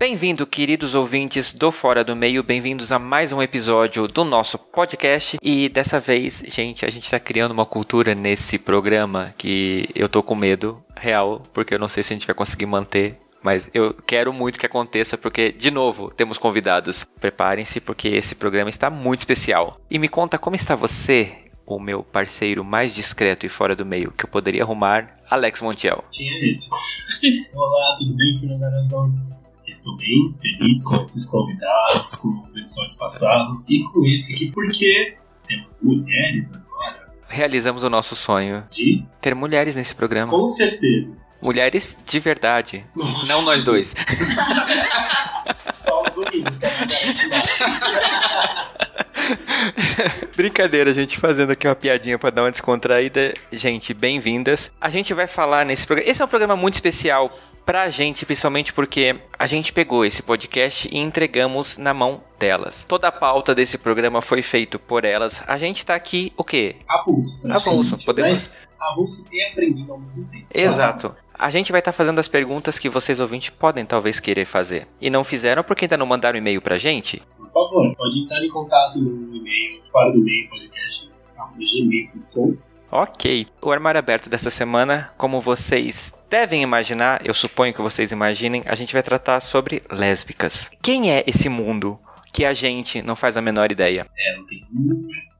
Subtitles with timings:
[0.00, 5.36] Bem-vindo, queridos ouvintes do Fora do Meio, bem-vindos a mais um episódio do nosso podcast.
[5.42, 10.22] E dessa vez, gente, a gente está criando uma cultura nesse programa que eu tô
[10.22, 13.18] com medo real, porque eu não sei se a gente vai conseguir manter.
[13.42, 17.06] Mas eu quero muito que aconteça, porque, de novo, temos convidados.
[17.20, 19.78] Preparem-se, porque esse programa está muito especial.
[19.90, 21.30] E me conta como está você,
[21.66, 26.02] o meu parceiro mais discreto e fora do meio que eu poderia arrumar, Alex Montiel.
[26.18, 26.70] É esse?
[27.54, 29.39] Olá, tudo bem, Fernando?
[29.80, 35.16] Estou bem feliz com esses convidados, com os episódios passados e com esse aqui, porque
[35.48, 37.10] temos mulheres agora.
[37.26, 39.02] Realizamos o nosso sonho De?
[39.22, 40.30] ter mulheres nesse programa.
[40.30, 41.08] Com certeza.
[41.40, 42.84] Mulheres de verdade.
[43.26, 43.94] Não nós dois.
[45.78, 46.68] Só os domingos, tá
[50.36, 53.34] Brincadeira, gente, fazendo aqui uma piadinha para dar uma descontraída.
[53.52, 54.70] Gente, bem-vindas.
[54.80, 56.10] A gente vai falar nesse programa.
[56.10, 57.30] Esse é um programa muito especial
[57.64, 62.84] pra gente, principalmente porque a gente pegou esse podcast e entregamos na mão delas.
[62.88, 65.42] Toda a pauta desse programa foi feito por elas.
[65.46, 66.76] A gente tá aqui, o quê?
[66.88, 67.50] Avulso.
[67.50, 68.30] Avulso, podemos.
[68.30, 70.46] Mas avulso e aprendido ao mesmo tempo.
[70.52, 71.14] Exato.
[71.34, 74.86] A gente vai estar fazendo as perguntas que vocês ouvintes podem talvez querer fazer.
[75.00, 77.22] E não fizeram porque ainda não mandaram e-mail pra gente?
[77.70, 81.08] Favor, pode entrar em contato no e-mail, fora do meio podcast,
[81.56, 82.56] gmail.com.
[82.90, 83.46] Ok.
[83.62, 88.74] O armário aberto dessa semana, como vocês devem imaginar, eu suponho que vocês imaginem, a
[88.74, 90.68] gente vai tratar sobre lésbicas.
[90.82, 91.98] Quem é esse mundo
[92.32, 94.06] que a gente não faz a menor ideia?
[94.18, 94.66] É, não tem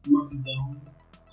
[0.06, 0.76] uma visão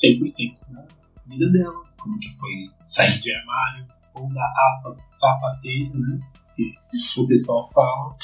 [0.03, 0.83] 100% da
[1.27, 6.19] vida delas, como que foi sair de armário, ou da aspas sapateiro, né?
[6.55, 8.15] Que o pessoal fala.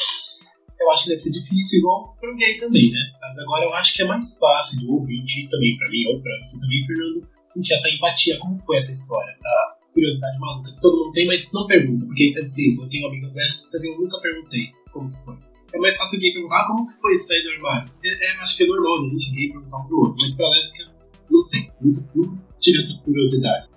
[0.83, 2.99] Eu acho que deve ser difícil, igual para o gay também, né?
[3.21, 6.37] Mas agora eu acho que é mais fácil do ouvinte também, para mim, ou para
[6.43, 8.37] você também, Fernando, sentir essa empatia.
[8.39, 12.05] Como foi essa história, essa curiosidade maluca que todo mundo tem, mas não pergunta.
[12.05, 15.35] Porque, assim, eu tenho amiga dessa, assim, eu nunca perguntei como que foi.
[15.73, 17.91] É mais fácil gay perguntar, ah, como que foi sair do armário?
[18.03, 19.05] É, é, acho que é normal?
[19.05, 20.17] A gente gay perguntar um pro outro.
[20.19, 20.91] Mas pra lésbica,
[21.31, 21.71] não sei.
[21.81, 23.67] Nunca, nunca tive essa curiosidade.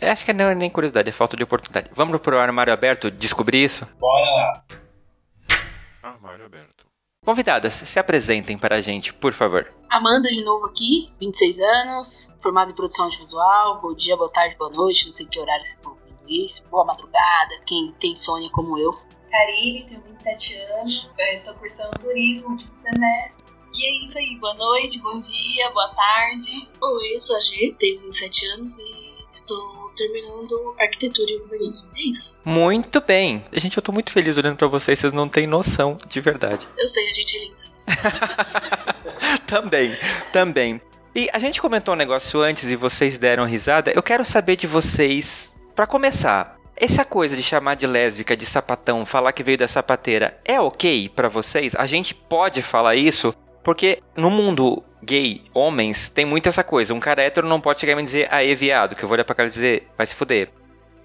[0.00, 1.90] É, acho que não é nem curiosidade, é falta de oportunidade.
[1.94, 3.86] Vamos pro armário aberto descobrir isso?
[3.98, 4.64] Bora lá.
[6.44, 6.86] Aberto.
[7.24, 9.70] Convidadas, se apresentem para a gente, por favor.
[9.90, 13.80] Amanda de novo aqui, 26 anos, formada em produção audiovisual.
[13.80, 16.66] Bom dia, boa tarde, boa noite, não sei que horário vocês estão ouvindo isso.
[16.68, 18.98] Boa madrugada, quem tem insônia como eu.
[19.30, 23.44] Karine, tenho 27 anos, estou cursando turismo, último semestre.
[23.72, 26.70] E é isso aí, boa noite, bom dia, boa tarde.
[26.80, 31.92] Oi, eu sou a G, tenho 27 anos e estou terminando arquitetura e urbanismo.
[31.96, 32.40] É isso.
[32.44, 33.44] Muito bem.
[33.52, 36.66] Gente, eu tô muito feliz olhando para vocês, vocês não têm noção, de verdade.
[36.78, 37.60] Eu sei, a gente é linda.
[39.46, 39.96] também,
[40.32, 40.80] também.
[41.14, 43.92] E a gente comentou um negócio antes e vocês deram risada.
[43.94, 49.04] Eu quero saber de vocês, para começar, essa coisa de chamar de lésbica, de sapatão,
[49.04, 51.74] falar que veio da sapateira, é ok para vocês?
[51.74, 53.34] A gente pode falar isso?
[53.62, 56.94] Porque no mundo gay, homens, tem muito essa coisa.
[56.94, 59.24] Um cara hétero não pode chegar e me dizer, aê, viado, que eu vou olhar
[59.24, 60.50] pra cara e dizer, vai se fuder.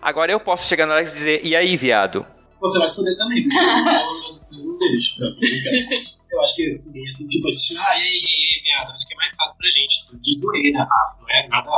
[0.02, 2.26] Agora eu posso chegar na Alex e dizer, e aí, viado?
[2.66, 3.58] Você vai se fuder também, porque
[4.56, 5.22] eu não deixo.
[6.32, 9.08] Eu acho que ninguém assim, tipo, a gente, ah, e aí, e aí, viado, acho
[9.08, 10.06] que é mais fácil pra gente.
[10.22, 11.70] De zoeira, raça, não é nada.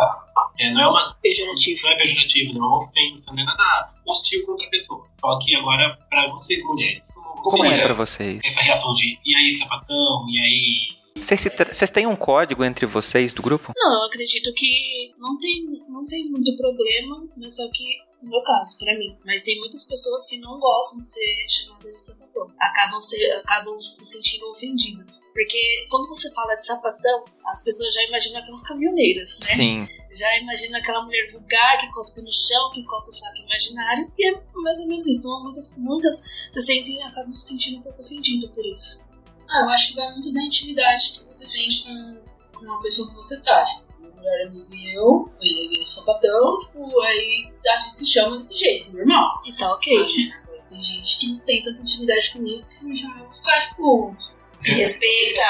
[0.59, 1.15] É, não é uma.
[1.21, 1.81] Pejorativo.
[1.83, 5.05] Não é pejorativo, não é uma ofensa, não é nada hostil contra a pessoa.
[5.13, 8.39] Só que agora, pra vocês mulheres, como, Como é seria pra vocês?
[8.43, 10.96] essa reação de, e aí, sapatão, e aí.
[11.21, 13.73] Vocês, têm um código entre vocês do grupo?
[13.75, 18.41] Não, eu acredito que não tem, não tem muito problema, mas só que no meu
[18.41, 19.17] caso, pra mim.
[19.25, 22.51] Mas tem muitas pessoas que não gostam de ser chamadas de sapatão.
[22.59, 25.21] Acabam, ser, acabam se sentindo ofendidas.
[25.33, 29.55] Porque quando você fala de sapatão, as pessoas já imaginam aquelas caminhoneiras, né?
[29.55, 29.87] Sim.
[30.11, 34.11] Já imagina aquela mulher vulgar que cospe no chão, que coça o saco imaginário.
[34.17, 35.19] E é mais ou menos isso.
[35.19, 39.06] Então muitas, muitas se sentem acabam se sentindo um pouco ofendidas por isso.
[39.49, 43.09] Ah, eu acho que vai muito da intimidade que você tem com, com uma pessoa
[43.09, 43.63] que você tá.
[43.65, 48.35] Tipo, meu melhor amigo e eu, ele é sapatão, tipo, aí a gente se chama
[48.35, 49.41] desse jeito, normal.
[49.45, 49.97] E tá ok.
[49.97, 53.33] Agora, tem gente que não tem tanta intimidade comigo que se me chamar eu vou
[53.33, 54.15] ficar, tipo,
[54.63, 55.41] Me respeita.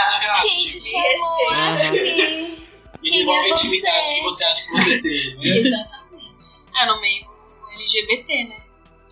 [0.41, 2.67] Quem te Me chamou respeita.
[3.03, 4.13] Quem é a intimidade você?
[4.13, 5.47] que você acha que você tem, né?
[5.47, 6.67] exatamente.
[6.75, 7.25] É, no meio
[7.73, 8.66] LGBT, né?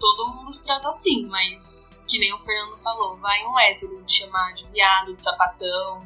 [0.06, 4.20] Todo mundo se trata assim, mas que nem o Fernando falou, vai um hétero te
[4.22, 6.06] chamar de viado, de sapatão.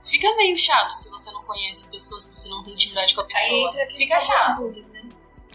[0.00, 3.20] Fica meio chato se você não conhece a pessoa, se você não tem intimidade com
[3.20, 3.72] a Aí pessoa.
[3.96, 4.58] Fica chato.
[4.58, 5.02] bullying, né?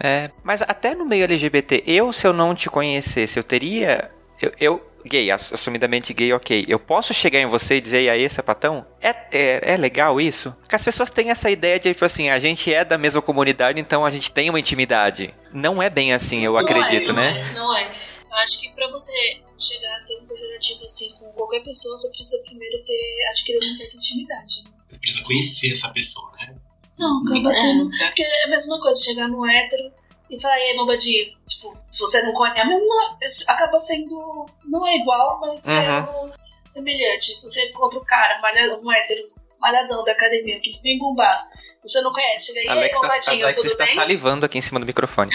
[0.04, 4.14] É, mas até no meio LGBT, eu, se eu não te conhecesse, eu teria.
[4.38, 6.64] Eu, eu gay, ass- assumidamente gay, ok.
[6.68, 8.86] Eu posso chegar em você e dizer, e aí, sapatão?
[9.00, 10.50] É, é, é legal isso?
[10.60, 13.80] Porque as pessoas têm essa ideia de, tipo assim, a gente é da mesma comunidade,
[13.80, 15.34] então a gente tem uma intimidade.
[15.52, 17.40] Não é bem assim, eu Não acredito, é, não né?
[17.50, 17.90] é, Não é.
[18.30, 19.12] Eu acho que pra você
[19.58, 23.72] chegar a ter um pejorativo assim com qualquer pessoa, você precisa primeiro ter adquirir uma
[23.72, 24.64] certa intimidade.
[24.64, 24.70] né?
[24.90, 26.54] Você precisa conhecer essa pessoa, né?
[26.98, 27.88] Não, acaba tendo.
[27.90, 29.90] Porque é a mesma coisa, chegar no hétero
[30.30, 31.26] e falar, e aí, bobadinho?
[31.46, 32.58] Tipo, se você não conhece.
[32.60, 33.16] É a mesma.
[33.48, 34.46] Acaba sendo.
[34.64, 35.94] Não é igual, mas é Uhum.
[35.96, 36.32] algo
[36.66, 37.34] semelhante.
[37.34, 39.22] Se você encontra o cara, malha- um hétero
[39.60, 41.44] malhadão da academia, aquele bem bombado.
[41.78, 43.94] Se você não conhece, chega aí, e Alex, tá, bombadinho, Alex tudo está bem?
[43.94, 45.32] salivando aqui em cima do microfone.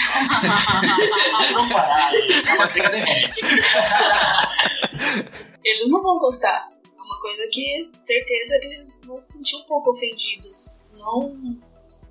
[1.52, 2.10] Vamos parar.
[5.64, 6.68] Eles não vão gostar.
[6.84, 10.82] É uma coisa que, certeza, que eles vão se sentir um pouco ofendidos.
[10.92, 11.36] Não,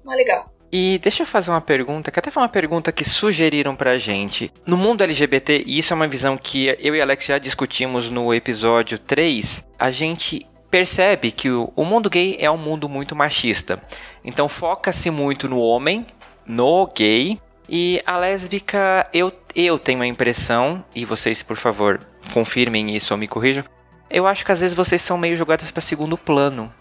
[0.04, 0.52] não é legal.
[0.76, 4.52] E deixa eu fazer uma pergunta, que até foi uma pergunta que sugeriram pra gente.
[4.66, 8.34] No mundo LGBT, e isso é uma visão que eu e Alex já discutimos no
[8.34, 13.80] episódio 3, a gente percebe que o, mundo gay é um mundo muito machista.
[14.26, 16.08] Então foca-se muito no homem,
[16.44, 17.38] no gay,
[17.70, 22.00] e a lésbica, eu, eu tenho a impressão, e vocês, por favor,
[22.34, 23.64] confirmem isso ou me corrijam,
[24.10, 26.74] eu acho que às vezes vocês são meio jogadas pra segundo plano.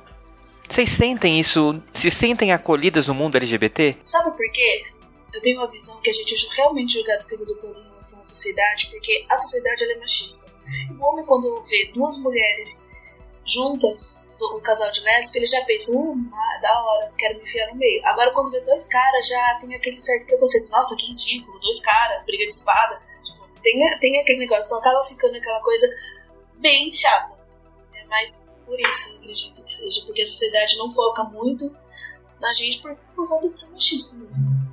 [0.68, 1.82] Vocês sentem isso?
[1.92, 3.96] Se sentem acolhidas no mundo LGBT?
[4.02, 4.84] Sabe por quê?
[5.32, 8.20] Eu tenho uma visão que a gente é realmente jogado em segundo plano em relação
[8.20, 10.52] à sociedade, porque a sociedade é machista.
[10.98, 12.88] O homem, quando vê duas mulheres
[13.44, 14.20] juntas,
[14.54, 17.76] um casal de lésbica, ele já pensa, hum, ah, da hora, quero me enfiar no
[17.76, 18.04] meio.
[18.06, 20.68] Agora, quando vê dois caras, já tem aquele certo preconceito.
[20.70, 23.00] Nossa, que ridículo, dois caras, briga de espada.
[23.22, 25.88] Tipo, tem, tem aquele negócio, então acaba ficando aquela coisa
[26.58, 27.40] bem chata.
[27.94, 31.76] É mais por isso, eu acredito que seja, porque a sociedade não foca muito
[32.40, 34.72] na gente por, por conta de ser machista mesmo.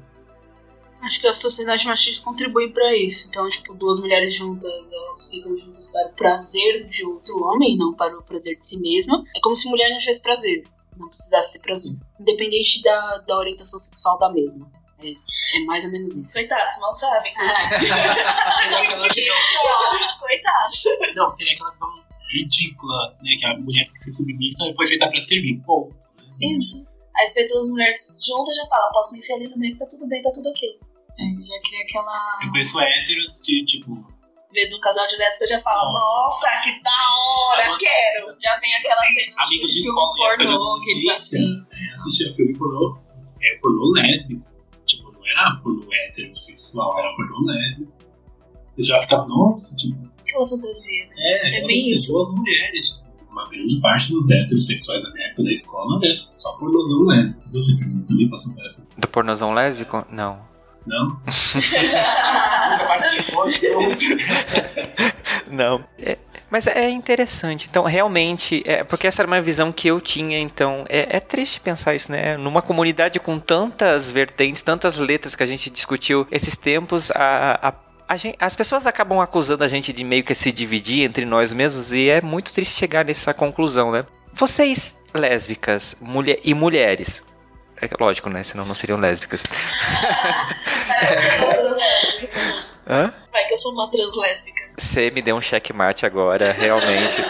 [1.01, 3.27] Acho que a sociedade machista contribui pra isso.
[3.27, 7.93] Então, tipo, duas mulheres juntas, elas ficam juntas para o prazer de outro homem, não
[7.93, 9.21] para o prazer de si mesma.
[9.35, 10.63] É como se mulher não tivesse prazer,
[10.95, 11.97] não precisasse ter prazer.
[12.19, 14.71] Independente da, da orientação sexual da mesma.
[15.03, 16.33] É, é mais ou menos isso.
[16.33, 17.33] Coitados, mal sabem.
[19.13, 20.83] Visão- Coitados.
[21.15, 23.31] Não, seria aquela visão ridícula, né?
[23.39, 25.61] Que a mulher tem que ser submissa e foi feita pra servir.
[25.65, 25.89] Pô,
[26.41, 26.87] Isso.
[27.17, 29.79] Aí você vê duas mulheres juntas já fala, posso me enfiar ali no meio que
[29.79, 30.69] tá tudo bem, tá tudo ok.
[31.19, 32.39] É, já cria aquela.
[32.43, 33.91] eu conheço héteros de tipo.
[34.53, 38.35] Vê do casal de lésbica já fala, nossa, que da hora, quero.
[38.41, 41.85] Já vem aquela cena Amigos de filme escola, pornô, que eles adolescência, assim.
[41.89, 42.97] é, assistia filme pornô.
[43.41, 44.43] É pornô lésbico.
[44.87, 47.93] Tipo, não era pornô heterossexual, era pornô lésbico.
[48.77, 51.15] Eu já ficava, nossa, tipo, Aquela fantasia, né?
[51.17, 52.07] é, É bem isso.
[52.07, 53.01] pessoas mulheres.
[53.31, 57.39] Uma grande parte dos heterossexuais da minha época da escola era só pornozão lésbico.
[57.53, 57.77] Você
[58.07, 58.87] também passou por essa?
[58.97, 60.05] Do pornozão lésbico?
[60.11, 60.39] Não.
[60.87, 61.05] Não?
[61.07, 61.21] Nunca
[62.87, 63.45] participou.
[65.51, 65.83] Não.
[65.99, 66.17] É,
[66.49, 67.67] mas é interessante.
[67.69, 70.85] Então, realmente, é, porque essa era uma visão que eu tinha, então.
[70.89, 72.37] É, é triste pensar isso, né?
[72.37, 77.67] Numa comunidade com tantas vertentes, tantas letras que a gente discutiu esses tempos, a.
[77.69, 81.23] a a gen- as pessoas acabam acusando a gente de meio que se dividir entre
[81.25, 84.03] nós mesmos e é muito triste chegar nessa conclusão, né?
[84.33, 87.21] Vocês, lésbicas mulher, e mulheres,
[87.81, 88.41] é lógico, né?
[88.43, 89.43] Senão não seriam lésbicas.
[92.87, 93.13] Hã?
[93.31, 94.61] Vai que eu sou uma translésbica.
[94.77, 97.21] Você me deu um checkmate agora, realmente.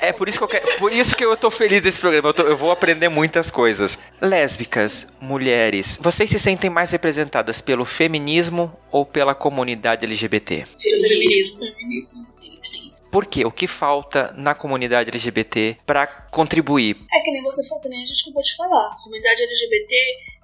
[0.00, 2.28] É por isso que eu quero, por isso que eu tô feliz desse programa.
[2.28, 3.98] Eu, tô- eu vou aprender muitas coisas.
[4.20, 10.64] Lésbicas, mulheres, vocês se sentem mais representadas pelo feminismo ou pela comunidade LGBT?
[10.80, 11.58] Feminismo.
[11.76, 12.26] Feminismo.
[12.68, 12.92] Sim.
[13.10, 13.46] Por quê?
[13.46, 16.98] O que falta na comunidade LGBT pra contribuir?
[17.10, 18.88] É que nem você falou, que nem a gente acabou de falar.
[18.88, 19.96] A comunidade LGBT,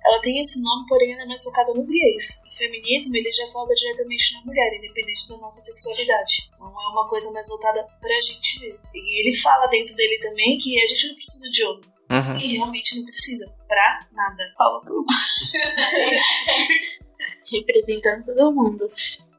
[0.06, 2.42] ela tem esse nome, porém ela é mais focada nos gays.
[2.46, 6.48] O feminismo, ele já foca diretamente na mulher, independente da nossa sexualidade.
[6.54, 8.88] Então é uma coisa mais voltada pra gente mesmo.
[8.94, 11.84] E ele fala dentro dele também que a gente não precisa de homem.
[12.10, 12.38] Uhum.
[12.38, 13.54] E realmente não precisa.
[13.68, 14.54] Pra nada.
[14.56, 15.04] Fala tudo.
[17.52, 18.90] Representando todo mundo.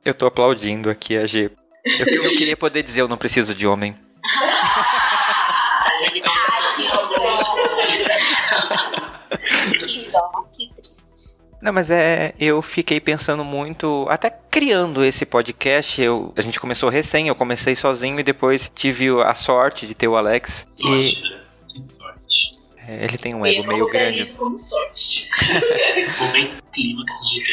[0.03, 1.49] Eu tô aplaudindo aqui a G.
[1.85, 3.93] Eu, eu queria poder dizer eu não preciso de homem.
[9.79, 11.37] Que dó, que triste.
[11.61, 12.33] Não, mas é.
[12.39, 14.05] Eu fiquei pensando muito.
[14.09, 16.01] Até criando esse podcast.
[16.01, 20.07] Eu, a gente começou recém, eu comecei sozinho e depois tive a sorte de ter
[20.07, 20.65] o Alex.
[20.67, 21.39] Sorte, né?
[21.67, 22.51] Que sorte.
[22.87, 24.19] E é, ele tem um Eu ego não meio grande.
[24.19, 25.29] isso como sorte.
[26.19, 27.43] Momento clímax de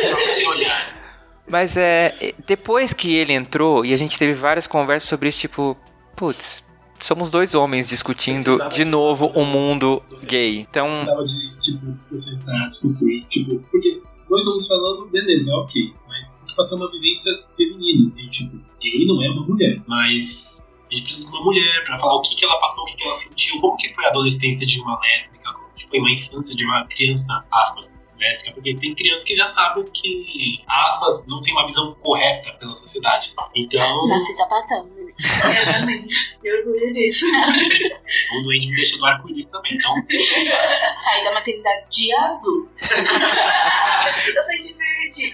[0.00, 0.91] troca de olhar.
[1.52, 2.32] Mas é.
[2.46, 5.76] Depois que ele entrou e a gente teve várias conversas sobre isso, tipo.
[6.16, 6.64] Putz.
[6.98, 10.60] Somos dois homens discutindo de novo o mundo gay.
[10.60, 13.24] Então, Precisava de, tipo, desconcentrar, desconstruir.
[13.24, 15.92] Tipo, porque dois homens falando, beleza, é ok.
[16.08, 18.10] Mas tem que passar uma vivência feminina.
[18.16, 19.82] E, tipo, gay não é uma mulher.
[19.86, 22.86] Mas a gente precisa de uma mulher pra falar o que, que ela passou, o
[22.86, 25.98] que, que ela sentiu, como que foi a adolescência de uma lésbica, como que foi
[25.98, 31.24] uma infância de uma criança, aspas, lésbica, porque tem crianças que já sabem que, aspas,
[31.26, 33.34] não tem uma visão correta pela sociedade.
[33.54, 34.84] Então, Nasci sapatão.
[34.86, 35.02] né?
[35.18, 36.38] Exatamente.
[36.42, 37.26] Eu orgulho disso.
[37.26, 39.74] o doente deixa do arco-íris também.
[39.74, 39.94] Então,
[40.94, 42.68] Saí da maternidade de azul.
[44.34, 45.32] Eu saí de verde.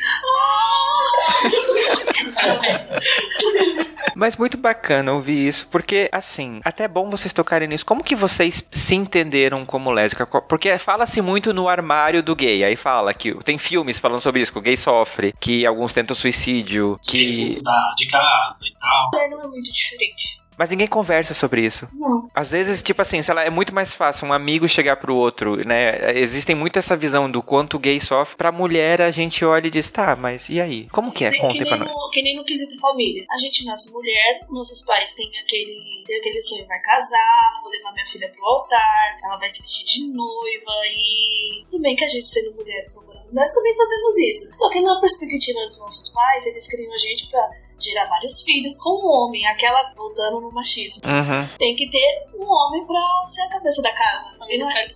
[4.14, 7.84] Mas muito bacana ouvir isso, porque, assim, até é bom vocês tocarem nisso.
[7.84, 10.26] Como que vocês se entenderam como lésbica?
[10.26, 12.64] Porque fala-se muito no armário do gay.
[12.64, 16.16] Aí fala que tem filmes falando sobre isso, que o gay sofre, que alguns tentam
[16.16, 17.32] suicídio, que é que...
[17.32, 19.10] expulso da, de casa e tal.
[19.12, 20.40] Mulher não é muito diferente.
[20.58, 21.88] Mas ninguém conversa sobre isso.
[21.92, 22.28] Não.
[22.34, 25.56] Às vezes, tipo assim, sei lá, é muito mais fácil um amigo chegar pro outro,
[25.66, 26.18] né?
[26.18, 28.36] Existem muito essa visão do quanto o gay sofre.
[28.36, 30.88] Pra mulher, a gente olha e diz, tá, mas e aí?
[30.90, 31.30] Como que é?
[31.30, 31.88] que, Contem nem pra nós.
[31.88, 33.24] no, que nem no quesito família.
[33.30, 37.92] A gente nasce mulher, nossos pais têm aquele, têm aquele sonho, vai casar, vou levar
[37.92, 41.62] minha filha pro altar, ela vai se vestir de noiva e.
[41.70, 44.50] Tudo bem que a gente, sendo mulheres, namorando mulheres, também fazemos isso.
[44.56, 47.48] Só que na perspectiva dos nossos pais, eles criam a gente pra
[47.78, 51.02] gerar vários filhos com um homem, aquela voltando no machismo.
[51.04, 51.56] Uhum.
[51.58, 54.38] Tem que ter um homem pra ser a cabeça da casa.
[54.48, 54.86] E não é-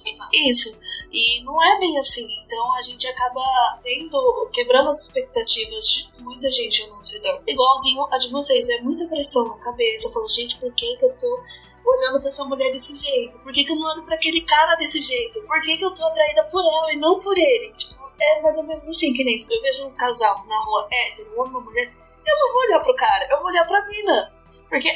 [0.49, 0.81] isso.
[1.13, 2.27] E não é bem assim.
[2.45, 7.43] Então a gente acaba tendo, quebrando as expectativas de muita gente ao nosso redor.
[7.47, 10.11] Igualzinho a de vocês, é muita pressão na cabeça.
[10.11, 11.41] Falando, gente, por que, que eu tô
[11.85, 13.39] olhando pra essa mulher desse jeito?
[13.41, 15.43] Por que, que eu não olho pra aquele cara desse jeito?
[15.43, 17.73] Por que, que eu tô atraída por ela e não por ele?
[17.73, 20.89] Tipo, é mais ou menos assim, que nem se eu vejo um casal na rua
[20.91, 21.93] hétero, um homem e uma mulher,
[22.27, 24.33] eu não vou olhar pro cara, eu vou olhar pra mina.
[24.69, 24.89] Porque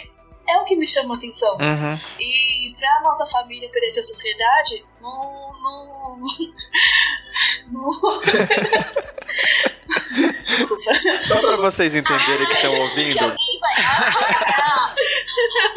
[0.49, 1.57] é o que me chama a atenção.
[1.59, 1.99] Uhum.
[2.21, 5.53] E pra nossa família perante a sociedade, não.
[5.63, 6.21] não.
[7.73, 7.87] não.
[10.43, 10.93] Desculpa.
[11.21, 13.35] Só pra vocês entenderem que estão ouvindo,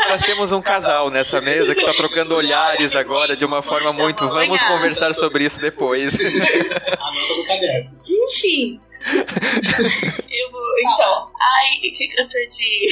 [0.10, 4.28] nós temos um casal nessa mesa que está trocando olhares agora de uma forma muito.
[4.30, 6.18] Vamos conversar sobre isso depois.
[8.08, 8.80] Enfim.
[10.30, 10.62] Eu vou.
[10.80, 11.32] Então.
[11.40, 12.90] Ai, fica, eu perdi.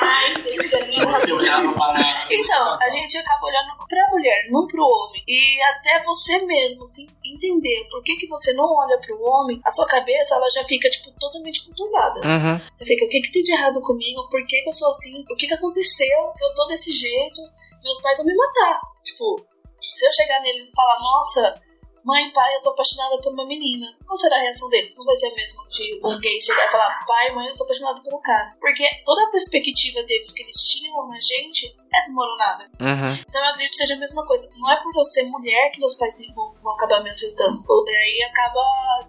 [0.00, 2.26] Ai, vocês querem Você olhava para.
[2.30, 5.22] Então, a gente acaba olhando pra mulher, não pro homem.
[5.26, 9.70] E até você mesmo se entender por que, que você não olha pro homem, a
[9.70, 12.20] sua cabeça ela já fica, tipo, totalmente conturbada.
[12.20, 12.60] Uhum.
[12.80, 14.28] Eu fico, o que que tem de errado comigo?
[14.28, 15.24] Por que que eu sou assim?
[15.30, 16.32] O que que aconteceu?
[16.36, 17.40] Que eu tô desse jeito?
[17.82, 18.80] Meus pais vão me matar.
[19.02, 19.46] Tipo,
[19.80, 21.67] se eu chegar neles e falar, nossa,
[22.04, 23.86] mãe, pai, eu tô apaixonada por uma menina.
[24.06, 24.96] Qual será a reação deles?
[24.96, 27.64] Não vai ser a mesma de um gay chegar e falar, pai, mãe, eu sou
[27.64, 28.56] apaixonado por um cara.
[28.60, 32.64] Porque toda a perspectiva deles que eles tinham na gente é desmoronada.
[32.80, 33.24] Uhum.
[33.28, 34.50] Então eu acredito que seja a mesma coisa.
[34.56, 37.62] Não é por eu ser mulher que meus pais vão, vão acabar me aceitando.
[37.68, 38.60] Ou Aí acaba.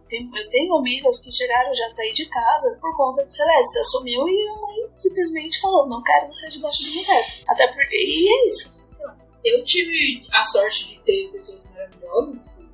[0.08, 3.80] tem- eu tenho amigas que chegaram já a sair de casa por conta de Celeste.
[3.80, 7.44] Assumiu e a mãe simplesmente falou: não quero você debaixo do meu teto.
[7.48, 7.96] Até porque.
[7.96, 8.84] E é isso.
[8.90, 9.18] Sei lá.
[9.44, 12.69] Eu tive a sorte de ter pessoas maravilhosas assim.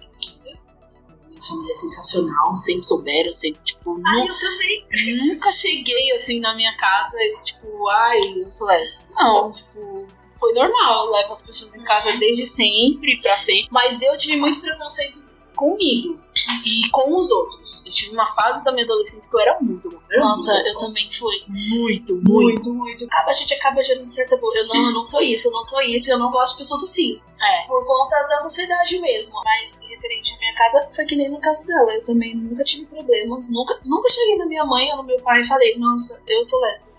[1.36, 4.86] Minha família é sensacional, sempre souberam, sempre, tipo, Ah, eu também.
[5.28, 9.14] nunca cheguei assim na minha casa e, tipo, ai, eu sou lésbica.
[9.22, 10.08] Não, tipo,
[10.40, 11.06] foi normal.
[11.08, 13.68] Eu levo as pessoas em casa desde sempre, pra sempre.
[13.70, 15.25] Mas eu tive muito preconceito
[15.56, 16.20] comigo
[16.66, 17.86] e com os outros.
[17.86, 20.02] Eu tive uma fase da minha adolescência que eu era muito.
[20.12, 21.44] eu Nossa, muito, eu também fui.
[21.48, 22.30] muito, muito.
[22.30, 23.06] Muito, muito.
[23.06, 24.36] Acaba, a gente acaba gerando certa.
[24.36, 26.84] Eu não, eu não sou isso, eu não sou isso, eu não gosto de pessoas
[26.84, 27.22] assim.
[27.38, 27.68] É.
[27.68, 29.42] por conta da sociedade mesmo.
[29.44, 31.94] Mas referente à minha casa, foi que nem no caso dela.
[31.94, 33.50] Eu também nunca tive problemas.
[33.50, 36.60] Nunca, nunca cheguei na minha mãe ou no meu pai e falei, nossa, eu sou
[36.62, 36.95] lésbica.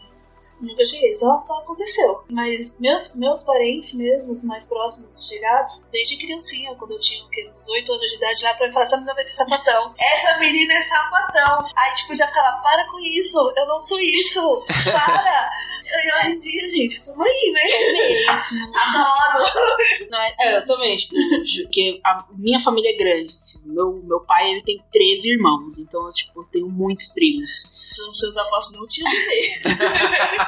[0.61, 2.25] Nunca cheguei, só, só aconteceu.
[2.31, 7.29] Mas meus, meus parentes mesmo, os mais próximos, chegados, desde criancinha, quando eu tinha o
[7.29, 9.95] quê, uns 8 anos de idade, lá pra falar, essa menina vai ser sapatão.
[9.99, 11.67] Essa menina é sapatão.
[11.77, 15.51] Aí, tipo, já ficava, para com isso, eu não sou isso, para.
[15.87, 17.63] e hoje em dia, gente, tamo aí, né?
[17.93, 18.73] Mesmo.
[18.77, 19.45] Adoro.
[20.11, 21.15] Não, é, é, eu também, tipo,
[21.63, 23.35] porque a minha família é grande.
[23.37, 23.61] assim.
[23.65, 27.75] meu, meu pai ele tem 13 irmãos, então tipo, eu tenho muitos primos.
[27.81, 29.61] São seus avós não tinham bebê.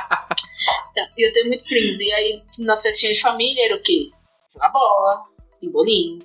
[1.17, 2.01] E eu tenho muitos primos.
[2.01, 4.11] E aí, nas festinhas de família, era o quê?
[4.53, 5.23] Jogar bola,
[5.61, 6.19] pimbolim,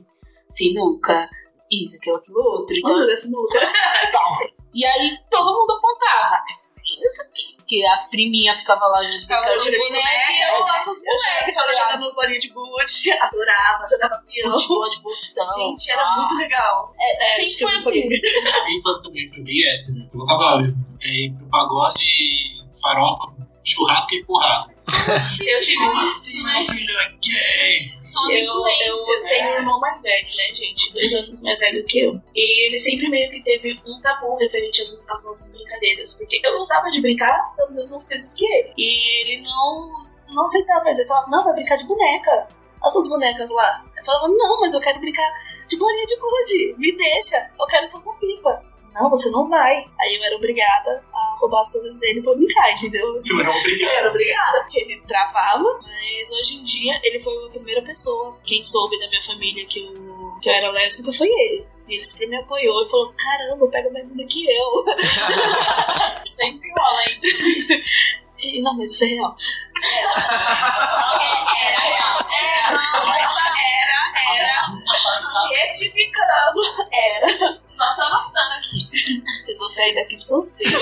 [0.50, 1.30] sinuca,
[1.72, 2.75] isso, aquilo, aquilo outro.
[2.75, 3.60] Então, jogar sinuca.
[4.74, 6.44] e aí todo mundo apontava.
[7.06, 7.53] Isso aqui.
[7.63, 11.46] Porque as priminhas ficavam lá jogando de boneca e eu lá com os Eu bonecos.
[11.46, 14.51] ficava tá jogando bolinha de gude, adorava, jogava peão.
[14.51, 15.56] Futebol de botão.
[15.56, 16.44] Gente, era muito Nossa.
[16.44, 16.94] legal.
[17.00, 18.03] É, É, sempre foi assim.
[18.03, 19.98] A minha infância também foi bem hétero.
[19.98, 20.62] Eu colocava
[21.01, 24.74] é, pro pagode, farofa, churrasco e porrada.
[25.48, 27.93] Eu tive Assim, meu filho é gay.
[28.05, 29.29] São Eu, eu influências.
[29.29, 30.93] tenho um irmão mais velho, né, gente?
[30.93, 32.22] Dois anos mais velho que eu.
[32.36, 36.13] E ele sempre meio que teve um tabu referente às, às nossas brincadeiras.
[36.15, 38.74] Porque eu gostava de brincar das mesmas coisas que ele.
[38.77, 39.89] E ele não,
[40.36, 41.00] não aceitava mais.
[41.00, 42.50] Ele falava, não, vai brincar de boneca.
[42.84, 43.86] as suas bonecas lá.
[43.98, 45.32] Eu falava, não, mas eu quero brincar
[45.70, 48.63] de bolinha de gude, me deixa, eu quero soltar pipa.
[48.93, 49.86] Não, você não vai.
[50.01, 51.03] Aí eu era obrigada
[51.43, 53.21] roubar as coisas dele pra brincar, entendeu?
[53.29, 53.91] Eu era obrigado.
[53.91, 58.38] Eu era obrigada, porque ele travava, mas hoje em dia ele foi a primeira pessoa.
[58.43, 61.65] Quem soube da minha família que eu, que eu era lésbica foi ele.
[61.88, 64.85] E ele sempre me apoiou e falou: caramba, pega mais bunda que eu.
[66.31, 68.23] Sempre rola isso.
[68.43, 69.35] E, não, mas isso é real.
[71.63, 72.27] Era real.
[72.31, 72.81] Era,
[73.79, 74.00] era,
[74.38, 74.57] era.
[75.50, 76.62] Retificando.
[76.91, 77.27] Era.
[77.69, 79.23] Só tô anotando aqui.
[79.47, 80.77] Eu vou sair daqui solteira.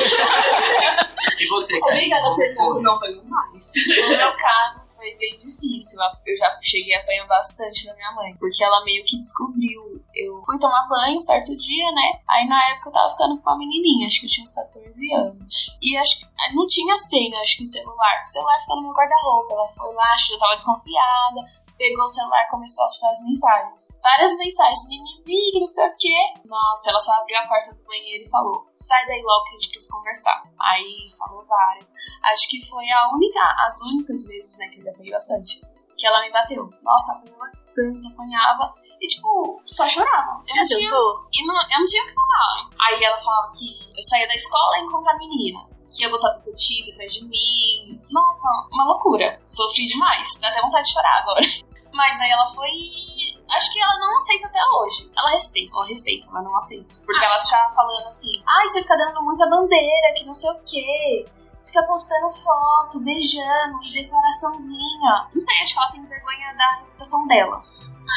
[1.39, 1.93] E você, cara?
[1.93, 2.81] Obrigada, Fernando.
[2.81, 3.73] Não veio mais.
[3.87, 5.99] No meu caso, foi bem difícil.
[6.25, 8.35] Eu já cheguei a apanhar bastante da minha mãe.
[8.37, 9.81] Porque ela meio que descobriu.
[10.13, 12.21] Eu fui tomar banho certo dia, né?
[12.29, 15.13] Aí na época eu tava ficando com uma menininha, acho que eu tinha uns 14
[15.15, 15.77] anos.
[15.81, 18.21] E acho que não tinha senha, acho que o celular.
[18.23, 19.53] O celular ficou no meu guarda-roupa.
[19.55, 21.41] Ela foi lá, acho que eu tava desconfiada.
[21.81, 23.99] Pegou o celular e começou a postar as mensagens.
[24.03, 26.13] Várias mensagens, mimimi, não sei o quê.
[26.45, 29.53] Nossa, ela só abriu a porta do banheiro e falou: sai daí logo que a
[29.53, 30.43] gente precisa conversar.
[30.61, 31.91] Aí falou várias.
[32.21, 35.59] Acho que foi a única, as únicas vezes, né, que eu apanhei bastante.
[35.97, 36.69] Que ela me bateu.
[36.83, 38.75] Nossa, apanhava tanto, apanhava.
[39.01, 40.39] E, tipo, só chorava.
[40.47, 41.25] Eu não, tinha, Adiantou?
[41.33, 42.69] e não, eu não tinha o que falar.
[42.79, 45.67] Aí ela falava que eu saía da escola e encontrava a menina.
[45.89, 47.99] Que ia botar detetive atrás de mim.
[48.13, 49.39] Nossa, uma loucura.
[49.47, 50.39] Sofri demais.
[50.39, 51.41] Dá até vontade de chorar agora.
[51.93, 52.69] Mas aí ela foi.
[53.51, 55.11] Acho que ela não aceita até hoje.
[55.15, 56.93] Ela respeita, ela respeita, ela não aceita.
[57.05, 60.59] Porque ela fica falando assim: ai, você fica dando muita bandeira, que não sei o
[60.63, 61.25] quê.
[61.63, 65.29] Fica postando foto, beijando e declaraçãozinha.
[65.31, 67.63] Não sei, acho que ela tem vergonha da reputação dela.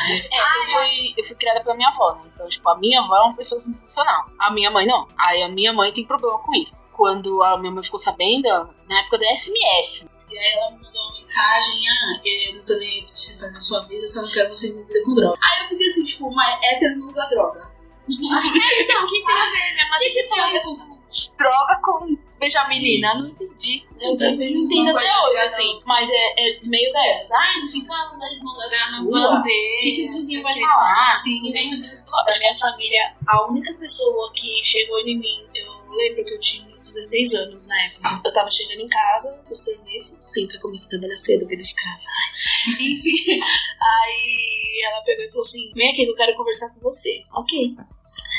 [0.07, 2.31] É, eu, fui, eu fui criada pela minha avó, né?
[2.35, 4.26] Então, tipo, a minha avó é uma pessoa sensacional.
[4.38, 5.07] A minha mãe não.
[5.16, 6.87] Aí a minha mãe tem problema com isso.
[6.93, 8.49] Quando a minha mãe ficou sabendo,
[8.88, 12.74] na época da SMS, E aí ela me mandou uma mensagem, ah, eu não tô
[12.74, 15.14] nem aí pra você fazer a sua vida, eu só não quero você envolvida com
[15.14, 15.38] droga.
[15.40, 17.60] Aí eu fiquei assim, tipo, uma hétero não usa droga.
[18.06, 19.75] É, então, o que tem a ver?
[19.75, 21.34] Minha madrinha que tem a ver falou isso.
[21.38, 23.86] droga com beijar menina, não entendi.
[23.97, 25.80] Não, Eu não entendo até hoje, assim.
[25.86, 27.30] Mas é, é meio dessas.
[27.32, 29.40] Ai, não fica andando de mão dada na rua.
[29.40, 31.12] O que, que os vizinhos vão falar?
[31.23, 35.97] Sim, Não deixa de Da minha família, a única pessoa que chegou em mim, eu
[35.97, 38.23] lembro que eu tinha 16 anos na época.
[38.25, 41.97] Eu tava chegando em casa do serviço, Sintra comecei a trabalhar cedo, vida escrava.
[42.68, 43.40] Enfim,
[43.80, 47.25] aí ela pegou e falou assim: vem aqui que eu quero conversar com você.
[47.32, 47.68] Ok.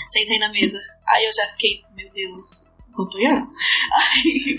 [0.07, 0.79] Sentei na mesa.
[1.07, 3.47] Aí eu já fiquei, meu Deus, vou apanhar?
[3.93, 4.57] Aí,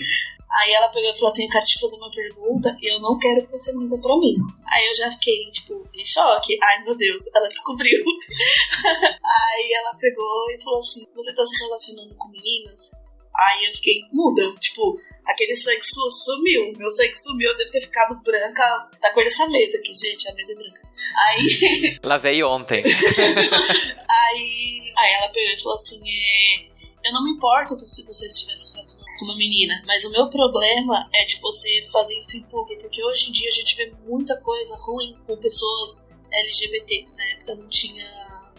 [0.49, 3.17] aí ela pegou e falou assim: eu quero te fazer uma pergunta e eu não
[3.17, 4.35] quero que você minta pra mim.
[4.67, 6.57] Aí eu já fiquei, tipo, em choque.
[6.61, 8.03] Ai meu Deus, ela descobriu.
[8.03, 12.91] Aí ela pegou e falou assim: Você tá se relacionando com meninas?
[13.37, 14.41] Aí eu fiquei muda.
[14.59, 16.73] Tipo, aquele sangue su- sumiu.
[16.75, 17.49] Meu sangue sumiu.
[17.51, 20.27] Eu devo ter ficado branca da cor dessa mesa aqui, gente.
[20.29, 20.81] A mesa é branca.
[21.27, 22.83] Aí, Lavei ontem.
[24.09, 26.67] aí, aí ela pegou e falou assim: é,
[27.05, 31.25] Eu não me importo se você estivesse com uma menina, mas o meu problema é
[31.25, 34.75] de você fazer isso em público, porque hoje em dia a gente vê muita coisa
[34.85, 37.05] ruim com pessoas LGBT.
[37.15, 38.05] Na época não tinha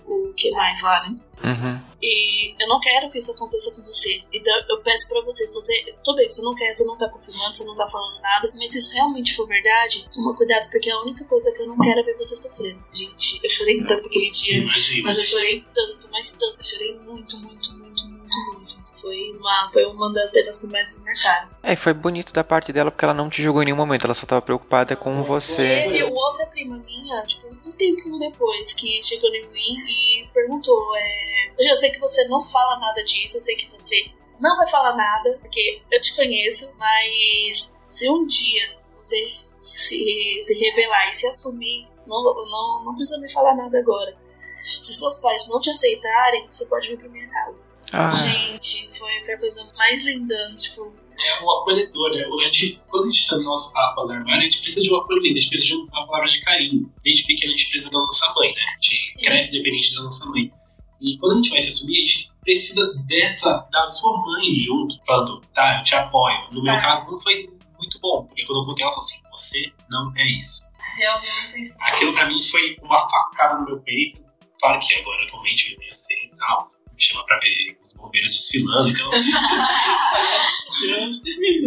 [0.09, 1.17] o que mais lá, né?
[1.45, 1.89] Uhum.
[2.03, 4.23] E eu não quero que isso aconteça com você.
[4.33, 5.95] Então eu peço pra você, se você.
[6.05, 8.53] Tudo bem, você não quer, você não tá confirmando, você não tá falando nada.
[8.55, 11.79] Mas se isso realmente for verdade, toma cuidado, porque a única coisa que eu não
[11.79, 12.85] quero é ver você sofrendo.
[12.93, 14.59] Gente, eu chorei tanto aquele dia.
[14.59, 15.09] Imagina.
[15.09, 16.57] Mas eu chorei tanto, mas tanto.
[16.59, 18.08] Eu chorei muito, muito, muito.
[19.01, 21.51] Foi uma, foi uma das cenas que mais me marcaram.
[21.63, 24.05] É, e foi bonito da parte dela porque ela não te julgou em nenhum momento,
[24.05, 25.87] ela só tava preocupada com você.
[25.89, 31.53] Teve outra prima minha, tipo, um tempo depois, que chegou em mim e perguntou: é,
[31.59, 34.69] Eu já sei que você não fala nada disso, eu sei que você não vai
[34.69, 39.17] falar nada, porque eu te conheço, mas se um dia você
[39.63, 44.17] se, se rebelar e se assumir, não, não, não precisa me falar nada agora.
[44.63, 47.67] Se seus pais não te aceitarem, você pode vir pra minha casa.
[47.93, 52.25] Ah, Gente, foi, foi a coisa mais linda, tipo, É um acolhedor, né?
[52.25, 54.93] A gente, quando a gente está no nosso aspas no armário, a gente precisa de
[54.93, 56.93] um acolhimento, a gente precisa de uma palavra de carinho.
[57.03, 58.61] Desde pequeno a gente precisa da nossa mãe, né?
[58.69, 59.25] A gente Sim.
[59.25, 60.51] cresce dependente da nossa mãe.
[61.01, 64.99] E quando a gente vai se assumir, a gente precisa dessa, da sua mãe junto,
[65.07, 66.39] falando, tá, eu te apoio.
[66.53, 66.81] No meu Tá.
[66.81, 67.49] caso, não foi
[67.79, 70.71] muito bom, porque quando eu contei, ela falou assim: você não é isso.
[70.97, 71.75] Realmente isso.
[71.81, 74.21] Aquilo pra mim foi uma facada no meu peito.
[74.61, 78.89] Claro que agora, atualmente, eu ia ser tal, me chama pra ver os bombeiros desfilando,
[78.89, 79.11] então.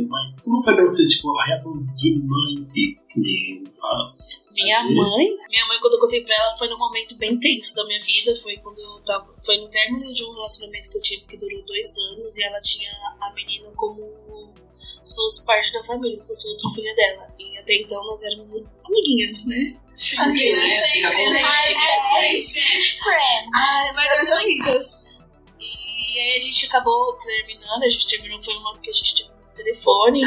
[0.10, 3.00] Mas como foi pra você, tipo, a reação de mãe em si?
[3.10, 4.14] Que, ah,
[4.52, 7.86] Minha mãe, minha mãe quando eu contei pra ela foi num momento bem tenso da
[7.86, 11.26] minha vida, foi quando eu tava, foi no término de um relacionamento que eu tive
[11.26, 12.92] que durou dois anos e ela tinha
[13.22, 14.54] a menina como
[15.04, 17.34] se fosse parte da família, se fosse outra filha dela.
[17.40, 19.78] E até então nós éramos amiguinhas, né?
[19.96, 20.86] Sempre, né?
[20.86, 21.34] Sempre,
[23.54, 25.11] Ai, melhores amigas.
[26.14, 29.46] E aí a gente acabou terminando, a gente terminou, foi uma porque a gente terminou
[29.48, 30.22] no telefone.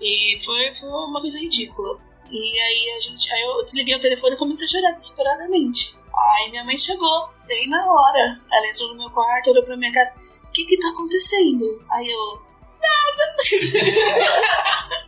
[0.00, 2.00] E foi, foi uma coisa ridícula.
[2.30, 3.32] E aí a gente.
[3.32, 5.96] Aí eu desliguei o telefone e comecei a chorar desesperadamente.
[6.38, 8.40] Aí minha mãe chegou, bem na hora.
[8.52, 10.14] Ela entrou no meu quarto, olhou pra minha cara.
[10.44, 11.84] O que que tá acontecendo?
[11.90, 12.42] Aí eu.
[12.80, 13.36] Nada.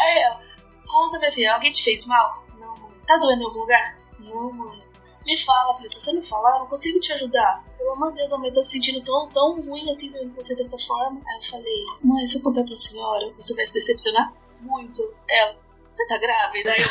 [0.00, 0.42] aí ela.
[0.86, 2.44] Conta, minha filha, alguém te fez mal?
[2.58, 2.92] Não, mãe.
[3.06, 3.98] Tá doendo em algum lugar?
[4.18, 4.89] Não, mãe.
[5.26, 7.62] Me fala, filha, se você não falar, eu não consigo te ajudar.
[7.76, 10.54] Pelo amor de Deus, a mãe tá se sentindo tão, tão ruim assim vendo você
[10.56, 11.20] dessa forma.
[11.26, 15.02] Aí eu falei, mãe, se eu contar pra senhora, você vai se decepcionar muito.
[15.28, 15.56] Ela,
[15.92, 16.72] você tá grávida?
[16.72, 16.88] Aí eu,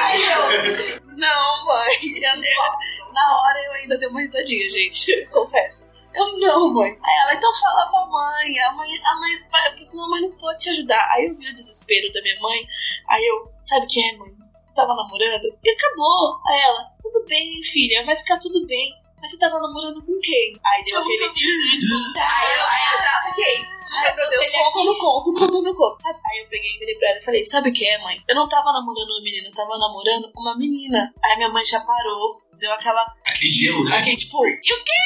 [0.00, 1.96] Aí eu, não, mãe.
[2.02, 5.26] Eu- na hora eu ainda dei uma risadinha, gente.
[5.30, 5.86] Confesso.
[6.14, 6.90] Eu não, mãe.
[6.90, 8.58] Aí ela, então fala pra mãe.
[8.60, 11.06] A mãe, a mãe, senão a mãe não pode te ajudar.
[11.12, 12.66] Aí eu vi o desespero da minha mãe.
[13.08, 14.39] Aí eu, sabe o que é, mãe?
[14.80, 16.40] Tava namorando e acabou.
[16.48, 18.94] Aí ela, tudo bem, filha, vai ficar tudo bem.
[19.20, 20.58] Mas você tava namorando com quem?
[20.64, 21.24] Aí deu aquele.
[21.24, 23.62] Aí eu, aí eu já fiquei.
[23.92, 26.02] Ai meu Deus, conta no conto, conta no conto.
[26.02, 26.18] Sabe?
[26.30, 28.16] Aí eu peguei e virei pra ela e falei: Sabe o que é, mãe?
[28.26, 31.12] Eu não tava namorando uma menina, eu tava namorando uma menina.
[31.22, 33.14] Aí minha mãe já parou, deu aquela.
[33.26, 33.98] Aquele gelo, né?
[33.98, 35.00] Aquele tipo, e o quê?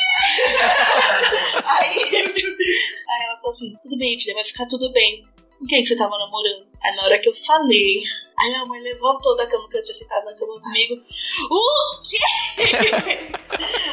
[1.64, 5.26] aí, aí ela falou assim: Tudo bem, filha, vai ficar tudo bem.
[5.58, 6.68] Com quem que você tava namorando?
[6.84, 8.02] Aí na hora que eu falei,
[8.38, 10.94] aí minha mãe levantou da cama que eu tinha sentado na cama comigo.
[11.50, 12.18] O quê?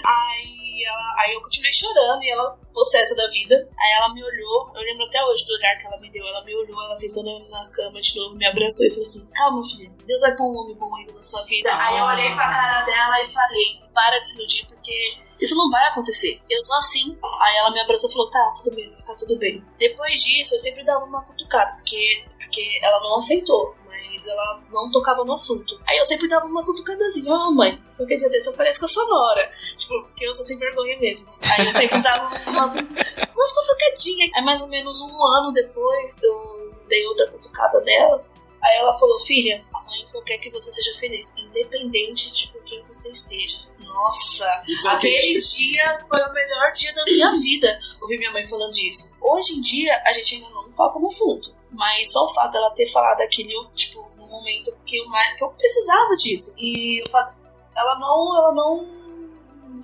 [0.03, 3.55] aí, ela, aí eu continuei chorando e ela, possessa da vida.
[3.55, 6.25] Aí ela me olhou, eu lembro até hoje do olhar que ela me deu.
[6.25, 9.61] Ela me olhou, ela sentou na, cama de novo, me abraçou e falou assim: Calma,
[9.63, 11.69] filha, Deus vai pôr um homem bom ainda na sua vida.
[11.73, 15.69] Aí eu olhei pra cara dela e falei: Para de se iludir, porque isso não
[15.69, 16.41] vai acontecer.
[16.49, 17.17] Eu sou assim.
[17.41, 19.63] Aí ela me abraçou e falou: Tá, tudo bem, vai ficar tudo bem.
[19.77, 24.91] Depois disso, eu sempre dava uma cutucada, porque, porque ela não aceitou, mas ela não
[24.91, 25.79] tocava no assunto.
[25.87, 28.89] Aí eu sempre dava uma cutucadazinha: Ó, mãe, qualquer dia desse eu pareço com a
[28.89, 29.51] sua nora.
[29.75, 31.33] Tipo, porque eu sou sem vergonha mesmo.
[31.57, 34.29] Aí eu sempre dava umas, umas cutucadinhas.
[34.35, 38.25] Aí mais ou menos um ano depois, eu dei outra cutucada nela.
[38.63, 42.83] Aí ela falou: Filha, mãe só quer que você seja feliz, independente de com quem
[42.87, 43.69] você esteja.
[43.79, 45.57] Nossa, Isso é aquele triste.
[45.73, 47.79] dia foi o melhor dia da minha vida.
[48.01, 49.15] Ouvir minha mãe falando isso.
[49.21, 51.59] Hoje em dia, a gente ainda não toca no assunto.
[51.71, 55.43] Mas só o fato dela ter falado aquilo, tipo, no momento que eu, mais- que
[55.43, 56.53] eu precisava disso.
[56.57, 57.35] E o fato.
[57.77, 58.37] Ela não.
[58.37, 59.01] Ela não.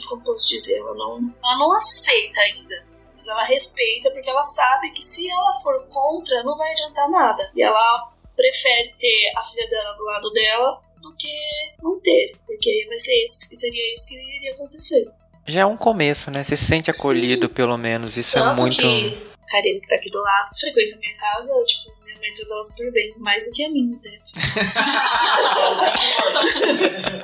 [0.10, 0.78] Como posso dizer?
[0.80, 1.34] Ela não.
[1.44, 2.86] Ela não aceita ainda.
[3.16, 7.52] Mas ela respeita porque ela sabe que se ela for contra, não vai adiantar nada.
[7.56, 11.36] E ela prefere ter a filha dela do lado dela do que
[11.84, 12.32] não ter.
[12.46, 15.06] Porque vai ser isso, seria isso que iria acontecer.
[15.48, 16.44] Já é um começo, né?
[16.44, 18.16] Você se sente acolhido, pelo menos.
[18.18, 18.78] Isso é Tanto muito.
[18.78, 22.34] que a Karine, que tá aqui do lado, frequenta a minha casa, tipo, minha mãe
[22.34, 23.14] tratou ela super bem.
[23.18, 24.20] Mais do que a minha, né?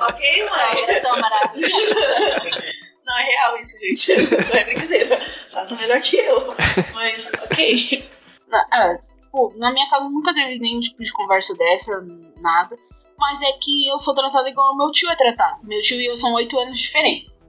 [0.00, 1.00] ok, mãe?
[1.02, 2.74] São maravilhosos.
[3.04, 4.14] Não, é real isso, gente.
[4.30, 5.26] Não é brincadeira.
[5.52, 6.54] Ela tá melhor que eu.
[6.94, 8.08] Mas, ok.
[8.48, 8.96] Na, é,
[9.34, 12.06] tipo, na minha casa nunca teve nenhum tipo de conversa dessa,
[12.40, 12.78] nada.
[13.18, 15.66] Mas é que eu sou tratada igual meu tio é tratado.
[15.66, 17.44] Meu tio e eu são oito anos de diferença.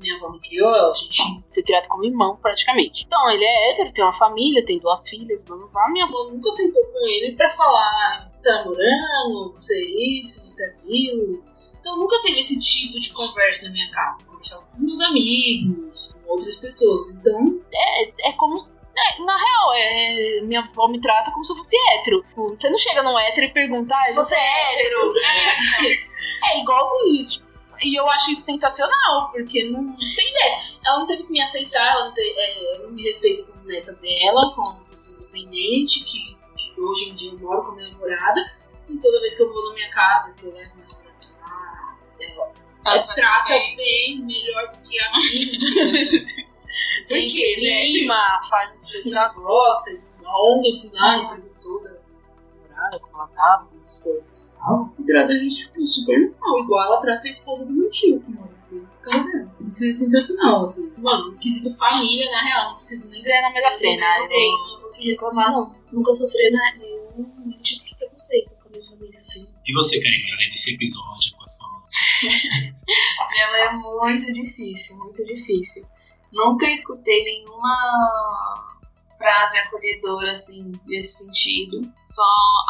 [0.00, 3.04] Minha avó me criou, a gente foi criado como irmão, praticamente.
[3.06, 5.90] Então, ele é hétero, tem uma família, tem duas filhas, blá blá blá.
[5.90, 10.64] Minha avó nunca sentou com ele pra falar: você tá namorando, você é isso, você
[10.64, 11.44] é aquilo.
[11.78, 14.24] Então, nunca teve esse tipo de conversa na minha casa.
[14.24, 17.10] Conversava com meus amigos, com outras pessoas.
[17.10, 18.56] Então, é, é como
[18.98, 22.22] é, na real, é, minha avó me trata como se eu fosse hétero.
[22.28, 25.12] Tipo, Você não chega num hétero e pergunta, ah, você é hétero?
[26.44, 27.26] É, é igualzinho.
[27.26, 27.46] tipo,
[27.82, 30.72] e eu acho isso sensacional, porque não tem dessa.
[30.84, 33.92] Ela não teve que me aceitar, ela não, te- é, não me respeita como neta
[33.94, 38.40] dela, como pessoa independente, que, que hoje em dia eu moro com a minha namorada.
[38.88, 41.06] E toda vez que eu vou na minha casa, que eu levo minha namorada
[42.20, 42.52] ela,
[42.86, 46.46] ela trata bem, melhor do que a minha.
[47.02, 47.84] Por quê, Sempre né?
[48.00, 49.90] mima, faz as coisas que ela gosta.
[50.28, 51.90] Ontem eu fui lá, me perguntou da
[52.60, 54.94] namorada, como ela tava, como as coisas estavam.
[54.98, 58.18] E trata a gente tipo, super normal, igual ela trata a esposa do meu tio,
[58.20, 58.56] dela.
[59.68, 60.92] Isso é sensacional, assim.
[60.98, 64.04] Mano, no quesito família, na real, não preciso nem ganhar na Mega Sena.
[64.18, 65.76] Não Eu tem, vou- não vou reclamar, não.
[65.92, 69.46] Nunca sofri nenhum tipo de preconceito com a minha família, assim.
[69.64, 71.76] E você, Karine, além desse episódio com a sua
[73.30, 75.86] Minha mãe é muito difícil, muito difícil.
[76.32, 78.76] Nunca escutei nenhuma
[79.16, 81.80] frase acolhedora, assim, nesse sentido.
[82.04, 82.24] Só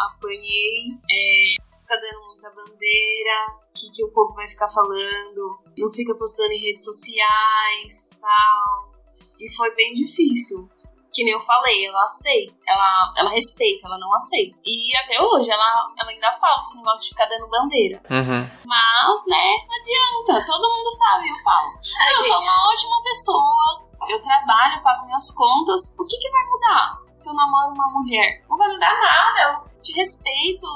[0.09, 5.91] apanhei, é, fica dando muita bandeira, o que, que o povo vai ficar falando, não
[5.91, 8.93] fica postando em redes sociais, tal.
[9.39, 10.69] E foi bem difícil.
[11.17, 14.59] Que nem eu falei, ela aceita, ela, ela respeita, ela não aceita.
[14.63, 18.03] E até hoje ela, ela ainda fala esse negócio de ficar dando bandeira.
[18.11, 18.45] Uhum.
[18.67, 20.47] Mas, né, não adianta.
[20.47, 21.73] Todo mundo sabe, eu falo.
[21.73, 22.45] É, eu sou gente.
[22.45, 25.97] uma ótima pessoa, eu trabalho, eu pago minhas contas.
[25.99, 28.45] O que, que vai mudar se eu namoro uma mulher?
[28.51, 29.65] Não vai mudar nada.
[29.65, 30.67] Eu te respeito,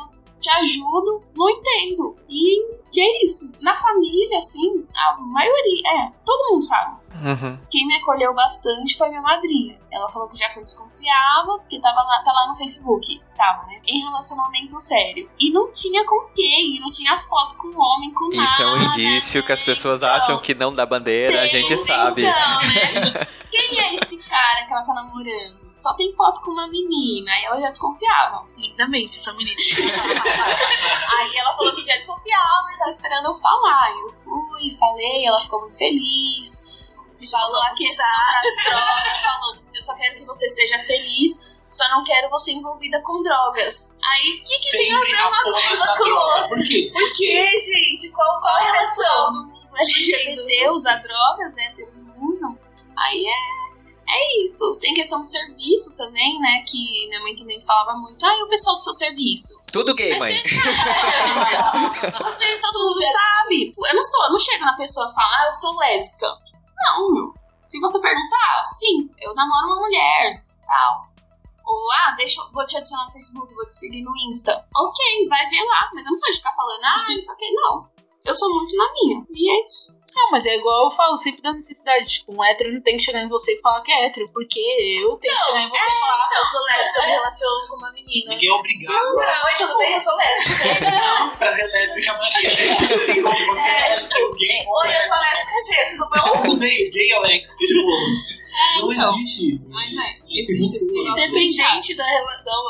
[0.41, 2.17] te ajudo, não entendo.
[2.27, 3.53] E, e é isso.
[3.61, 7.00] Na família, assim, a maioria, é, todo mundo sabe.
[7.13, 7.59] Uhum.
[7.69, 9.79] Quem me acolheu bastante foi minha madrinha.
[9.91, 13.21] Ela falou que já foi desconfiava, porque tava lá, tá lá no Facebook.
[13.37, 13.81] Tava, né?
[13.87, 15.29] Em relacionamento sério.
[15.39, 18.45] E não tinha com quem, e não tinha foto com homem, com nada.
[18.45, 19.67] Isso é um indício que as né?
[19.67, 22.23] pessoas Então, acham que não dá bandeira, a gente sabe.
[22.23, 22.33] né?
[23.51, 25.59] Quem é esse cara que ela tá namorando?
[25.75, 27.33] Só tem foto com uma menina.
[27.33, 28.47] Aí ela já desconfiava.
[28.57, 29.57] Lindamente, essa menina.
[31.19, 33.91] Aí ela falou que já desconfiava e tava esperando eu falar.
[33.91, 36.80] Eu fui, falei, ela ficou muito feliz.
[37.29, 38.07] Falou a questão
[38.43, 43.01] das drogas, falou, eu só quero que você seja feliz, só não quero você envolvida
[43.03, 43.97] com drogas.
[44.03, 46.15] Aí, o que, que tem a ver a uma coisa com droga.
[46.15, 46.49] outra?
[46.49, 46.91] Por quê?
[46.93, 48.11] Por quê, gente?
[48.13, 49.33] Qual, qual a Só relação?
[49.33, 52.59] do mundo LGBT usa drogas, héteros não usam.
[52.97, 54.79] Aí é, é isso.
[54.81, 56.63] Tem questão de serviço também, né?
[56.67, 58.25] Que minha mãe também falava muito.
[58.25, 59.63] Ah, e o pessoal do seu serviço?
[59.73, 60.41] Tudo gay, mãe.
[60.43, 62.11] Você sabe.
[62.25, 63.75] Você, todo mundo sabe.
[63.77, 66.27] Eu não sou, eu não chego na pessoa e falo, ah, eu sou lésbica.
[66.81, 67.35] Não.
[67.63, 71.11] Se você perguntar, sim, eu namoro uma mulher, tal.
[71.65, 74.67] Ou, ah, deixa, vou te adicionar no Facebook, vou te seguir no Insta.
[74.75, 75.89] Ok, vai ver lá.
[75.95, 77.53] Mas eu não sou de ficar falando, ah, isso aqui.
[77.53, 77.89] Não.
[78.25, 79.27] Eu sou muito na minha.
[79.31, 80.00] E é isso.
[80.15, 82.07] Não, mas é igual eu falo, sempre da necessidade.
[82.07, 84.29] Tipo, um hétero não tem que chegar em você e falar que é hétero.
[84.33, 86.29] Porque eu tenho que chegar em você e falar.
[86.37, 88.31] Eu sou lésbica, eu me relaciono com uma menina.
[88.31, 89.93] Ninguém é obrigado a Oi, tudo bem?
[89.95, 91.37] Eu sou lésbica.
[91.39, 92.51] trazer lésbica Maria.
[93.61, 94.67] É, é tipo, gay.
[94.67, 96.43] Oi, eu sou lésbica, G, tudo bom?
[96.43, 97.57] Tudo bem, gay Alex.
[97.57, 99.15] Tipo, É, não então.
[99.17, 99.71] existe isso.
[99.73, 101.25] Mas é, existe esse negócio.
[101.25, 102.63] Independente da relação,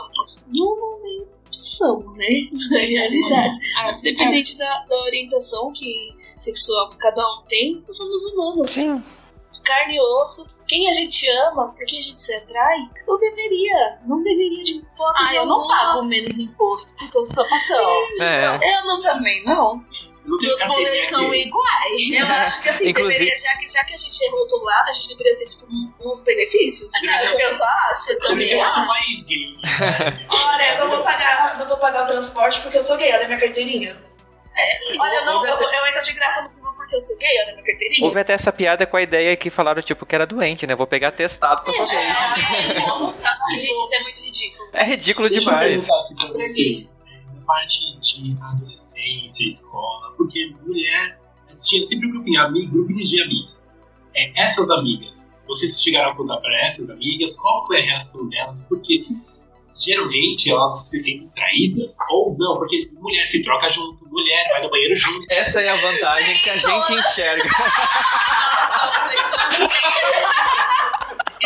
[0.49, 2.27] não é opção, né?
[2.71, 3.59] Na realidade.
[3.79, 8.71] Ah, Independente da, da orientação que sexual que cada um tem, nós somos humanos.
[8.71, 9.03] Sim.
[9.53, 10.59] De carne e osso.
[10.71, 13.99] Quem a gente ama, por quem a gente se atrai, não deveria.
[14.07, 17.91] Não deveria de hipótese Ah, eu não pago menos imposto porque eu sou sapatão.
[18.21, 18.55] É.
[18.55, 19.85] Eu não também, não.
[20.25, 22.11] Não Meus boletos são iguais.
[22.13, 24.93] Eu acho que assim, Inclusive- deveria, já que, já que a gente é rotulado, a
[24.93, 25.67] gente deveria ter tipo,
[26.05, 26.93] uns benefícios.
[27.03, 28.13] Eu só acho.
[28.13, 28.87] Eu também ser acho.
[28.87, 29.29] mais.
[30.31, 33.27] Olha, eu não vou pagar, não vou pagar o transporte porque eu sou gay, olha
[33.27, 34.01] minha carteirinha.
[35.01, 37.65] Olha, não, eu, eu entro de graça no cinema porque eu sou gay, olha minha
[37.67, 38.05] carteirinha.
[38.07, 40.75] Houve até essa piada com a ideia que falaram, tipo, que era doente, né?
[40.75, 41.99] Vou pegar testado eu sou gay.
[41.99, 44.71] Ai, gente, isso é muito ridículo.
[44.73, 45.89] É ridículo Deixa demais.
[45.89, 46.99] eu perguntar aqui pra vocês.
[47.07, 51.19] é, Na parte de adolescência, escola, porque mulher
[51.59, 53.71] tinha sempre um grupinho, amigo, grupinhos de amigas.
[54.15, 58.67] É, essas amigas, vocês chegaram a contar pra essas amigas qual foi a reação delas?
[58.69, 58.99] Porque
[59.75, 64.71] geralmente elas se sentem traídas ou não, porque mulher se troca junto, mulher vai no
[64.71, 65.27] banheiro junto.
[65.31, 67.49] Essa é a vantagem que a gente enxerga.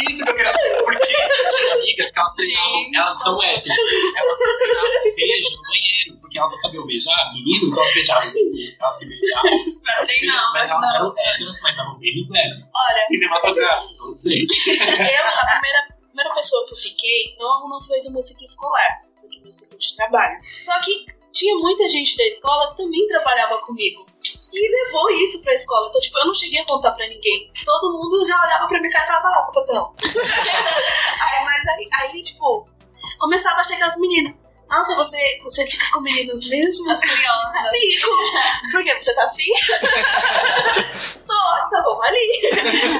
[0.09, 3.79] Isso que eu quero saber, porque tinha amigas que elas treinavam, elas são héteras,
[4.17, 8.33] elas treinavam beijo no banheiro, porque elas não sabiam beijar, menino, então elas beijavam,
[8.81, 9.81] elas se beijavam.
[9.85, 10.95] Pra treinar, mas mas elas não.
[10.95, 12.65] eram héteras, mas davam beijos leves.
[12.75, 14.41] Olha, Cinematográficos, não sei.
[14.67, 19.03] eu, a primeira, primeira pessoa que eu fiquei não, não foi do meu ciclo escolar,
[19.21, 20.39] foi do meu ciclo de trabalho.
[20.41, 24.07] Só que tinha muita gente da escola que também trabalhava comigo.
[24.53, 25.89] E levou isso pra escola.
[25.89, 27.51] Então, tipo, eu não cheguei a contar pra ninguém.
[27.65, 29.95] Todo mundo já olhava pra minha cara e falava, lá, sapatão.
[31.21, 32.69] aí, mas aí, aí, tipo,
[33.19, 34.44] começava a chegar as meninas.
[34.75, 36.91] Nossa, você, você fica com meninas mesmo?
[36.91, 37.71] As curiosas.
[37.71, 38.11] Fico.
[38.73, 38.95] Por quê?
[39.01, 39.51] Você tá afim?
[41.27, 42.41] Tô, então vamos ali.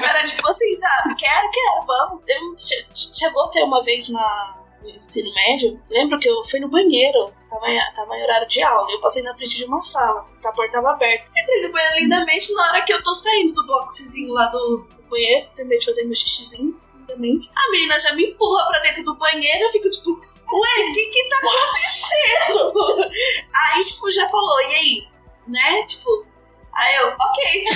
[0.03, 1.15] Era tipo assim, sabe?
[1.15, 2.23] Quero, quero, vamos.
[2.27, 6.59] Eu, che- chegou a ter uma vez na, no ensino médio, lembro que eu fui
[6.59, 9.81] no banheiro, tava em, tava em horário de aula, eu passei na frente de uma
[9.81, 11.25] sala, a porta tava aberta.
[11.37, 15.03] Entrei no banheiro lindamente, na hora que eu tô saindo do boxezinho lá do, do
[15.09, 16.79] banheiro, terminei de fazer meu xixizinho.
[16.99, 20.19] lindamente, A menina já me empurra pra dentro do banheiro eu fico tipo,
[20.59, 23.09] ué, o que que tá acontecendo?
[23.53, 25.07] Aí, tipo, já falou, e aí?
[25.47, 25.83] Né?
[25.83, 26.25] Tipo,
[26.73, 27.65] aí eu, ok.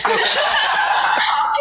[1.45, 1.59] ok.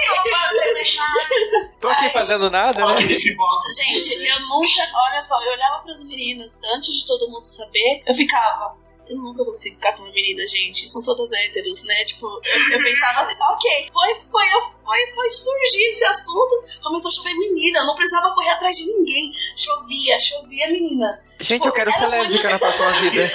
[1.80, 3.06] Tô aqui fazendo nada, né?
[3.06, 8.14] Gente, eu nunca, olha só, eu olhava pras meninas antes de todo mundo saber, eu
[8.14, 8.76] ficava.
[9.08, 10.88] Eu nunca vou conseguir ficar com uma menina, gente.
[10.90, 12.04] São todas héteros, né?
[12.04, 14.46] Tipo, eu, eu pensava assim, ok, foi, foi,
[14.84, 16.64] foi, foi surgir esse assunto.
[16.82, 19.32] Começou a chover menina, eu não precisava correr atrás de ninguém.
[19.56, 21.24] Chovia, chovia menina.
[21.40, 23.22] Gente, eu quero ser lésbica na próxima vida.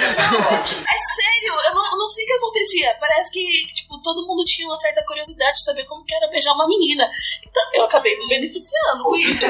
[0.94, 2.98] É sério, eu não, eu não sei o que acontecia.
[3.00, 6.54] Parece que, tipo, todo mundo tinha uma certa curiosidade de saber como que era beijar
[6.54, 7.10] uma menina.
[7.48, 9.46] Então eu acabei me beneficiando com isso.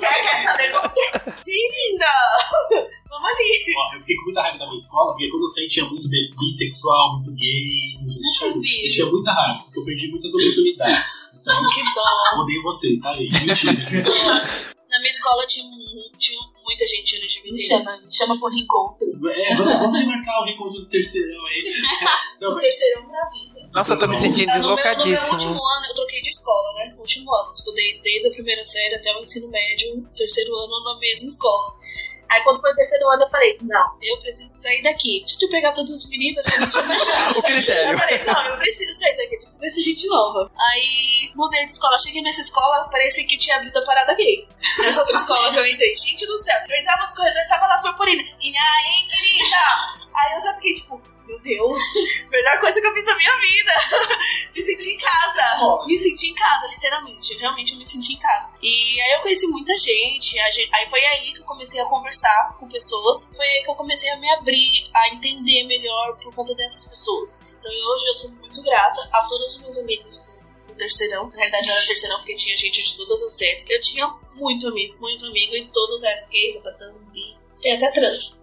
[0.00, 1.26] Quer, quer saber como que é?
[3.08, 3.74] Vamos ali.
[3.76, 6.08] Ó, eu fiquei com muita raiva da minha escola, porque quando eu saí tinha muito
[6.08, 8.20] bis- bissexual, muito gay, muito.
[8.84, 11.34] Eu tinha muita raiva, porque eu perdi muitas oportunidades.
[11.40, 12.42] Então, Que dó.
[12.42, 13.46] odeio vocês, tá, gente?
[13.46, 14.42] Mentira.
[14.88, 15.66] Na minha escola tinha,
[16.16, 17.56] tinha muita gente Me LGBT.
[17.58, 19.06] chama, me chama por reencontro.
[19.30, 21.64] É, vamos, marcar o reencontro do terceirão aí.
[22.40, 23.70] Não, O terceirão pra vida.
[23.74, 25.32] Nossa, eu tô me sentindo É, no, meu, no meu deslocadíssimo.
[25.32, 26.92] último ano, eu troquei de escola, né?
[26.94, 27.52] No último ano.
[27.54, 31.74] Estudei desde a primeira série até o ensino médio, terceiro ano na mesma escola.
[32.28, 35.20] Aí quando foi o terceiro ano, eu falei, não, eu preciso sair daqui.
[35.26, 36.80] Deixa eu pegar todas as meninas, graça.
[37.38, 37.92] O critério.
[37.92, 40.50] Eu falei, não, eu preciso sair daqui, preciso conhecer gente nova.
[40.72, 44.48] Aí mudei de escola, cheguei nessa escola, parecia que tinha abrido a parada gay.
[44.78, 45.96] Nessa outra escola que eu entrei.
[45.96, 48.22] Gente do céu, eu entrava nos corredores, tava lá as purpurina.
[48.22, 49.56] E aí, querida?
[50.14, 51.78] Aí eu já fiquei tipo, meu Deus,
[52.30, 53.72] melhor coisa que eu fiz na minha vida.
[54.54, 55.84] me senti em casa.
[55.86, 57.34] Me senti em casa, literalmente.
[57.38, 58.54] Realmente eu me senti em casa.
[58.62, 60.38] E aí eu conheci muita gente.
[60.38, 63.32] a gente- Aí foi aí que eu comecei a conversar com pessoas.
[63.34, 67.52] Foi aí que eu comecei a me abrir, a entender melhor por conta dessas pessoas.
[67.58, 70.28] Então hoje eu sou muito grata a todos os meus amigos
[70.68, 71.28] do terceirão.
[71.28, 73.64] Na realidade era terceirão porque tinha gente de todas as séries.
[73.68, 77.34] Eu tinha muito amigo, muito amigo, e todos eram gays, sapatão, bi.
[77.60, 78.42] Tem até trans.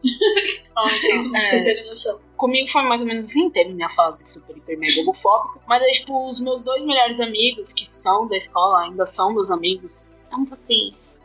[0.75, 1.41] Vocês então, pra é.
[1.43, 2.19] vocês terem noção.
[2.43, 5.61] Comigo foi mais ou menos assim, teve minha fase super, hiper, mega homofóbica.
[5.65, 9.49] Mas aí, tipo, os meus dois melhores amigos, que são da escola, ainda são meus
[9.49, 10.11] amigos.
[10.29, 11.17] Amo vocês.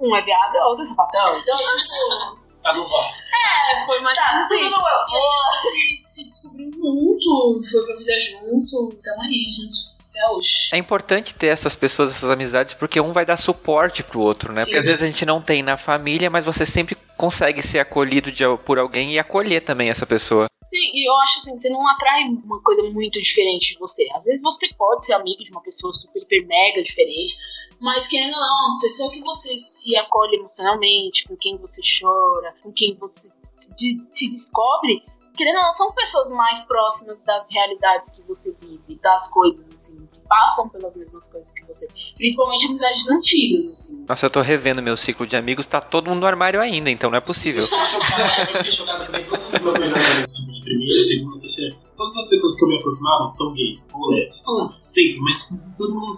[0.00, 1.38] Um é viado e o outro é sapatão.
[1.40, 3.12] Então, tipo, tá no bar.
[3.34, 8.96] É, foi mais ou Tá, a gente se, se descobriu junto, foi pra vida junto,
[9.04, 10.70] tamo aí junto até hoje.
[10.72, 14.60] É importante ter essas pessoas, essas amizades, porque um vai dar suporte pro outro, né?
[14.62, 14.70] Sim.
[14.70, 18.32] Porque às vezes a gente não tem na família, mas você sempre consegue ser acolhido
[18.32, 20.46] de- por alguém e acolher também essa pessoa.
[20.66, 24.08] Sim, e eu acho assim, você não atrai uma coisa muito diferente de você.
[24.12, 27.36] Às vezes você pode ser amigo de uma pessoa super, hiper, mega diferente,
[27.80, 32.56] mas querendo ou não, uma pessoa que você se acolhe emocionalmente, com quem você chora,
[32.60, 35.04] com quem você se, de- se descobre,
[35.36, 40.08] querendo ou não, são pessoas mais próximas das realidades que você vive, das coisas, assim,
[40.32, 41.86] passam pelas mesmas coisas que você.
[42.16, 44.04] Principalmente amizades antigas, assim.
[44.08, 47.10] Nossa, eu tô revendo meu ciclo de amigos, tá todo mundo no armário ainda, então
[47.10, 47.64] não é possível.
[47.64, 49.26] Eu fiquei chocado, também.
[49.26, 52.68] Todos os meus melhores amigos, tipo, de primeira, segunda, terceira, todas as pessoas que eu
[52.68, 54.74] me aproximava são gays, ou lésbicas.
[54.84, 56.12] Sempre, mas todo mundo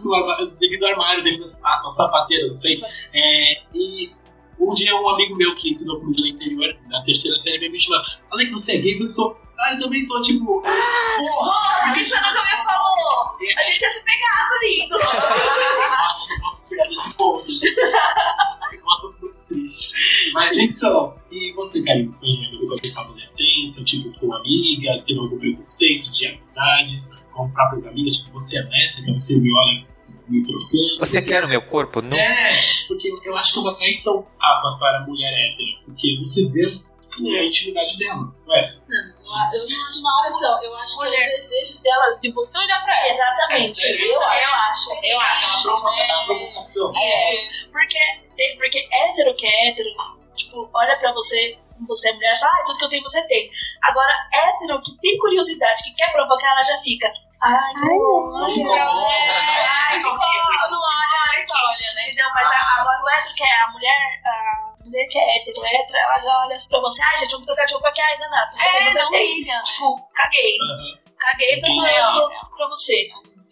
[0.60, 2.80] devido ao armário, devido às aspas, sapateira, não sei.
[3.12, 4.12] É, e
[4.60, 7.80] um dia um amigo meu que ensinou comigo no interior, na terceira série, veio me
[7.80, 8.04] chamar.
[8.30, 9.02] Alex, você é gay?
[9.02, 9.36] Eu sou.
[9.58, 10.62] Ah, eu também sou, tipo.
[10.62, 11.84] Porra!
[11.84, 13.28] Por que você nunca me falou?
[13.56, 14.98] A gente ia se pegado, lindo.
[16.28, 17.76] não posso chegar nesse ponto, gente.
[18.82, 20.32] Nossa, muito triste.
[20.32, 22.14] Mas então, e você, Karine?
[22.20, 28.16] Foi começou a adolescência, tipo, com amigas, teve algum preconceito de amizades, com próprias amigas,
[28.18, 29.94] tipo, você é lésbica, você me olha
[30.28, 30.98] me trocando.
[31.00, 32.00] Você quer o meu corpo?
[32.00, 32.16] Não.
[32.16, 36.48] É, porque eu acho que é uma traição, aspas, para a mulher hétera, porque você
[36.50, 36.62] vê
[37.16, 38.74] a intimidade dela, não é?
[38.88, 42.32] Não, eu, eu não acho uma pressão, eu acho que é o desejo dela de
[42.32, 43.08] você olhar pra ela.
[43.08, 43.86] Exatamente.
[43.86, 44.20] É Eu, eu
[44.68, 45.68] acho, eu acho.
[45.68, 46.92] É é uma provocação.
[46.96, 47.98] É, porque,
[48.36, 49.88] tem- porque hétero que é hétero,
[50.34, 53.22] tipo, olha pra você, como você é mulher, fala, ah, tudo que eu tenho você
[53.26, 53.50] tem.
[53.82, 57.12] Agora, hétero que tem curiosidade, que quer provocar, ela já fica.
[57.42, 60.18] Ai, não, não, olha, não, ai, não, não,
[60.60, 62.06] não, não olha, mas olha, né?
[62.08, 62.30] Entendeu?
[62.34, 65.98] Mas a- agora o hétero que é a mulher, a mulher que é hétero, hétero,
[65.98, 68.54] ela já olha assim pra você, ai, gente, vamos trocar de roupa aqui, ai, danado,
[68.60, 69.34] É, você não tem.
[69.38, 69.62] liga.
[69.62, 70.56] Tipo, caguei.
[70.62, 70.98] Aham.
[71.18, 72.94] Caguei pra só eu pra você.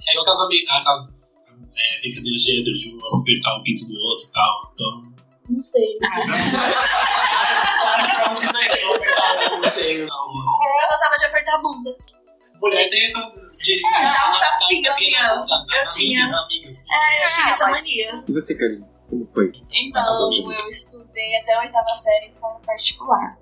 [0.08, 1.44] É igual aquelas,
[1.76, 4.72] é, brincadeiras de hétero de um apertar o pinto do outro e tal.
[4.74, 5.12] Então.
[5.48, 5.94] Não sei.
[7.82, 8.28] Claro que pra
[9.50, 10.28] não é seio, não.
[10.28, 11.90] Eu gostava de apertar a bunda.
[12.60, 13.58] Mulher tem essas.
[13.58, 15.36] De, É, dá uns na- na- tapinhas assim, na- ó.
[15.46, 16.24] na- na- Eu tinha.
[16.26, 18.24] É, eu tinha essa mas- mania.
[18.28, 18.86] E você, Karine?
[19.12, 19.52] Como foi?
[19.70, 23.38] Então, eu estudei até a oitava série em escola particular.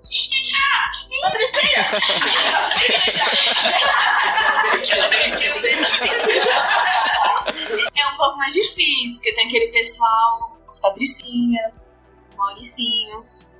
[7.95, 11.89] É um pouco mais difícil, porque tem aquele pessoal, as patricinhas,
[12.27, 13.55] os mauricinhos.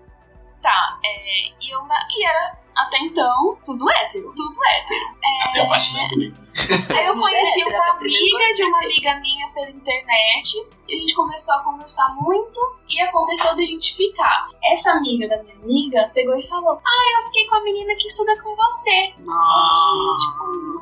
[0.62, 5.06] Tá, é, e, eu, e era até então tudo hétero, tudo hétero.
[5.44, 6.42] Até a parte da política.
[6.90, 10.68] Aí eu conheci uma amiga de uma amiga minha pela internet.
[10.88, 12.60] E a gente começou a conversar muito.
[12.90, 14.48] E aconteceu de a gente ficar.
[14.72, 18.08] Essa amiga da minha amiga pegou e falou: Ah, eu fiquei com a menina que
[18.08, 19.14] estuda com você.
[19.20, 20.32] Nossa,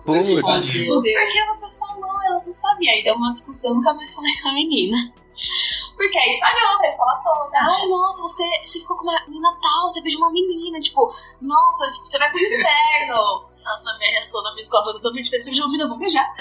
[0.05, 0.87] Putz.
[0.87, 1.21] Fudeu.
[1.21, 2.91] Porque você falou, ela não sabia.
[2.91, 4.97] Aí deu uma discussão, nunca mais falei com a menina.
[5.95, 7.57] Porque aí espalhou pra escola toda.
[7.57, 10.79] Ai, nossa, você, você ficou com uma menina tal, você beijou uma menina.
[10.79, 11.11] Tipo,
[11.41, 13.48] nossa, você vai pro inferno.
[13.63, 15.43] Nossa, na minha reação na minha escola foi totalmente diferente.
[15.43, 16.35] Você beijou uma menina, eu vou beijar.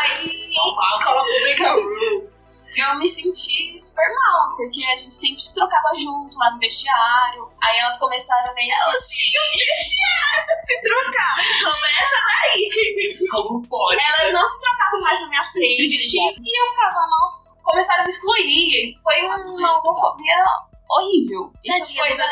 [0.00, 0.48] aí
[0.94, 2.64] Escola pública rules.
[2.76, 7.50] eu me senti super mal, porque a gente sempre se trocava junto lá no vestiário.
[7.62, 8.72] Aí elas começaram meio.
[8.72, 9.42] Elas tinham
[10.66, 11.36] Se trocar.
[11.64, 13.28] Começa daí.
[13.30, 14.02] Como pode?
[14.20, 16.16] Elas não se trocavam mais na minha frente.
[16.16, 18.98] E eu ficava, nossa, começaram a me excluir.
[19.02, 20.44] Foi uma homofobia
[20.90, 21.52] horrível.
[21.64, 22.28] Isso Tadinha foi da.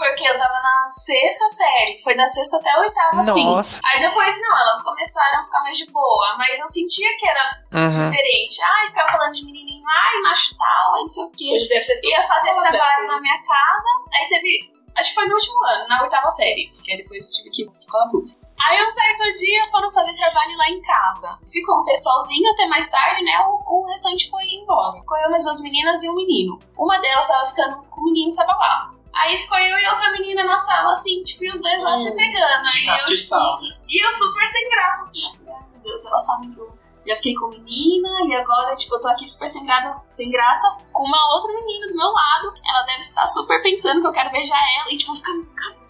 [0.00, 2.02] Porque eu tava na sexta série.
[2.02, 3.44] Foi da sexta até a oitava, assim.
[3.44, 3.78] Nossa.
[3.84, 6.36] Aí depois, não, elas começaram a ficar mais de boa.
[6.38, 8.08] Mas eu sentia que era Uhum.
[8.10, 8.62] diferente.
[8.64, 11.50] Ai, ficava falando de menininho, ai, macho tal, ai, não sei o quê.
[11.54, 13.88] Hoje deve ser tudo Ia fazer trabalho na minha casa.
[14.14, 14.72] Aí teve.
[14.98, 16.72] Acho que foi no último ano, na oitava série.
[16.74, 18.40] Porque aí depois tive que escola pública.
[18.68, 21.38] Aí um certo dia foram fazer trabalho lá em casa.
[21.52, 23.38] Ficou um pessoalzinho até mais tarde, né?
[23.46, 24.98] O, o restante foi embora.
[25.00, 26.58] Ficou eu, mais duas meninas e um menino.
[26.76, 28.90] Uma delas tava ficando com o menino que tava lá.
[29.14, 32.14] Aí ficou eu e outra menina na sala, assim, tipo, e os dois lá se
[32.14, 32.66] pegando.
[32.66, 33.76] Aí eu, castiçal, né?
[33.88, 35.38] e eu super sem graça, assim.
[35.48, 39.00] Ai, meu Deus, elas sabem que eu já fiquei com menina e agora, tipo, eu
[39.00, 42.54] tô aqui super sem, gra sem graça com uma outra menina do meu lado.
[42.68, 45.32] Ela deve estar super pensando que eu quero beijar ela e, tipo, fica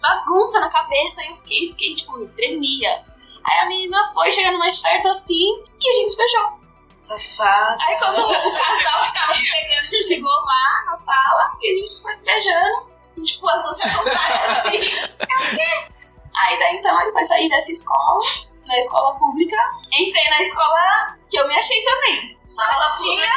[0.01, 1.21] bagunça na cabeça.
[1.21, 3.05] E eu fiquei, fiquei, tipo, tremia.
[3.43, 6.61] Aí a menina foi chegando mais perto assim e a gente se beijou.
[6.97, 7.81] Safado.
[7.81, 12.01] Aí quando o casal que tava se pegando chegou lá na sala e a gente
[12.01, 12.90] foi se beijando.
[13.17, 14.77] E, tipo, as duas assim.
[14.77, 15.91] É o quê?
[16.33, 18.19] Aí daí então, aí depois saí dessa escola,
[18.65, 19.57] na escola pública,
[19.91, 22.37] entrei na escola que eu me achei também.
[22.39, 22.63] Só
[23.01, 23.29] tinha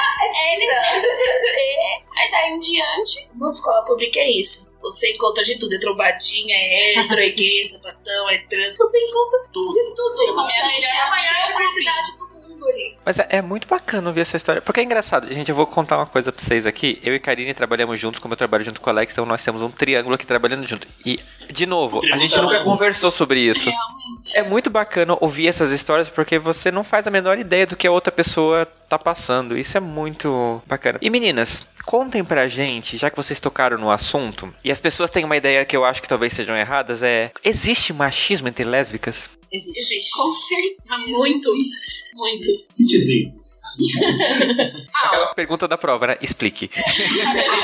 [0.53, 3.31] LGBT, aí daí em diante.
[3.35, 4.77] Muita escola pública é isso.
[4.81, 5.75] Você encontra de tudo.
[5.75, 8.77] É trombadinha, é hétero, é gay, sapatão, é trans.
[8.77, 9.73] Você encontra Tudo.
[9.73, 10.35] de tudo.
[10.47, 12.34] Minha melhor é a maior diversidade do
[13.05, 14.63] Mas é, é muito bacana ouvir essa história.
[14.63, 15.33] Porque é engraçado.
[15.33, 17.01] Gente, eu vou contar uma coisa pra vocês aqui.
[17.03, 19.63] Eu e Karine trabalhamos juntos, como eu trabalho junto com o Alex, então nós temos
[19.63, 20.87] um triângulo aqui trabalhando junto.
[21.05, 21.21] E,
[21.55, 23.71] de novo, a gente nunca conversou sobre isso.
[23.71, 24.37] Realmente.
[24.37, 27.87] É muito bacana ouvir essas histórias porque você não faz a menor ideia do que
[27.87, 29.57] a outra pessoa tá passando.
[29.57, 30.99] Isso é muito bacana.
[31.01, 35.25] E meninas, contem pra gente, já que vocês tocaram no assunto, e as pessoas têm
[35.25, 37.31] uma ideia que eu acho que talvez sejam erradas, é...
[37.45, 39.31] Existe machismo entre lésbicas?
[39.53, 39.79] Existe.
[39.81, 40.17] Existe.
[40.17, 40.99] Com certeza.
[41.07, 41.55] Muito.
[42.15, 42.51] Muito.
[42.97, 43.63] Exemplos.
[44.95, 46.17] Ah, Aquela pergunta da prova, né?
[46.21, 46.71] Explique.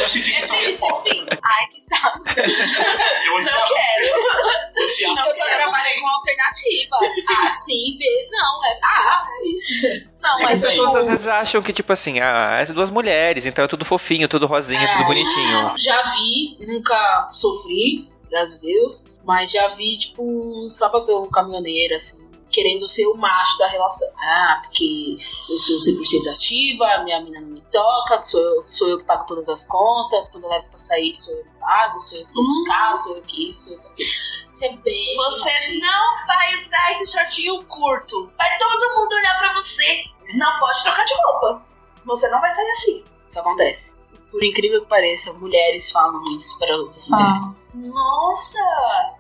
[0.09, 1.26] Sua Existe sim.
[1.43, 2.24] ai, que saco.
[2.36, 3.64] Eu Não odiava.
[3.81, 5.28] Quero.
[5.28, 7.09] eu só trabalhei com alternativas.
[7.47, 8.05] A, sim, B.
[8.31, 10.11] Não, é A, é isso.
[10.20, 13.64] Não, As mas pessoas às vezes acham que, tipo assim, ah, as duas mulheres, então
[13.64, 15.07] é tudo fofinho, tudo rosinha, tudo É.
[15.07, 15.74] bonitinho.
[15.76, 22.30] já vi, nunca sofri, graças a Deus, mas já vi, tipo, um sapatão caminhoneiro, assim,
[22.51, 24.09] querendo ser o macho da relação.
[24.18, 25.16] Ah, porque
[25.48, 29.26] eu sou 100% ativa, minha mina não me toca, sou eu, sou eu que pago
[29.26, 32.34] todas as contas, quando eu levo pra sair, sou eu que pago, sou eu que
[32.34, 34.30] vou buscar, sou eu que isso, sou eu que.
[34.53, 35.16] Isso é bem.
[35.16, 38.32] Você não vai usar esse shortinho curto.
[38.36, 40.05] Vai todo mundo olhar pra você.
[40.34, 41.64] Não pode trocar de roupa.
[42.05, 43.05] Você não vai sair assim.
[43.26, 43.98] Isso acontece.
[44.30, 47.68] Por incrível que pareça, mulheres falam isso para outras mulheres.
[47.74, 49.20] Nossa!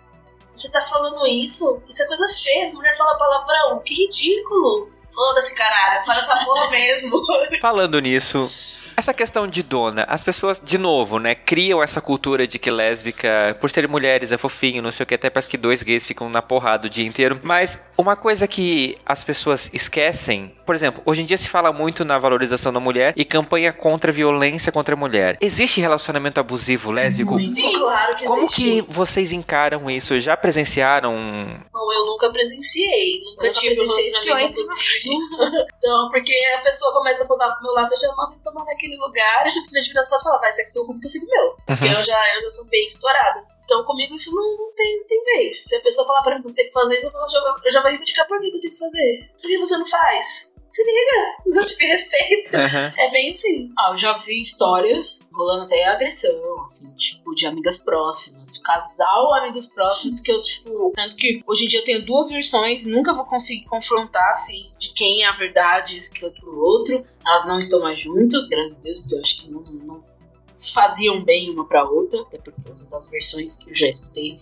[0.52, 1.82] Você tá falando isso?
[1.88, 2.72] Isso é coisa feia.
[2.72, 3.80] Mulher fala palavrão.
[3.84, 4.90] Que ridículo.
[5.12, 6.04] Foda-se, caralho.
[6.04, 7.20] Fala essa porra mesmo.
[7.60, 8.48] Falando nisso,
[8.96, 13.56] essa questão de dona, as pessoas, de novo, né, criam essa cultura de que lésbica,
[13.60, 16.28] por serem mulheres, é fofinho, não sei o que, até parece que dois gays ficam
[16.28, 17.40] na porrada o dia inteiro.
[17.42, 22.04] Mas uma coisa que as pessoas esquecem, por exemplo, hoje em dia se fala muito
[22.04, 25.36] na valorização da mulher e campanha contra a violência contra a mulher.
[25.40, 27.34] Existe relacionamento abusivo lésbico?
[27.42, 27.72] Sim.
[27.72, 28.62] Claro que Como existe.
[28.62, 30.20] que vocês encaram isso?
[30.20, 31.16] Já presenciaram?
[31.72, 33.18] Bom, eu nunca presenciei.
[33.18, 35.10] Nunca Eu nunca tive um relacionamento abusivo.
[35.76, 38.96] então, porque a pessoa começa a apontar pro meu lado, eu já mando tomar naquele
[38.96, 41.26] lugar, eu já fico virar as costas e falar, vai, seu rumo que eu sigo
[41.26, 41.56] o meu.
[41.66, 43.44] Porque eu já, eu já sou bem estourada.
[43.64, 45.62] Então, comigo isso não, não tem, não tem vez.
[45.64, 47.28] Se a pessoa falar pra mim que você tem que fazer isso, eu, vou- eu
[47.28, 49.30] já, vou- eu já vou reivindicar por mim que eu tenho que fazer.
[49.40, 50.54] Por que você não faz?
[50.70, 52.64] Se liga, não te respeita.
[52.64, 52.94] Aham.
[52.96, 53.72] É bem assim.
[53.76, 59.34] Ah, eu já vi histórias rolando até agressão, assim, tipo, de amigas próximas, de casal
[59.34, 63.12] amigos próximos, que eu, tipo, tanto que hoje em dia eu tenho duas versões, nunca
[63.12, 67.04] vou conseguir confrontar, assim, de quem é a verdade, isso, aquilo, aquilo, outro.
[67.26, 70.04] Elas não estão mais juntas, graças a Deus, porque eu acho que não, não
[70.72, 74.38] faziam bem uma pra outra, até por causa das versões que eu já escutei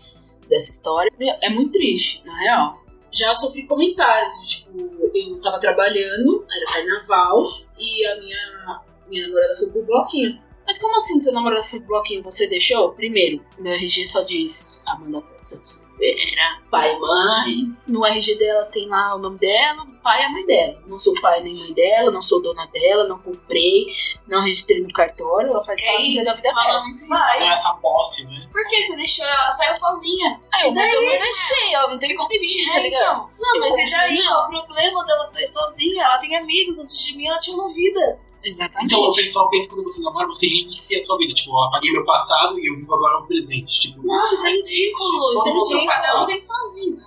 [0.47, 1.11] dessa história.
[1.41, 2.88] É muito triste, na real.
[3.19, 7.43] Já sofri comentários, tipo, eu tava trabalhando, era carnaval,
[7.77, 10.41] e a minha, minha namorada foi pro bloquinho.
[10.64, 12.23] Mas como assim seu namorado foi pro bloquinho?
[12.23, 12.93] Você deixou?
[12.93, 17.76] Primeiro, meu RG só diz Amanda Pérez Oliveira, pai e mãe.
[17.86, 20.82] No RG dela tem lá o nome dela, no pai e a mãe dela.
[20.86, 23.86] Não sou pai nem mãe dela, não sou dona dela, não comprei,
[24.26, 26.84] não registrei no cartório, ela faz o que ela quiser da vida fala dela.
[27.09, 28.49] Não é essa posse, né?
[28.53, 29.51] Por que você deixou ela?
[29.51, 30.40] Saiu sozinha.
[30.55, 33.03] Aí, mas eu não daí, deixei, ela não tem como pedir, tá É, ligado?
[33.12, 33.30] então.
[33.38, 34.22] Não, mas Eu e daí?
[34.22, 36.05] Qual o problema dela sair sozinha?
[36.05, 38.20] Ela tem amigos, antes de mim ela tinha uma vida.
[38.43, 38.84] Exatamente.
[38.86, 41.34] Então o pessoal pensa que quando você namora, você reinicia a sua vida.
[41.34, 43.80] Tipo, eu apaguei meu passado e eu vivo agora o presente.
[43.80, 45.86] Tipo, Não, isso é ridículo, isso é ridículo.
[45.86, 47.05] faz Cada um tem sua vida.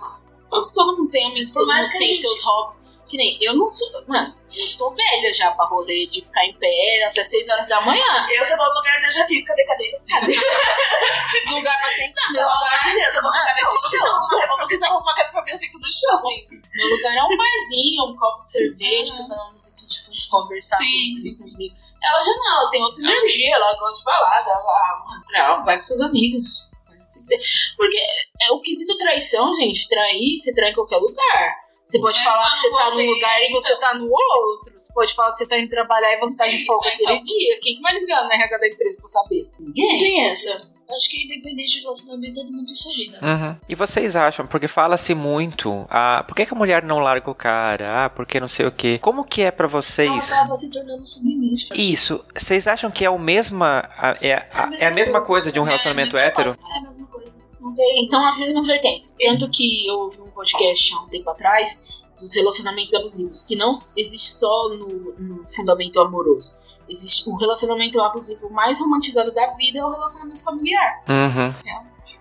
[0.50, 2.91] todo mundo tem amigos, todo mundo tem gente- seus hobbies.
[3.12, 3.92] Que nem, eu não sou.
[4.08, 7.78] Mano, eu tô velha já pra rolê de ficar em pé até 6 horas da
[7.82, 8.02] manhã.
[8.30, 9.46] Eu, se eu vou no lugar, eu já fico.
[9.46, 10.00] Cadê, cadê?
[10.08, 10.32] Cadê?
[11.52, 12.56] Lugar pra sentar, meu lugar.
[12.56, 14.40] amor de Deus, eu vou ficar nesse chão.
[14.40, 16.22] Eu vou vocês arrumam a casa pra mim, sento no chão.
[16.74, 20.76] Meu lugar é um barzinho, um copo de cerveja, tocando uma musiquinha de fundo, conversar
[20.78, 21.78] Sim, com os sim, com os amigos.
[22.02, 25.62] Ela já não, ela tem outra energia, ela gosta de balada, ela, mano, pra ela,
[25.64, 26.70] vai com seus amigos.
[26.86, 27.74] faz o que você quiser.
[27.76, 27.98] Porque
[28.40, 29.86] é o quesito traição, gente.
[29.86, 31.61] Trair, você trai em qualquer lugar.
[31.92, 34.72] Você pode É falar que você no tá num lugar e você tá no outro.
[34.78, 37.06] Você pode falar que você tá indo trabalhar e você tá de folga então.
[37.16, 37.60] aquele dia.
[37.60, 39.48] Quem que vai ligar na RH da empresa pra saber?
[39.60, 39.98] Ninguém.
[39.98, 40.72] Tem essa.
[40.90, 43.18] Acho que independente de relacionamento, todo mundo tem sua vida.
[43.22, 43.56] Uhum.
[43.66, 47.34] E vocês acham, porque fala-se muito, ah, por que, que a mulher não larga o
[47.34, 48.04] cara?
[48.04, 48.98] Ah, porque não sei o quê.
[49.00, 50.32] Como que é pra Ela vocês?
[50.32, 51.74] acaba se tornando submissa.
[51.80, 55.58] Isso, vocês acham que é o mesma a- é, a, é a mesma coisa de
[55.58, 56.50] um É a relacionamento mesma hétero?
[56.50, 57.31] É a mesma coisa.
[57.62, 58.04] Não tem.
[58.04, 59.16] Então, as mesmas vertentes.
[59.18, 63.70] Tanto que eu ouvi um podcast há um tempo atrás dos relacionamentos abusivos, que não
[63.70, 66.54] existe só no, no fundamento amoroso.
[66.88, 71.02] Existe o relacionamento abusivo mais romantizado da vida é o relacionamento familiar.
[71.08, 71.54] Uhum.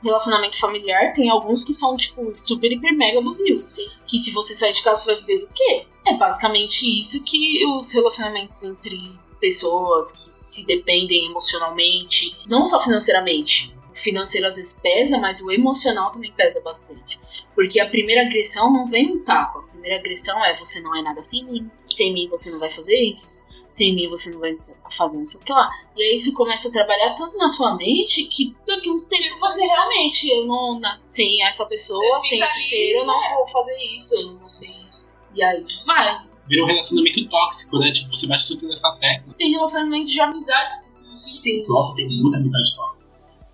[0.04, 3.64] Relacionamento familiar tem alguns que são, tipo, super, hiper, mega abusivos.
[3.64, 3.90] Sim.
[4.08, 5.88] Que se você sair de casa, você vai viver do quê?
[6.06, 13.76] É basicamente isso que os relacionamentos entre pessoas que se dependem emocionalmente, não só financeiramente.
[13.92, 17.20] O financeiro às vezes pesa, mas o emocional também pesa bastante.
[17.54, 19.60] Porque a primeira agressão não vem um tapa.
[19.60, 21.70] A primeira agressão é você não é nada sem mim.
[21.90, 23.44] Sem mim você não vai fazer isso.
[23.68, 24.54] Sem mim você não vai
[24.90, 25.70] fazer não sei o que lá.
[25.96, 29.36] E aí isso começa a trabalhar tanto na sua mente que daqui a um tempo
[29.38, 30.80] você realmente, eu não.
[30.80, 33.36] na- sem essa pessoa, Você sem esse ali, ser, eu não né?
[33.36, 35.14] vou fazer isso, eu não vou ser isso.
[35.34, 36.28] E aí vai.
[36.50, 37.92] vira um relacionamento tóxico, né?
[37.94, 39.34] Tipo, você bate tudo nessa tecla.
[39.38, 41.64] Tem relacionamentos de amizades que são assim.
[41.64, 41.64] Sim.
[41.70, 42.91] Nossa, tem muita amizade tóxica.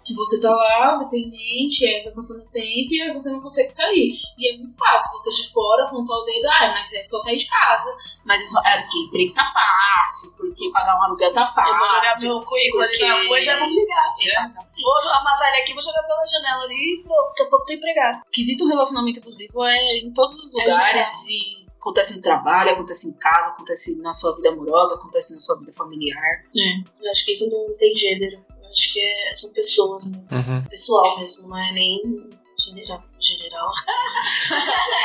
[0.07, 3.69] Que você tá lá, dependente, aí vai passando o tempo e aí você não consegue
[3.69, 4.17] sair.
[4.37, 7.35] E é muito fácil, você de fora apontar o dedo, ah, mas é só sair
[7.37, 7.95] de casa.
[8.25, 8.59] Mas é só.
[8.61, 11.73] É porque emprego tá fácil, porque pagar um aluguel tá fácil.
[11.73, 14.15] Eu vou jogar meu currículo ali na porque- rua e já vão me ligar.
[14.19, 14.81] Exatamente.
[14.81, 17.73] Vou amassar ele aqui, vou jogar pela janela ali e pronto, daqui a pouco tô
[17.73, 18.21] empregado.
[18.31, 23.49] Quesito relacionamento abusivo é em todos os lugares e acontece no trabalho, acontece em casa,
[23.51, 26.21] acontece na sua vida amorosa, acontece na sua vida familiar.
[27.03, 28.45] Eu acho que isso não tem gênero.
[28.71, 30.35] Acho que é- são pessoas mesmo.
[30.35, 30.63] Uhum.
[30.69, 32.01] Pessoal mesmo, não é nem
[32.59, 33.03] general.
[33.19, 33.71] General.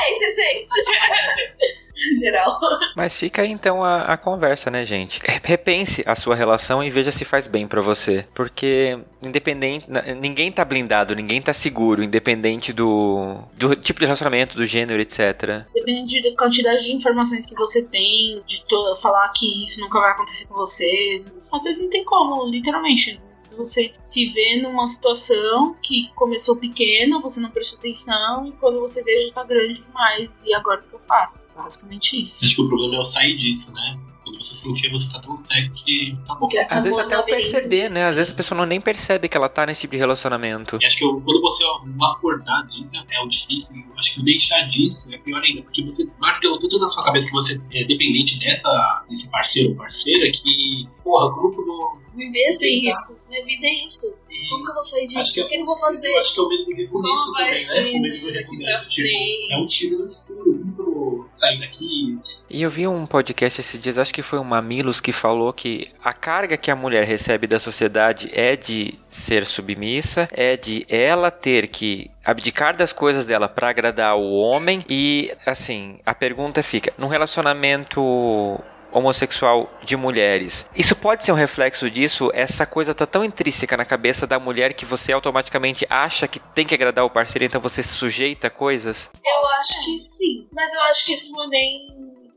[0.00, 0.72] é isso, gente.
[2.20, 2.58] Geral.
[2.96, 5.20] Mas fica aí então a, a conversa, né, gente?
[5.44, 8.26] Repense a sua relação e veja se faz bem pra você.
[8.34, 9.86] Porque, independente.
[10.18, 15.66] Ninguém tá blindado, ninguém tá seguro, independente do, do tipo de relacionamento, do gênero, etc.
[15.74, 20.12] Depende da quantidade de informações que você tem, de to- falar que isso nunca vai
[20.12, 21.22] acontecer com você.
[21.52, 23.10] Às vezes não tem como, literalmente.
[23.12, 28.52] Às vezes você se vê numa situação que começou pequena, você não prestou atenção, e
[28.52, 30.42] quando você vê já tá grande demais.
[30.44, 31.48] E agora o que eu faço?
[31.54, 32.44] Basicamente isso.
[32.44, 33.98] Acho que o problema é o sair disso, né?
[34.24, 36.40] Quando você se enfia, você tá tão cego que tá bom.
[36.46, 37.50] Porque Às vezes até labirinto.
[37.50, 38.04] perceber, né?
[38.04, 40.78] Às vezes a pessoa não nem percebe que ela tá nesse tipo de relacionamento.
[40.80, 41.64] E acho que eu- quando você
[42.00, 43.82] acordar disso é o difícil.
[43.90, 47.26] Eu acho que deixar disso é pior ainda, porque você martelou tudo na sua cabeça
[47.26, 51.52] que você é dependente dessa, desse parceiro ou parceira que, porra, vou.
[52.14, 52.88] Viver sem Tá.
[52.90, 53.24] isso.
[53.28, 54.20] Minha vida é isso.
[54.50, 55.18] Como que eu vou sair disso?
[55.20, 56.14] Acho que- O que eu vou fazer?
[56.18, 57.90] Acho que é o medo do recomeço também, ser né?
[57.98, 58.90] O medo do recomeço.
[58.90, 60.52] Tipo, é um tiro no escuro.
[60.64, 62.18] Muito sair daqui.
[62.50, 65.88] E eu vi um podcast esses dias, acho que foi o Mamilos, que falou que
[66.04, 71.30] a carga que a mulher recebe da sociedade é de ser submissa, é de ela
[71.30, 74.84] ter que abdicar das coisas dela pra agradar o homem.
[74.88, 78.60] E, assim, a pergunta fica: num relacionamento
[78.92, 80.64] homossexual de mulheres.
[80.74, 82.30] Isso pode ser um reflexo disso?
[82.34, 86.66] Essa coisa tá tão intrínseca na cabeça da mulher que você automaticamente acha que tem
[86.66, 89.10] que agradar o parceiro, então você se sujeita a coisas?
[89.24, 90.46] Eu acho que sim.
[90.52, 91.88] Mas eu acho que isso não é nem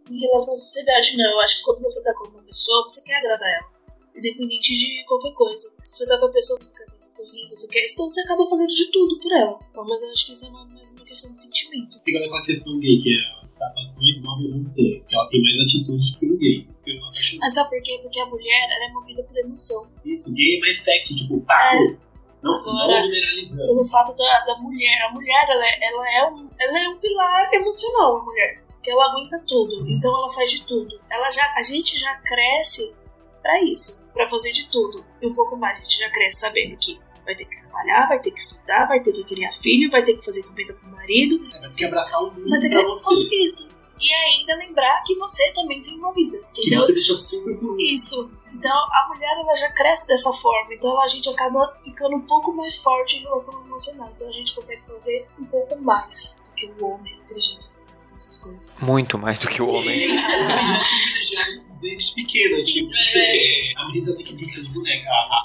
[0.10, 1.30] em relação à sociedade, não.
[1.32, 3.76] Eu acho que quando você tá com uma pessoa, você quer agradar ela.
[4.16, 5.76] Independente de qualquer coisa.
[5.84, 7.86] Se você tá com a pessoa, você quer sorrir, você quer.
[7.92, 9.60] Então você acaba fazendo de tudo por ela.
[9.70, 12.02] Então, mas eu acho que isso é uma, mais uma questão de sentimento.
[12.04, 16.26] Fica naquela questão gay, que é os sapatões 913, que ela tem mais atitude que
[16.32, 16.68] o gay.
[16.72, 17.38] Isso que eu acho.
[17.40, 18.00] Mas sabe por quê?
[18.02, 19.90] Porque a mulher ela é movida por emoção.
[20.06, 21.98] Isso, gay é mais sexy, tipo, taco.
[22.44, 23.68] Não, Agora- não generalizando.
[23.68, 25.02] Pelo fato da, da mulher.
[25.10, 28.64] A mulher, ela é, ela, é um, ela é um pilar emocional, a mulher.
[28.84, 31.00] que ela aguenta tudo, então ela faz de tudo.
[31.10, 32.94] Ela já, a gente já cresce
[33.42, 35.80] para isso, para fazer de tudo e um pouco mais.
[35.80, 39.00] A gente já cresce sabendo que vai ter que trabalhar, vai ter que estudar, vai
[39.02, 41.86] ter que criar filho, vai ter que fazer comida com o marido, Vai ter que
[41.86, 43.76] abraçar o mundo vai ter que fazer isso.
[44.02, 46.82] E ainda lembrar que você também tem uma vida, Que entendeu?
[46.82, 47.80] você deixou sempre por.
[47.80, 48.30] Isso.
[48.54, 50.74] Então a mulher ela já cresce dessa forma.
[50.74, 54.10] Então a gente acaba ficando um pouco mais forte em relação ao emocional.
[54.14, 57.76] Então a gente consegue fazer um pouco mais do que o homem, acredito.
[57.98, 58.76] Essas coisas.
[58.82, 59.90] Muito mais do que o homem.
[59.90, 65.44] Sim, já desde pequena, tipo, porque a menina tem que brincar de boneca, a.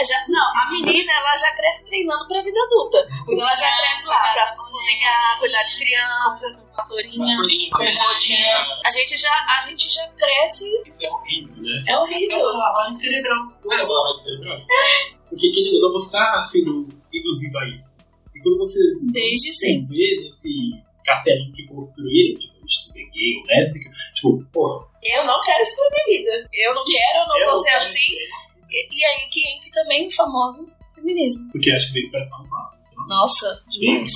[0.00, 3.08] É, já, não, a menina ela já cresce treinando pra vida adulta.
[3.22, 6.46] Então ela já cresce lá pra cozinhar, cuidar de criança.
[6.72, 7.26] Vassourinha.
[8.84, 10.64] A gente já, a gente já cresce.
[10.86, 11.82] Isso é horrível, né?
[11.88, 12.38] É É horrível.
[12.40, 13.52] uma lavagem cerebral.
[13.64, 14.58] É uma lavagem cerebral?
[15.28, 18.06] Porque, ou não, você tá sendo induzido a isso.
[18.34, 18.78] E quando você
[19.12, 19.96] Desde se sempre.
[19.96, 20.48] vê nesse
[21.08, 22.54] castelinho que construíram, tipo,
[23.12, 26.48] gay lésbica, tipo, porra, Eu não quero isso pra minha vida.
[26.52, 28.14] Eu não quero, eu não eu vou ser assim.
[28.70, 31.50] E, e aí que entra também o famoso feminismo.
[31.52, 32.78] Porque acho que veio pra salvar.
[33.08, 34.12] Nossa, demais.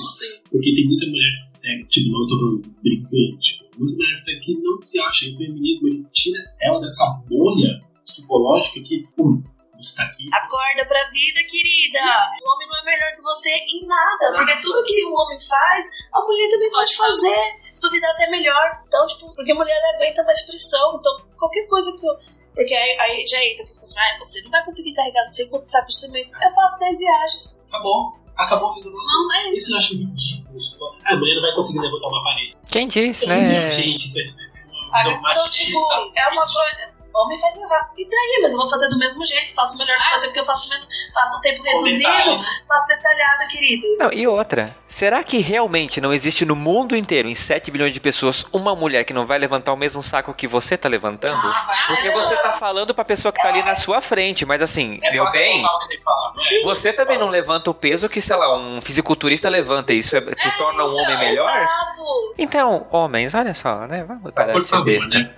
[0.50, 4.52] Porque tem muita mulher cega, tipo, não tô falando brincando, tipo, muita mulher cega que
[4.58, 5.26] não se acha.
[5.26, 9.42] E o feminismo, ele tira ela dessa bolha psicológica que, pum,
[9.82, 10.26] você tá aqui.
[10.32, 12.00] Acorda pra vida, querida.
[12.42, 14.32] O homem não é melhor que você em nada.
[14.36, 17.60] Porque tudo que o homem faz, a mulher também pode fazer.
[17.70, 18.82] Se duvidar, até melhor.
[18.86, 20.96] Então, tipo, porque a mulher não aguenta mais pressão.
[20.98, 22.14] Então, qualquer coisa que eu.
[22.54, 25.48] Porque aí, aí já entra que você, ah, você não vai conseguir carregar não sei
[25.48, 26.34] quantos sacos de cimento.
[26.34, 27.66] Eu faço 10 viagens.
[27.68, 28.22] Acabou.
[28.36, 29.00] Acabou o resolveu.
[29.00, 30.58] Não, é Isso eu acho ridículo.
[30.58, 32.56] Tipo, a mulher não vai conseguir levantar uma parede.
[32.70, 33.62] Quem disse, né?
[33.62, 35.78] Gente, isso é uma visão Então, tipo,
[36.14, 36.91] é uma coisa.
[37.14, 37.90] Homem faz exato.
[37.98, 38.40] E daí?
[38.42, 39.54] Mas eu vou fazer do mesmo jeito.
[39.54, 42.36] Faço melhor que você, porque eu faço, men- faço um tempo reduzido,
[42.66, 43.86] faço detalhado, querido.
[43.98, 48.00] Não, e outra, será que realmente não existe no mundo inteiro, em 7 bilhões de
[48.00, 51.40] pessoas, uma mulher que não vai levantar o mesmo saco que você tá levantando?
[51.88, 55.12] Porque você tá falando pra pessoa que tá ali na sua frente, mas assim, É
[55.12, 56.62] meu bem, o né?
[56.64, 59.92] você também não levanta o peso que, sei lá, um fisiculturista levanta.
[59.92, 61.50] Isso é, te torna um homem melhor?
[61.54, 62.34] Exato.
[62.38, 64.04] Então, homens, olha só, né?
[64.04, 65.18] Vamos parar Por de ser favor, besta.
[65.18, 65.34] né?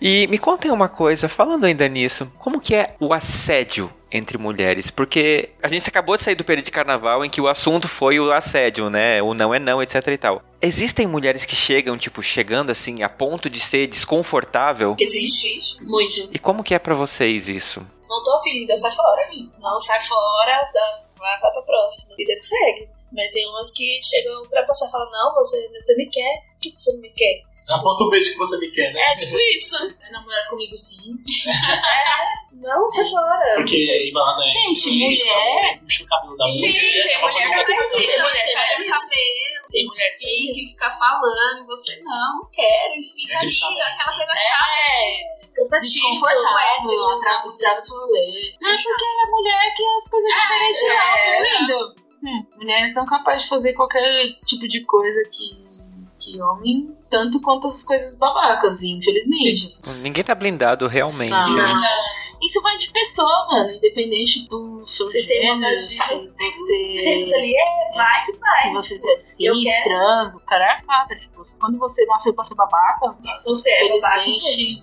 [0.00, 4.90] E me contem uma coisa, falando ainda nisso, como que é o assédio entre mulheres?
[4.90, 8.20] Porque a gente acabou de sair do período de carnaval em que o assunto foi
[8.20, 9.22] o assédio, né?
[9.22, 10.42] O não é não, etc e tal.
[10.60, 14.96] Existem mulheres que chegam, tipo, chegando assim, a ponto de ser desconfortável?
[14.98, 16.28] Existe muito.
[16.32, 17.80] E como que é pra vocês isso?
[18.08, 19.22] Não tô afim, linda, sai fora.
[19.58, 22.16] Não, sai fora, dá, vai, vai pra próxima.
[22.16, 22.88] Vida que segue.
[23.12, 26.42] Mas tem umas que chegam a ultrapassar e falam, não, você, você me quer.
[26.54, 27.42] Por que você não me quer?
[27.70, 29.00] Aposto o beijo que você me quer, né?
[29.00, 29.76] É tipo isso.
[30.00, 31.12] Vai namorar comigo sim.
[32.52, 33.54] Não, sai fora.
[33.56, 34.48] Porque aí vai lá, né?
[34.48, 36.72] Gente, mulher- Puxa o cabelo da Sim, mulher.
[36.72, 39.08] tem é uma mulher coisa que faz isso, Tem mulher que tem faz mulher isso.
[39.08, 43.36] cabelo, Tem mulher que tem fica falando, e você não, não quero, e fica É
[43.38, 44.80] ali, aquela coisa chata.
[44.80, 45.92] É, cansativo.
[45.92, 48.54] Desconfortável, atrás estrada seu rolê.
[48.60, 51.40] Não é porque é mulher que as coisas diferentes é.
[51.42, 51.94] não, lindo.
[52.24, 54.02] Hum, mulher é tão capaz de fazer qualquer
[54.46, 55.65] tipo de coisa que,
[56.26, 59.66] que homem, tanto quanto as coisas babacas, infelizmente.
[59.66, 59.82] assim.
[60.02, 61.30] Ninguém tá blindado realmente.
[61.30, 61.64] Não, né?
[62.42, 67.26] Isso vai de pessoa, mano, independente do seu Você tem gênero, de se você...
[67.32, 68.06] É, vai
[68.40, 68.62] vai.
[68.62, 69.16] Se você é
[69.48, 71.18] Eu cis, trans, o cara é quadra.
[71.18, 74.24] Tipo, quando você nasceu pra ser babaca, Você é babaca.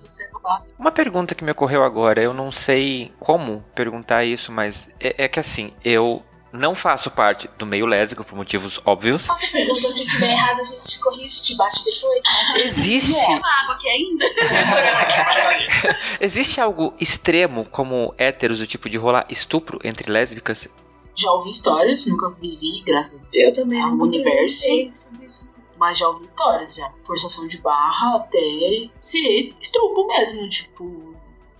[0.03, 0.65] você é babaca.
[0.79, 5.27] Uma pergunta que me ocorreu agora, eu não sei como perguntar isso, mas é, é
[5.27, 6.23] que assim, eu
[6.53, 9.25] não faço parte do meio lésbico por motivos óbvios.
[9.25, 12.23] Você pergunta se tiver errado, a gente te corrige, te bate depois.
[12.23, 14.25] Mas Existe, Uma água aqui ainda.
[16.21, 20.67] existe algo extremo como héteros, do tipo de rolar estupro entre lésbicas?
[21.15, 24.71] Já ouvi histórias, nunca vivi, graças a Eu também É um não universo.
[24.71, 25.53] isso.
[25.77, 26.89] Mas já ouvi histórias já.
[27.03, 30.47] Forçação de barra até ser estrupo mesmo.
[30.49, 31.15] Tipo,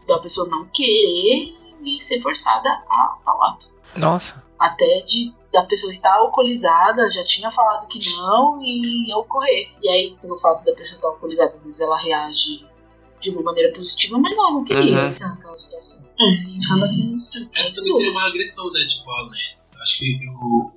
[0.07, 3.57] da pessoa não querer e ser forçada a falar.
[3.95, 4.43] Nossa.
[4.65, 9.69] Até de da pessoa estar alcoolizada, já tinha falado que não e ia ocorrer.
[9.81, 12.65] E aí, pelo fato da pessoa estar alcoolizada, às vezes ela reage
[13.19, 15.07] de uma maneira positiva, mas ela não queria Uhum.
[15.07, 16.09] estar naquela situação.
[16.65, 17.49] Acaba sendo estupro.
[17.55, 18.79] Essa também seria uma agressão, né?
[18.87, 19.81] Tipo, a lésbica.
[19.83, 20.71] Acho que o, o,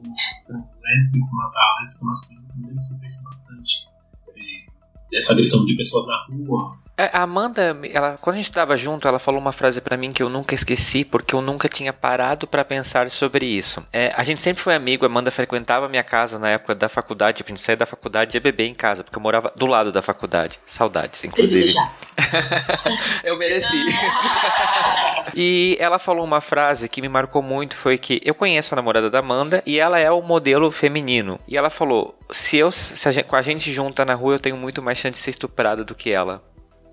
[0.52, 3.88] lésbico, a lésbica masculina também sofre isso bastante.
[4.36, 6.76] É, Essa agressão de pessoas na rua.
[6.98, 10.10] É, A Amanda, ela, quando a gente tava junto, ela falou uma frase pra mim
[10.10, 13.86] que eu nunca esqueci, porque eu nunca tinha parado pra pensar sobre isso.
[13.92, 17.38] É, a gente sempre foi amigo, a Amanda frequentava minha casa na época da faculdade,
[17.38, 19.66] tipo, a gente saía da faculdade e ia beber em casa, porque eu morava do
[19.66, 20.58] lado da faculdade.
[20.64, 21.74] Saudades, inclusive.
[21.74, 21.94] Privilegiado.
[23.22, 23.76] eu mereci.
[25.36, 29.10] e ela falou uma frase que me marcou muito, foi que eu conheço a namorada
[29.10, 31.38] da Amanda e ela é o modelo feminino.
[31.46, 34.40] E ela falou, se eu se a gente, com a gente junta na rua, eu
[34.40, 36.42] tenho muito mais chance de ser estuprada do que ela.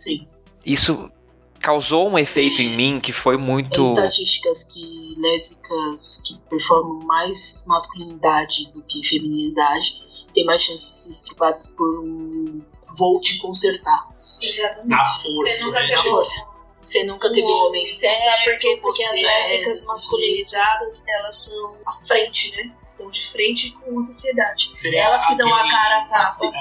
[0.03, 0.27] Sim.
[0.65, 1.11] Isso
[1.59, 3.75] causou um efeito em mim que foi muito.
[3.75, 10.97] Tem estatísticas que lésbicas que performam mais masculinidade do que feminilidade têm mais chances de
[10.97, 12.61] ser estupradas por um
[12.97, 14.07] vou te consertar.
[14.17, 14.87] Exatamente.
[14.87, 15.87] Na Você força, nunca né?
[15.87, 16.53] teve força.
[16.81, 18.19] Você nunca teve um homem certo.
[18.19, 18.79] Sabe por quê?
[18.81, 22.75] Porque as você lésbicas é masculinizadas, elas são à frente, né?
[22.83, 24.71] Estão de frente com a sociedade.
[24.75, 26.51] Seria Elas que dão a cara a tapa.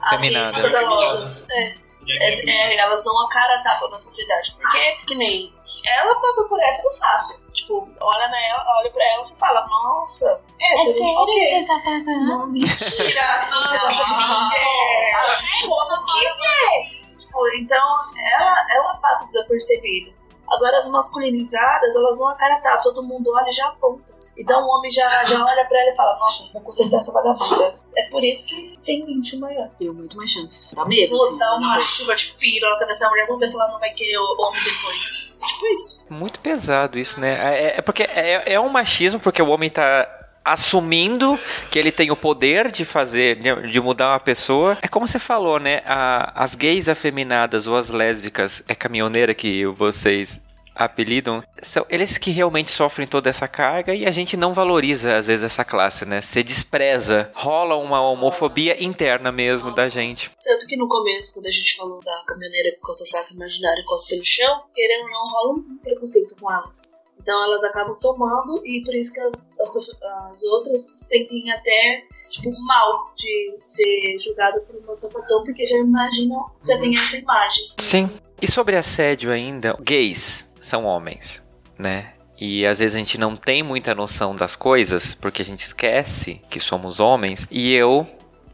[0.00, 1.46] As gays escandalosas.
[1.50, 1.62] É.
[1.62, 1.74] É,
[2.20, 4.56] é, elas dão a cara a tapa na sociedade.
[4.56, 5.52] Porque, que nem,
[5.86, 7.44] ela passa por hétero fácil.
[7.52, 11.62] Tipo, olha, na ela, olha pra ela e fala, nossa, hétero, ok.
[11.62, 12.24] sapatão?
[12.24, 15.40] Não, mentira, você gosta de mulher.
[15.64, 17.16] Como que é?
[17.16, 17.96] Tipo, então,
[18.34, 20.14] ela, ela passa desapercebida.
[20.48, 24.25] Agora, as masculinizadas, elas dão a cara a tapa, todo mundo olha e já aponta.
[24.38, 27.74] Então, o homem já, já olha pra ela e fala, nossa, vou consertar essa vagabunda.
[27.96, 29.68] É por isso que tem índice maior.
[29.78, 30.74] Tenho muito mais chance.
[30.74, 31.16] Dá medo.
[31.16, 33.90] Vou assim, dar uma chuva de piroca nessa mulher, vamos ver se ela não vai
[33.94, 35.34] querer o homem depois.
[35.46, 36.06] Tipo isso.
[36.10, 37.32] Muito pesado isso, né?
[37.62, 40.06] É, é porque é, é um machismo, porque o homem tá
[40.44, 41.38] assumindo
[41.70, 44.76] que ele tem o poder de fazer, de, de mudar uma pessoa.
[44.80, 45.82] É como você falou, né?
[45.84, 50.40] A- as gays afeminadas ou as lésbicas, é caminhoneira que vocês
[50.76, 55.26] apelidam, são eles que realmente sofrem toda essa carga e a gente não valoriza às
[55.26, 56.20] vezes essa classe, né?
[56.20, 60.30] Você despreza, rola uma homofobia interna mesmo da gente.
[60.42, 63.86] Tanto que no começo, quando a gente falou da caminhoneira que costa saco imaginário e
[63.86, 66.90] cospe no chão, querendo ou não, rola um preconceito com elas.
[67.20, 69.98] Então elas acabam tomando e por isso que as, as,
[70.30, 76.44] as outras sentem até, tipo, mal de ser julgada por uma sapatão, porque já imaginam,
[76.64, 77.64] já tem essa imagem.
[77.78, 78.10] Sim.
[78.40, 81.42] E sobre assédio ainda, gays são homens,
[81.78, 82.12] né?
[82.38, 86.42] E às vezes a gente não tem muita noção das coisas, porque a gente esquece
[86.50, 87.46] que somos homens.
[87.50, 88.06] E eu,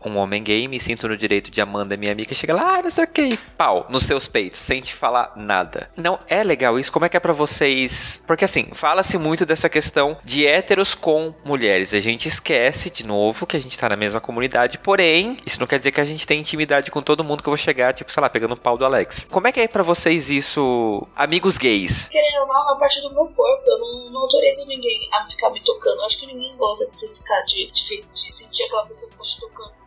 [0.04, 2.90] um homem gay, me sinto no direito de Amanda, minha amiga, chega lá, ah, não
[2.90, 5.90] sei o que, pau, nos seus peitos, sem te falar nada.
[5.96, 6.92] Não é legal isso?
[6.92, 8.22] Como é que é pra vocês?
[8.26, 11.94] Porque assim, fala-se muito dessa questão de héteros com mulheres.
[11.94, 15.66] A gente esquece, de novo, que a gente tá na mesma comunidade, porém, isso não
[15.66, 18.12] quer dizer que a gente tem intimidade com todo mundo que eu vou chegar, tipo,
[18.12, 19.26] sei lá, pegando o pau do Alex.
[19.30, 22.08] Como é que é pra vocês isso, amigos gays?
[22.08, 23.62] Querendo ou não, é uma parte do meu corpo.
[23.66, 25.98] Eu não, não autorizo ninguém a ficar me tocando.
[25.98, 29.22] Eu acho que ninguém gosta de você ficar, de, de, de sentir aquela pessoa ficar
[29.22, 29.82] te tocando.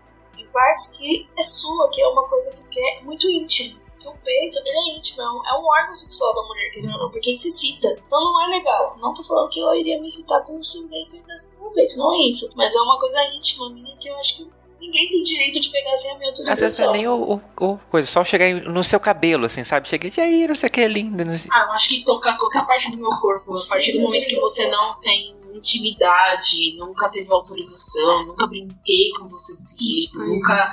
[0.55, 3.77] Partes que é sua, que é uma coisa que, que é muito íntima.
[3.91, 6.93] Porque o peito, ele é íntimo, é um, é um órgão sexual da mulher, querendo
[6.93, 7.87] ou não, porque ele se excita.
[8.07, 8.97] Então não é legal.
[9.01, 11.97] Não tô falando que eu iria me excitar com se alguém pegasse no meu peito,
[11.97, 12.51] não é isso.
[12.55, 14.49] Mas é uma coisa íntima minha que eu acho que
[14.79, 16.85] ninguém tem direito de pegar sem a minha Às vezes autorização.
[16.87, 19.89] não é nem o, o- o coisa, só chegar no seu cabelo, assim, sabe?
[19.89, 21.25] Cheguei, e aí, não sei o que, é lindo.
[21.25, 21.49] Não sei.
[21.51, 24.35] Ah, eu acho que tocar qualquer parte do meu corpo, a partir do momento que
[24.39, 30.35] você não tem intimidade, nunca teve autorização, nunca brinquei com você desse jeito, Uhum.
[30.35, 30.71] nunca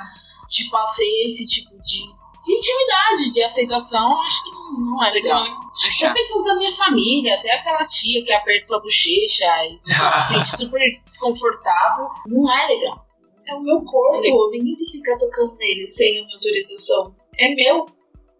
[0.49, 1.99] te passei esse tipo de,
[2.45, 5.43] de intimidade, de aceitação, acho que não, não é legal.
[5.43, 10.33] Até pessoas da minha família, até aquela tia que aperta sua bochecha e você se
[10.33, 13.05] sente super desconfortável, não é legal.
[13.47, 14.51] É o meu corpo, Legal.
[14.51, 17.15] ninguém tem que ficar tocando nele sem a minha autorização.
[17.37, 17.85] É meu.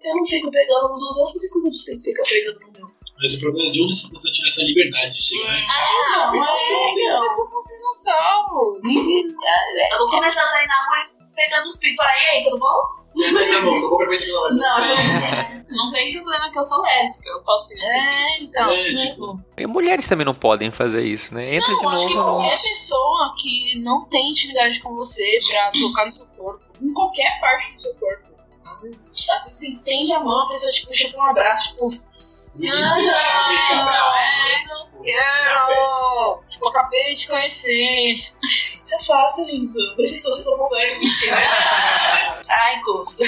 [0.01, 2.59] Eu não fico pegando no dos outros, por que os outros têm que ficar pegando
[2.61, 2.92] no meu?
[3.23, 6.29] Mas o problema é de onde essa pessoa tirar essa liberdade de chegar e Ah,
[6.33, 7.21] mas mas é que as não.
[7.23, 8.79] pessoas são sem noção.
[8.83, 9.27] Ninguém-
[9.91, 10.97] Eu vou começar a sair na rua
[11.31, 13.03] e pegando os picos e falar, e aí, tudo bom?
[13.63, 14.53] Mão, não cumprimenta aquela hora.
[14.55, 15.63] Não, não.
[15.85, 18.71] Não tem problema que eu sou lésbica, eu posso esse É, então.
[18.71, 19.05] É, né?
[19.05, 21.55] tipo, E mulheres também não podem fazer isso, né?
[21.55, 22.37] Entra Não, de acho que novo no.
[22.39, 27.39] qualquer pessoa que não tem intimidade com você pra tocar no seu corpo, em qualquer
[27.39, 28.27] parte do seu corpo.
[28.65, 31.69] Às vezes, às vezes você estende a mão, a pessoa te puxa pra um abraço,
[31.69, 31.89] tipo,
[32.61, 32.69] É,
[34.67, 36.43] não quero!
[36.49, 38.15] Tipo, acabei de te conhecer.
[38.45, 39.73] Se afasta, lindo.
[39.97, 40.99] Vê se banho.
[40.99, 41.37] Mentira.
[42.51, 43.23] Ai, encosto.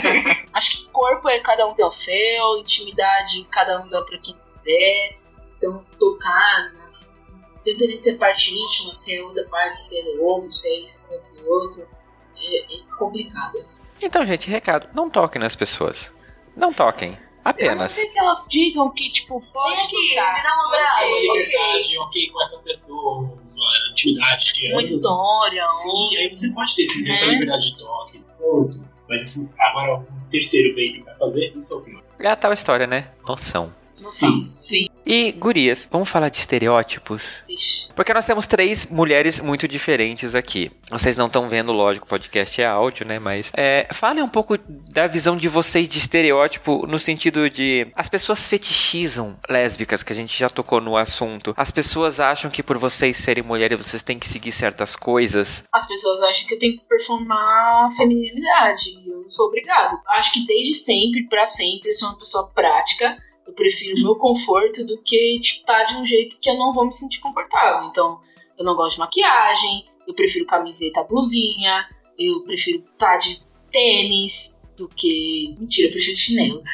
[0.54, 4.34] Acho que corpo é cada um tem o seu, intimidade cada um dá pra quem
[4.38, 5.18] quiser.
[5.56, 7.14] Então, tocar, nas,
[7.60, 11.02] independente se é parte íntima, se é outra parte, se é ombro, se é isso,
[11.06, 11.86] se é outro,
[12.34, 13.58] é, é complicado.
[14.00, 16.10] Então, gente, recado: não toquem nas pessoas.
[16.56, 17.18] Não toquem.
[17.50, 17.90] A não Apenas.
[17.90, 20.34] ser que elas digam que, tipo, pode aqui, tocar.
[20.36, 21.12] me dá um abraço.
[21.12, 21.98] Ok.
[21.98, 24.90] ok, com essa pessoa, uma intimidade de Uma anos.
[24.90, 27.28] história, Sim, aí você pode ter sim, essa É.
[27.28, 28.84] liberdade de toque, ponto.
[29.08, 32.02] Mas assim, agora o terceiro veio que vai fazer, isso é o pior.
[32.20, 33.08] É a tal história, né?
[33.26, 33.74] Noção.
[33.92, 34.40] Sim.
[34.40, 34.86] Sim.
[35.04, 37.22] E, gurias, vamos falar de estereótipos?
[37.48, 37.92] Vixe.
[37.94, 40.70] Porque nós temos três mulheres muito diferentes aqui.
[40.90, 43.18] Vocês não estão vendo, lógico, o podcast é áudio, né?
[43.18, 44.56] Mas é, falem um pouco
[44.92, 50.16] da visão de vocês de estereótipo no sentido de as pessoas fetichizam lésbicas, que a
[50.16, 51.54] gente já tocou no assunto.
[51.56, 55.64] As pessoas acham que por vocês serem mulheres vocês têm que seguir certas coisas.
[55.72, 58.90] As pessoas acham que eu tenho que performar feminilidade.
[58.90, 60.00] E eu não sou obrigado.
[60.08, 63.16] Acho que desde sempre, pra sempre, eu sou uma pessoa prática.
[63.50, 66.72] Eu prefiro o meu conforto do que tipo, tá de um jeito que eu não
[66.72, 67.88] vou me sentir confortável.
[67.88, 68.20] Então,
[68.56, 73.42] eu não gosto de maquiagem, eu prefiro camiseta, blusinha, eu prefiro estar de
[73.72, 75.56] tênis do que.
[75.58, 76.62] Mentira, eu prefiro chinelo.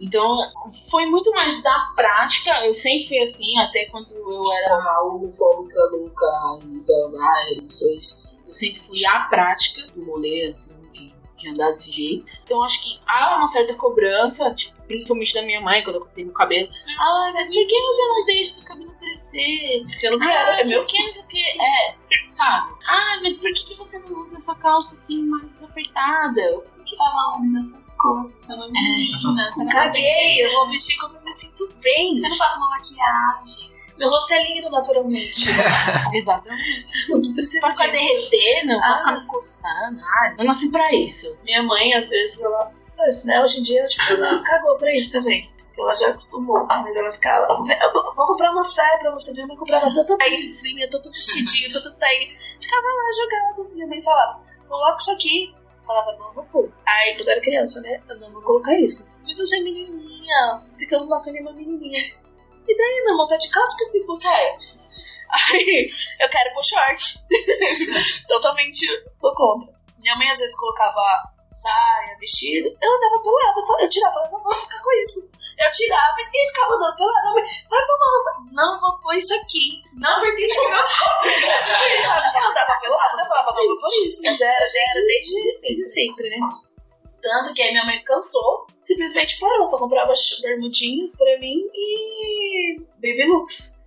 [0.00, 0.36] Então,
[0.90, 2.50] foi muito mais da prática.
[2.66, 6.26] Eu sempre fui assim, até quando eu era homofóbica, louca
[6.64, 8.28] e blá blá, eu não sou isso.
[8.46, 12.26] Eu sempre fui à prática do rolê, assim, de, de andar desse jeito.
[12.44, 16.24] Então, acho que há uma certa cobrança, tipo, principalmente da minha mãe, quando eu cortei
[16.24, 16.68] meu cabelo.
[16.98, 19.82] Ah, mas por que você não deixa seu cabelo crescer?
[19.84, 20.80] Porque eu não quero, Ah, é meu.
[20.80, 21.62] por que não sei o que?
[21.62, 21.96] É,
[22.30, 22.74] sabe?
[22.88, 26.40] Ah, mas por que, que você não usa essa calça aqui mais apertada?
[26.74, 29.12] Por que Tava onde nessa cor, você não me
[29.58, 32.16] não Caguei, eu vou vestir como eu me sinto bem.
[32.16, 33.70] Você não faz uma maquiagem.
[33.98, 35.48] Meu rosto é lindo naturalmente.
[36.14, 37.10] Exatamente.
[37.10, 38.78] não precisa Pra ficar derretendo, Ah.
[38.80, 40.00] pra ficar me coçando.
[40.00, 41.40] Ah, eu nasci pra isso.
[41.44, 42.72] Minha mãe, às vezes, ela.
[43.00, 43.40] Antes, né?
[43.40, 45.48] Hoje em dia, tipo, ela cagou pra isso também.
[45.78, 46.66] Ela já acostumou.
[46.66, 47.46] Mas ela ficava.
[47.52, 49.44] "Eu Vou comprar uma saia pra você ver.
[49.44, 52.28] Minha mãe comprava tanta saiazinha, tanto vestidinho, tanta saia.
[52.60, 53.74] Ficava lá jogado.
[53.74, 55.54] Minha mãe falava: coloca isso aqui.
[55.78, 56.72] Eu falava, não vou pôr.
[56.86, 58.02] Aí, quando era criança, né?
[58.08, 59.14] Eu não vou colocar isso.
[59.24, 60.66] Mas você é menininha.
[60.68, 62.18] Se coloca ali uma menininha.
[62.66, 64.58] E daí, meu irmão tá de tenho que pôr saia.
[65.30, 65.90] Aí,
[66.20, 67.24] eu quero pôr short.
[68.28, 68.86] Totalmente
[69.20, 69.72] tô contra.
[69.98, 71.00] Minha mãe às vezes colocava
[71.50, 75.30] saia, vestido, eu andava pelada, eu eu tirava, eu não vou ficar com isso.
[75.58, 77.32] Eu tirava e ficava andando pelada.
[77.32, 78.52] Vai pôr uma roupa.
[78.52, 79.82] Não vou pôr isso aqui.
[79.94, 81.22] Não pertence ao meu corpo.
[81.24, 82.38] tipo sabe?
[82.38, 84.22] Eu andava pelada, eu falava, não vou pôr isso.
[84.22, 86.36] Já era, já era desde, desde sempre, né?
[87.20, 93.24] Tanto que aí minha mãe cansou, simplesmente parou, só comprava bermudinhas pra mim e baby
[93.26, 93.77] looks.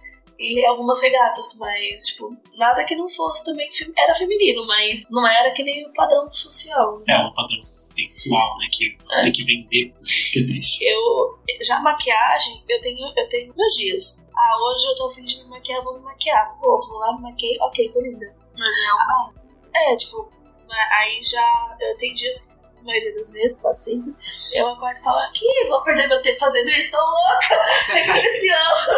[0.42, 3.70] E algumas regatas, mas, tipo, nada que não fosse também.
[3.96, 7.04] Era feminino, mas não era que nem o padrão social.
[7.08, 8.66] É um padrão sensual, né?
[8.72, 9.94] Que você tem que vender.
[10.02, 10.84] Isso que é triste.
[10.84, 11.40] Eu.
[11.62, 14.32] Já a maquiagem, eu tenho, eu tenho meus dias.
[14.36, 16.58] Ah, hoje eu tô afim de me maquiar, vou me maquiar.
[16.60, 18.36] O outro, vou lá, me maquiei, ok, tô linda.
[18.58, 19.34] Mas é uma
[19.76, 20.28] É, tipo,
[20.72, 21.78] aí já.
[21.80, 24.04] Eu tenho dias que, a maioria das vezes, quase
[24.56, 27.56] eu acordo e falo, aqui, vou perder meu tempo fazendo isso, tô louca,
[27.94, 28.92] é capricioso.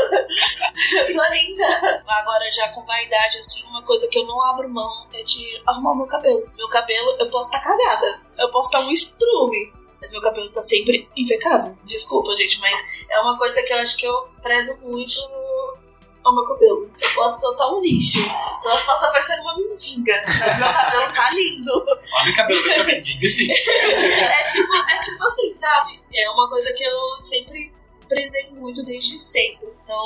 [1.14, 2.04] tô linda.
[2.08, 5.96] Agora, já com vaidade, assim, uma coisa que eu não abro mão é de arrumar
[5.96, 6.50] meu cabelo.
[6.56, 9.74] Meu cabelo, eu posso estar cagada, eu posso estar um estrume.
[10.00, 11.78] Mas meu cabelo tá sempre impecável.
[11.86, 15.14] Desculpa, gente, mas é uma coisa que eu acho que eu prezo muito
[16.24, 16.92] ao meu cabelo.
[17.02, 18.20] Eu posso soltar um lixo.
[18.60, 20.24] Só posso estar parecendo uma mendiga.
[20.26, 21.86] Mas meu cabelo tá lindo.
[22.22, 23.70] Olha o cabelo da mendiga, gente.
[23.70, 26.02] É tipo, é tipo assim, sabe?
[26.14, 27.74] É uma coisa que eu sempre
[28.08, 29.68] prezei muito desde sempre.
[29.82, 30.06] Então,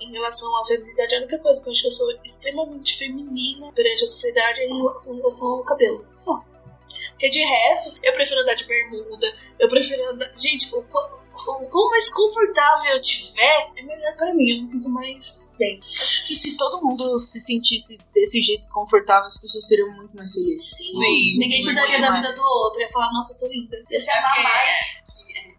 [0.00, 3.72] em relação à feminilidade, a única coisa que eu acho que eu sou extremamente feminina
[3.72, 6.06] perante a sociedade é em relação ao cabelo.
[6.12, 6.44] Só.
[7.10, 10.30] Porque de resto, eu prefiro andar de bermuda, eu prefiro andar.
[10.36, 10.84] Gente, o,
[11.46, 14.50] o quão mais confortável eu tiver, é melhor pra mim.
[14.50, 15.80] Eu me sinto mais bem.
[16.30, 20.68] E se todo mundo se sentisse desse jeito confortável, as pessoas seriam muito mais felizes.
[20.76, 22.22] Sim, ninguém muito cuidaria da mais.
[22.26, 22.80] vida do outro.
[22.80, 23.76] Ia falar, nossa, tô linda.
[23.90, 25.02] Ia se É amar porque- mais.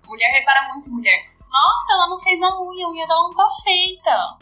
[0.08, 1.20] Mulher repara muito mulher.
[1.52, 4.38] Nossa, ela não fez a unha, a unha dela não tá feita.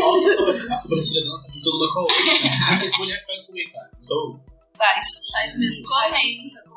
[0.00, 2.76] Nossa, a sobre- a sobrancelha dela tá juntando uma com a outra.
[2.80, 3.90] Muita mulher faz comentário.
[4.02, 4.40] Então,
[4.76, 5.86] Faz, faz mesmo.
[5.88, 6.16] Faz.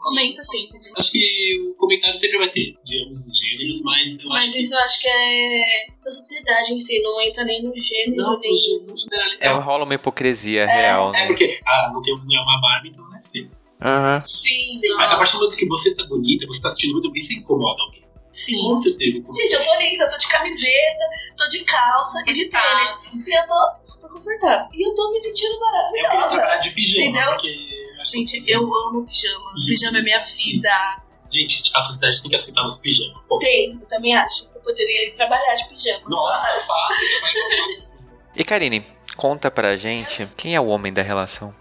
[0.05, 0.41] Comenta.
[0.41, 0.69] Comenta sim.
[0.97, 3.83] acho que o comentário sempre vai ter, de ambos os gêneros, Sim.
[3.83, 7.43] mas eu Mas acho isso eu acho que é da sociedade em si, não entra
[7.43, 8.51] nem no gênero, Não, nem.
[8.51, 9.47] não ge- não generalizar.
[9.55, 11.27] É, rola uma hipocrisia real, É né?
[11.27, 13.49] porque, ah, não, tem, não é uma Barbie, então não é feio.
[13.81, 14.21] Aham.
[14.21, 17.19] Sim, Mas a partir do momento que você tá bonita, você tá assistindo muito bem,
[17.19, 18.03] isso incomoda alguém.
[18.29, 18.57] sim.
[18.61, 19.19] Com certeza.
[19.33, 21.03] Gente, eu tô linda, tô de camiseta,
[21.37, 22.97] tô de calça e de tênis.
[23.27, 24.67] E eu tô super confortável.
[24.71, 25.55] E eu tô me sentindo
[25.91, 26.35] queria maravilhosa.
[26.37, 27.29] trabalhar de pijama, Entendeu?
[27.31, 27.74] porque.
[28.05, 29.53] Gente, eu amo pijama.
[29.65, 31.01] Pijama é minha vida.
[31.31, 33.17] Gente, a sociedade tem que aceitar nos pijamas.
[33.27, 34.49] Pô, Tem, eu também acho.
[34.53, 36.03] Eu poderia ir trabalhar de pijama.
[36.07, 37.95] Nossa, fácil.
[38.37, 38.85] E Karine,
[39.15, 41.55] conta pra gente quem é o homem da relação.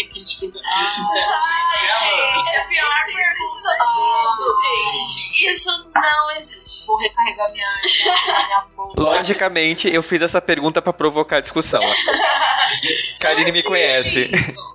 [0.00, 0.58] É momento que a gente tenta.
[0.58, 2.34] Que a gente encerra.
[2.34, 5.52] Gente, é a pior pergunta do mundo, gente.
[5.52, 6.86] Isso não existe.
[6.86, 9.00] Vou recarregar minha, bolsa.
[9.00, 11.80] Logicamente, eu fiz essa pergunta pra provocar discussão.
[13.20, 14.30] Karine me conhece.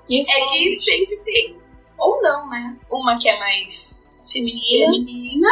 [0.10, 0.92] Isso É não que existe.
[0.92, 1.58] sempre tem
[1.98, 2.78] ou não, né?
[2.90, 5.48] Uma que é mais Feminina, feminina,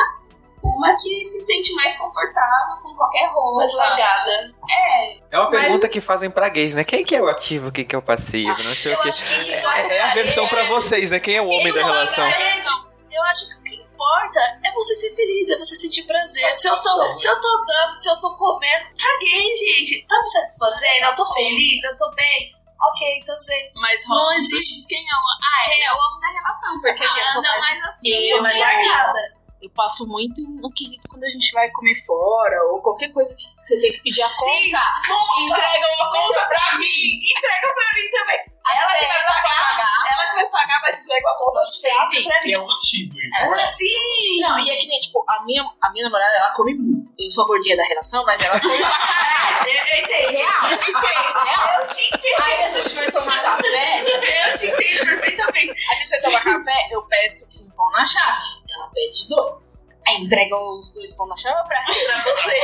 [0.63, 3.57] uma que se sente mais confortável com qualquer roupa.
[3.57, 4.51] mais largada.
[4.69, 6.83] É, É uma Mas- pergunta que fazem pra gays, né?
[6.83, 9.09] Quem que é o ativo, quem que é o passivo, não sei o Eu quê.
[9.09, 11.19] acho que É, é a versão pra vocês, né?
[11.19, 12.25] Quem é o homem da relação?
[12.27, 16.53] Eu acho que o que importa é você ser feliz, é você sentir prazer.
[16.55, 20.05] Se eu tô, se eu tô dando, se eu tô comendo, caguei, gente.
[20.07, 21.05] Tá me satisfazendo?
[21.05, 22.53] Eu tô feliz, eu tô bem.
[22.81, 23.71] Ok, então sei.
[23.75, 25.17] Mas Não rola existe- quem é o.
[25.17, 28.09] Ah, Quem é o homem da relação, porque Ah, eu sou não, mais, mas- assim.
[28.09, 29.19] Eu sou mais Eu- largada.
[29.63, 33.45] Eu passo muito no quesito quando a gente vai comer fora ou qualquer coisa que
[33.63, 34.43] você tem que pedir a Sim.
[34.71, 34.83] conta.
[35.07, 37.19] Nossa, Entrega uma conta pra mim.
[37.37, 38.53] Entrega pra mim também.
[38.75, 42.47] Ela que vai pagar, ela que vai pagar, mas entrega a conta sempre pra Que
[42.47, 42.53] mim.
[42.53, 43.63] é um machismo isso, né?
[43.63, 44.41] Sim.
[44.41, 47.09] Não, e é que nem, tipo, a minha, a minha namorada, ela come muito.
[47.17, 49.33] Eu sou a gordinha da relação, mas ela come pra caralho.
[49.63, 50.71] Eu, eu entendo.
[50.71, 51.79] Eu te entendo.
[51.79, 52.43] Eu te entendo.
[52.43, 54.01] Aí a gente vai tomar café,
[54.49, 55.73] Eu te entendo perfeitamente.
[55.91, 58.43] a gente vai tomar café, eu peço pão na chave.
[58.75, 59.89] Ela pede dois.
[60.07, 61.83] Aí entrega os dois pão na chave pra.
[61.85, 62.57] Pra você.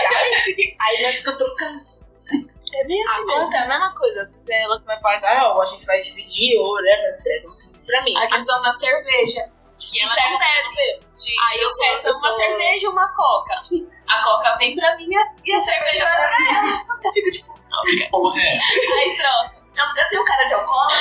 [0.79, 2.09] Aí nós ficamos trocando.
[2.75, 3.55] É bem assim A mesmo.
[3.55, 4.23] é a mesma coisa.
[4.25, 7.51] Vezes é ela que vai pagar, ou a gente vai dividir, ou whatever, entrega um
[7.51, 8.15] cinco pra mim.
[8.17, 9.49] A questão da cerveja.
[9.79, 10.99] Que ela Entrega não bebe.
[11.17, 11.69] Gente, Aí eu
[12.03, 13.61] peço uma cerveja e uma coca.
[14.09, 15.07] A coca vem pra mim
[15.45, 16.85] e a cerveja vai pra ela.
[17.03, 17.53] Eu fico tipo,
[17.97, 18.57] Que porra é?
[18.57, 19.58] Aí troca.
[19.79, 20.99] Eu, eu tenho cara de alcoólatra.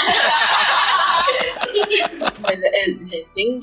[2.40, 3.60] Mas é, é, é bem.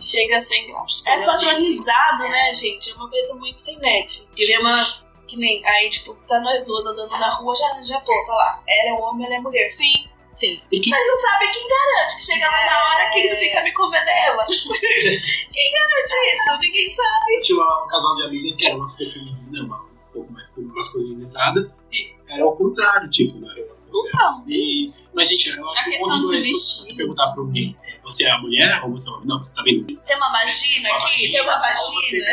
[0.00, 1.10] Chega sem graça.
[1.10, 2.90] É padronizado, né, gente?
[2.90, 4.30] É uma coisa muito sem nexo.
[4.32, 4.76] Queria uma.
[5.26, 5.66] Que nem.
[5.66, 8.62] Aí, tipo, tá nós duas andando na rua, já, já pô, tá lá.
[8.68, 9.66] Ela é um homem, ela é mulher.
[9.68, 10.08] Sim.
[10.30, 10.60] Sim.
[10.70, 13.72] Que Mas não sabe quem garante que chega lá na hora quem não fica me
[13.72, 14.44] comendo ela.
[14.44, 16.60] quem garante isso?
[16.60, 17.42] Ninguém sabe.
[17.42, 21.74] tinha um casal de amigas que era uma super feminina, uma um pouco mais masculinizada,
[21.90, 24.34] e era o contrário, tipo, na relação Então.
[24.48, 25.10] Isso.
[25.14, 26.96] Mas, gente, eu A acho que questão de é se vestir.
[26.96, 29.28] perguntar pra alguém, você é a mulher ou você é o homem?
[29.28, 29.84] Não, você tá vendo?
[29.86, 32.26] Tem uma vagina aqui, tem uma vagina.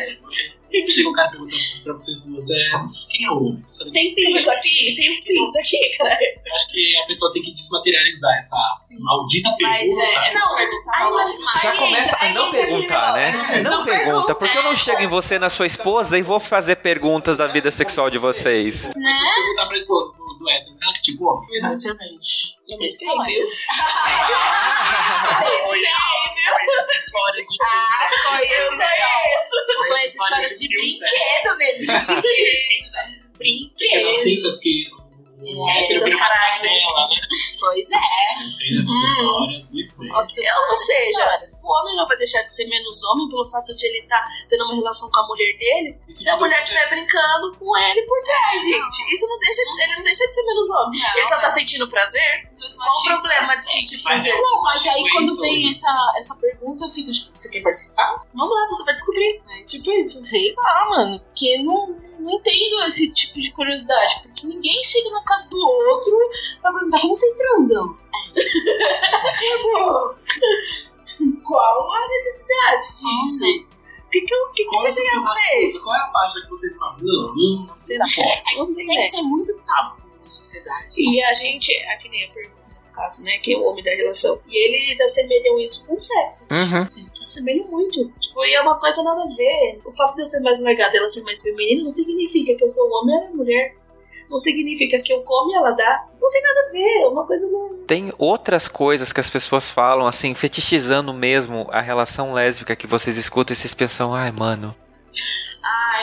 [0.90, 2.56] Chega um cara perguntando pra vocês duas, é,
[3.12, 3.62] quem é o homem?
[3.62, 3.92] Tá?
[3.92, 6.18] Tem pinto aqui, tem um pinto aqui, cara.
[6.46, 8.56] Eu acho que a pessoa tem que desmaterializar essa
[9.00, 10.02] maldita Mas pergunta.
[10.04, 11.62] é, essa Não, pergunta aí rola nós- demais.
[11.62, 13.32] Já começa a não perguntar, né?
[13.32, 14.76] Não Não pergunta, pergunta, porque eu não é.
[14.76, 18.88] chego em você na sua esposa e vou fazer perguntas da vida sexual de vocês.
[18.96, 19.14] Né?
[19.36, 21.48] Perguntar pra esposa do, do hétero, ah, que tipo homem?
[21.58, 22.56] Exatamente.
[22.74, 23.44] Eu me sei, viu?
[26.92, 29.56] Histórias de Ah, conheço, conheço.
[29.88, 31.68] conheço histórias de brinquedo, né?
[31.78, 34.14] pequenas Brinquedo.
[34.24, 34.90] cintas que
[35.46, 36.62] É, uma caralho.
[36.62, 37.16] dela, né?
[37.60, 38.44] Pois é.
[39.72, 40.10] Muito bem.
[40.10, 40.34] Nossa,
[40.70, 44.00] Ou seja, o homem não vai deixar de ser menos homem pelo fato de ele
[44.04, 45.98] estar tendo uma relação com a mulher dele.
[46.08, 49.14] Isso Se a tudo mulher estiver brincando com ele por trás, gente.
[49.14, 51.00] Isso não deixa de ser, ele não deixa de ser menos homem.
[51.02, 52.50] Não, ele só tá sentindo prazer?
[52.78, 54.34] Qual o problema de sentir prazer?
[54.34, 57.50] é- Não, mas aí Tipo quando isso, vem essa, essa pergunta, eu fico tipo, você
[57.50, 58.24] quer participar?
[58.34, 59.42] Vamos lá, você vai descobrir.
[59.66, 60.24] Tipo isso.
[60.24, 61.20] Sei lá, mano.
[61.20, 64.22] Porque não, não entendo esse tipo de curiosidade.
[64.24, 66.18] Porque ninguém chega na casa do outro
[66.62, 67.98] pra perguntar como vocês transam.
[71.44, 73.90] Qual a necessidade disso?
[74.06, 75.80] O que, que, o que, que Qual é, você tem a ver?
[75.80, 76.74] Qual é a página que vocês?
[76.78, 78.06] Não, não, Sei lá.
[78.56, 79.30] Não tem Sexo é nexo.
[79.30, 80.90] muito tabu na sociedade.
[80.96, 82.63] E a gente, é que nem a pergunta
[82.94, 83.38] caso, né?
[83.40, 84.40] Quem é o homem da relação?
[84.48, 86.48] E eles assemelham isso com o sexo.
[86.52, 86.84] Uhum.
[87.22, 88.08] Assemelham muito.
[88.20, 89.82] Tipo, e é uma coisa nada a ver.
[89.84, 92.64] O fato de eu ser mais largada e ela ser mais feminina não significa que
[92.64, 93.76] eu sou homem é mulher.
[94.30, 96.08] Não significa que eu como e ela dá.
[96.22, 97.08] Não tem nada a ver.
[97.12, 97.78] Uma coisa não.
[97.86, 103.18] Tem outras coisas que as pessoas falam, assim, fetichizando mesmo a relação lésbica que vocês
[103.18, 104.76] escutam e vocês pensam, ai, mano.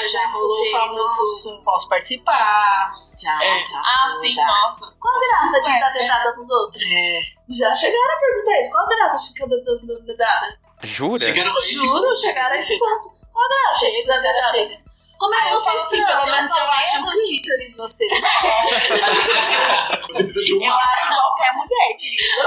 [0.01, 1.63] Ah, eu já rolou o famoso Nossa.
[1.65, 2.93] posso participar.
[3.21, 3.65] Já, É.
[3.65, 3.79] já.
[3.79, 4.47] Ah, rolou, sim, já.
[4.47, 4.95] nossa.
[4.99, 6.83] Qual a graça de dar dedada nos outros?
[6.83, 7.21] É.
[7.51, 8.71] Já chegaram a perguntar isso.
[8.71, 10.59] Qual a graça de dar dando dedada?
[10.83, 11.19] Jura?
[11.19, 13.11] Chegaram Juro, chegaram a esse ponto.
[13.33, 14.07] Qual a graça de
[14.51, 14.81] Chega,
[15.21, 18.05] Como é que eu falo assim, pelo menos eu acho um clítoris você.
[20.11, 22.43] Eu acho qualquer mulher, querido.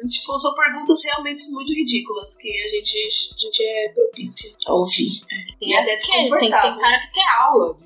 [0.08, 5.20] tipo, são perguntas realmente muito ridículas que a gente, a gente é propício a ouvir.
[5.58, 6.72] Tem E até que- tem, desconfortável.
[6.72, 7.84] tem cara que quer aula de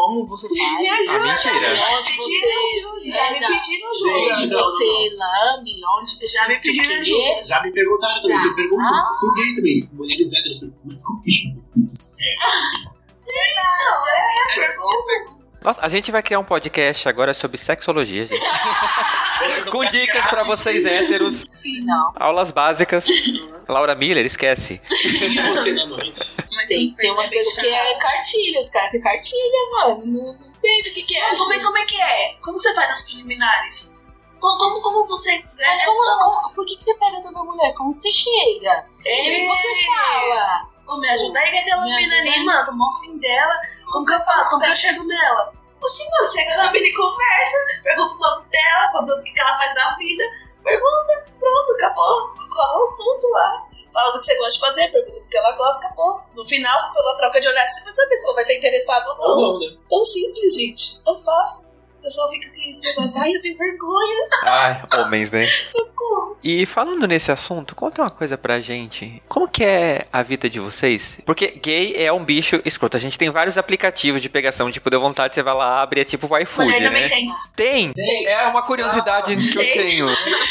[0.00, 0.78] como você faz.
[0.78, 1.74] Me ajuda, Ah, mentira.
[1.74, 4.56] Já me pediram, você, já é, me pediram ajuda.
[4.58, 5.70] você lambe,
[6.00, 7.46] onde você Já me pediram ajuda.
[7.46, 8.44] Já me perguntaram também, Já.
[8.44, 9.16] eu pergunto Ah.
[9.20, 9.88] pro gay também.
[9.92, 12.90] Mulheres héteras perguntam, mas como que chupa o pinto certo?
[13.26, 15.40] Não, é pergunta.
[15.62, 18.40] Nossa, a gente vai criar um podcast agora sobre sexologia, gente.
[19.70, 22.12] Com dicas pra vocês héteros, Sim, não.
[22.16, 23.06] aulas básicas.
[23.68, 24.80] Laura Miller, esquece.
[25.04, 26.34] E você na noite?
[26.70, 30.06] Tem, tem umas bem coisas que é cartilha, os caras que cartilha, mano.
[30.06, 31.20] Não, não entende o que, que é.
[31.28, 31.64] Mas como é, assim.
[31.64, 32.34] como é que é?
[32.42, 33.94] Como você faz as preliminares?
[34.40, 35.44] Como, como, você.
[35.58, 37.74] Mas é como, só- por que, que você pega tanta mulher?
[37.74, 38.88] Como que você chega?
[38.98, 40.70] O que que você fala?
[40.88, 42.64] Ô, me ajuda aí com aquela Me mina ajuda ali, mano.
[42.64, 43.54] Tô mó fim dela.
[43.92, 44.50] Como que eu faço?
[44.50, 45.52] Como que eu chego nela?
[45.82, 47.56] Oxi, mano, chega na mina e conversa.
[47.82, 50.24] Pergunta o nome dela, pergunta o que que ela faz da vida.
[50.64, 52.34] Pergunta, pronto, acabou.
[52.54, 53.66] Cola o assunto lá.
[53.92, 56.22] Fala do que você gosta de fazer, pergunta do que ela gosta, acabou.
[56.34, 59.18] No final, pela troca de olhar, você vai saber se ela vai estar interessada ou
[59.18, 59.58] não.
[59.58, 59.76] Né?
[59.88, 61.02] Tão simples, gente.
[61.02, 61.69] Tão fácil.
[62.00, 63.20] O pessoal fica com esse negócio.
[63.20, 64.28] Ai, eu tenho vergonha.
[64.44, 65.44] Ai, homens, né?
[65.44, 66.38] Socorro.
[66.42, 69.22] E falando nesse assunto, conta uma coisa pra gente.
[69.28, 71.20] Como que é a vida de vocês?
[71.26, 72.96] Porque gay é um bicho escroto.
[72.96, 76.04] A gente tem vários aplicativos de pegação, tipo, deu vontade, você vai lá, abre, é
[76.04, 77.08] tipo o iFood, também né?
[77.54, 77.92] tem.
[77.92, 78.26] Tem!
[78.26, 80.06] É uma curiosidade que eu tenho.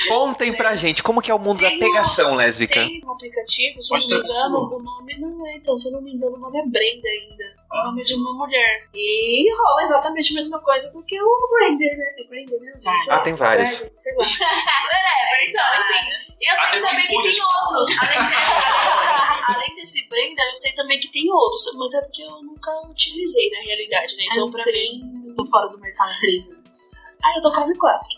[0.08, 2.76] Contem pra gente, como que é o mundo da Tem pegação lésbica?
[2.76, 5.94] Tem um aplicativo, se eu não me engano, o nome não é, então, se eu
[5.94, 7.60] não me engano, o nome é Brenda ainda.
[7.72, 8.88] O nome de uma mulher.
[8.94, 12.06] E rola exatamente a mesma coisa do que o Brender, né?
[12.20, 12.72] É Brender, né?
[12.82, 13.00] gente?
[13.06, 13.70] Sei Ah, tem vários.
[13.70, 14.26] Brender, sei lá.
[14.26, 16.30] Whatever, então, enfim.
[16.42, 17.98] E eu sei Até também que tem outros.
[18.00, 21.64] Além desse, além desse Brenda, eu sei também que tem outros.
[21.78, 24.24] Mas é porque eu nunca utilizei, na realidade, né?
[24.32, 25.28] Então, não pra mim...
[25.28, 26.94] Eu tô fora do mercado há três anos.
[27.24, 28.10] Ah, eu tô quase quatro.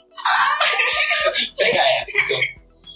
[1.57, 2.39] Pega essa, então.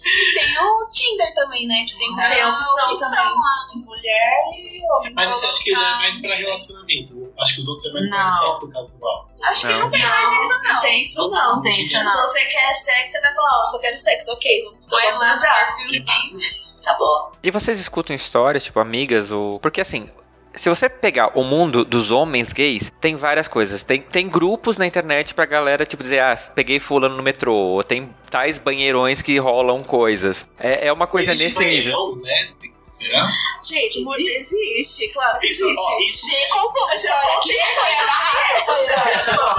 [0.06, 1.84] E tem o Tinder também, né?
[1.88, 3.26] Que tem, Tem a opção também.
[3.26, 3.66] lá.
[3.74, 5.14] Mulher e homem.
[5.16, 7.15] Mas você acha que ele é mais pra relacionamento?
[7.40, 8.18] Acho que os outros é mais Não.
[8.18, 9.30] pra sexo casual.
[9.44, 9.80] Acho que Não.
[9.82, 10.82] não tem mais isso, não.
[10.82, 11.56] Tem isso não.
[11.56, 12.12] Não tem isso, Se não.
[12.12, 15.76] você quer sexo, você vai falar, ó, só quero sexo, ok, vamos transar.
[15.76, 16.66] perfilzinho.
[16.82, 17.32] Acabou.
[17.44, 19.60] E vocês escutam histórias, tipo, amigas ou.
[19.60, 20.10] Porque assim.
[20.54, 23.84] Se você pegar o mundo dos homens gays, tem várias coisas.
[23.84, 27.54] Tem, tem grupos na internet pra galera, tipo, dizer, ah, peguei fulano no metrô.
[27.54, 30.48] Ou tem tais banheirões que rolam coisas.
[30.58, 32.16] É, é uma coisa Existe nesse nível.
[32.24, 32.75] lésbico?
[32.86, 33.28] Será?
[33.64, 36.04] Gente, mu- existe, claro que Isso, ó, existe.
[36.10, 36.26] isso.
[36.38, 39.56] Você contou uma história aqui, foi Não,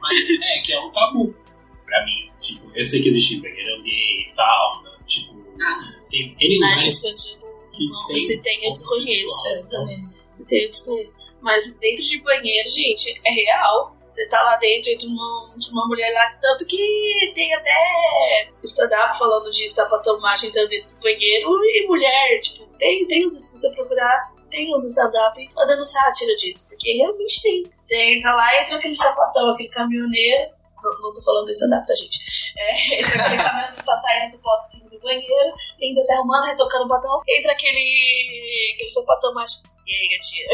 [0.00, 1.34] mas é é que é um tabu
[1.84, 2.30] pra mim.
[2.32, 5.34] Tipo, eu sei que existe banheirão gay, sauna, tipo.
[6.10, 9.68] Tem N Mas essas coisas eu que não, tem se tem, eu desconheço.
[9.70, 9.98] também.
[10.30, 11.34] Se tem, eu desconheço.
[11.40, 13.96] Mas dentro de banheiro, gente, é real.
[14.10, 19.16] Você tá lá dentro, entra uma, entra uma mulher lá, tanto que tem até stand-up
[19.16, 23.70] falando de sapatão macho entrando dentro do banheiro e mulher, tipo, tem, tem os, você
[23.70, 27.72] procurar, tem os stand-up fazendo sátira disso, porque realmente tem.
[27.80, 30.50] Você entra lá, entra aquele sapatão, aquele caminhoneiro,
[30.82, 32.18] não, não tô falando do stand-up, tá, gente?
[32.58, 37.20] É, entra aquele caminhoneiro está saindo do do banheiro, ainda se arrumando, retocando o batom,
[37.28, 39.62] entra aquele, aquele sapatão mais.
[39.90, 40.46] E aí, gatinha?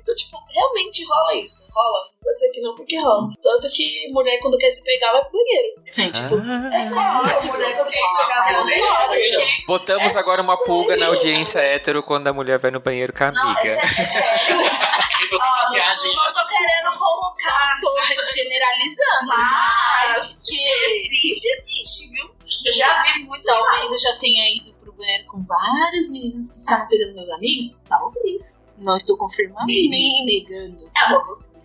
[0.00, 1.68] então, tipo, realmente rola isso.
[1.74, 1.98] Rola.
[2.10, 3.28] Não vou dizer que não, porque rola.
[3.42, 5.68] Tanto que mulher, quando quer se pegar, vai pro banheiro.
[5.92, 6.70] Gente, Ah.
[6.74, 9.46] É sério, mulher, quando quer se pegar, vai pro banheiro.
[9.66, 11.14] Botamos É agora uma pulga na sério?
[11.18, 13.66] audiência hétero quando a mulher vai no banheiro com a Não, é amiga.
[13.66, 14.00] sério.
[14.00, 14.56] É sério.
[15.32, 15.36] Ó,
[15.72, 17.78] não, não tô querendo colocar.
[17.80, 19.26] tô generalizando.
[19.26, 22.30] Mas que existe, existe, viu?
[22.66, 26.86] Eu já vi muito talvez eu já tenha ido banheiro com várias meninas que estavam
[26.88, 27.84] pegando meus amigos.
[27.88, 28.68] Talvez.
[28.78, 30.90] Não estou confirmando e nem negando.
[30.96, 31.60] É uma possibilidade.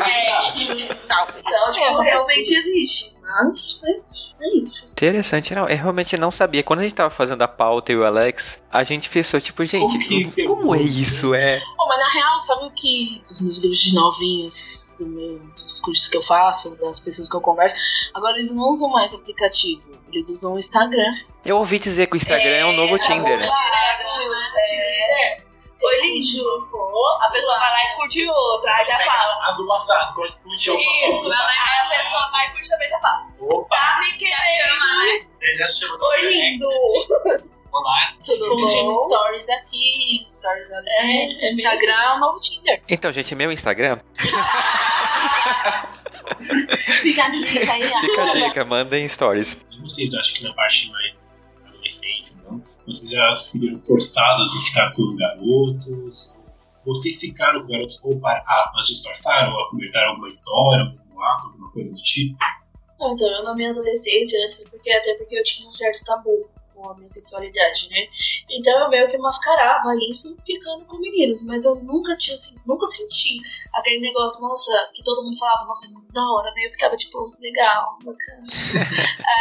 [0.00, 1.40] É Talvez.
[1.44, 3.16] Então, tipo, É uma realmente existe.
[3.22, 4.00] Mas, né,
[4.40, 4.92] é isso.
[4.92, 5.68] Interessante, não.
[5.68, 6.62] Eu realmente não sabia.
[6.62, 9.62] Quando a gente tava fazendo a pauta, eu e o Alex, a gente pensou, tipo,
[9.66, 11.34] gente, que como é isso?
[11.34, 11.60] É.
[11.76, 15.78] Pô, mas na real, sabe o que os meus livros de novinhos, do meu- dos
[15.82, 17.76] cursos que eu faço, das pessoas que eu converso,
[18.14, 21.12] agora eles não usam mais aplicativo, eles usam o Instagram.
[21.48, 23.40] Eu ouvi dizer que o Instagram é, o novo Tinder.
[23.40, 23.48] É,
[25.80, 26.68] foi lindo.
[27.22, 29.48] A pessoa vai lá e curte outra, aí já fala.
[29.48, 33.00] A do passado, quando curtiu o Isso, aí a pessoa vai e curte também já
[33.00, 33.26] fala.
[33.40, 35.26] Opa, Tá me querendo.
[35.40, 35.98] ele já chama.
[36.06, 36.66] Oi, lindo.
[37.72, 38.12] Olá.
[38.26, 38.94] Tudo bom?
[38.94, 40.90] stories aqui, stories ali.
[40.90, 42.82] É, é Instagram é o novo Tinder.
[42.86, 43.96] Então, gente, meu Instagram,
[47.02, 48.00] Fica a dica aí, ó.
[48.00, 49.56] fica a dica, mandem stories.
[49.80, 52.62] Vocês, acho que na parte mais adolescência, não?
[52.86, 56.36] Vocês já se viram forçados a ficar com garotos?
[56.84, 61.70] Vocês ficaram com garotos ou para aspas disfarçaram ou acobertaram alguma história, algum ato, alguma
[61.70, 62.38] coisa do tipo?
[62.98, 66.48] Não, então, eu na minha adolescência, antes, porque até porque eu tinha um certo tabu
[66.78, 68.06] com a minha sexualidade, né?
[68.50, 72.86] Então eu meio que mascarava isso ficando com meninos, mas eu nunca tinha, assim, nunca
[72.86, 73.40] senti
[73.74, 76.66] aquele negócio, nossa, que todo mundo falava, nossa, é muito da hora, né?
[76.66, 78.42] Eu ficava tipo, legal, bacana.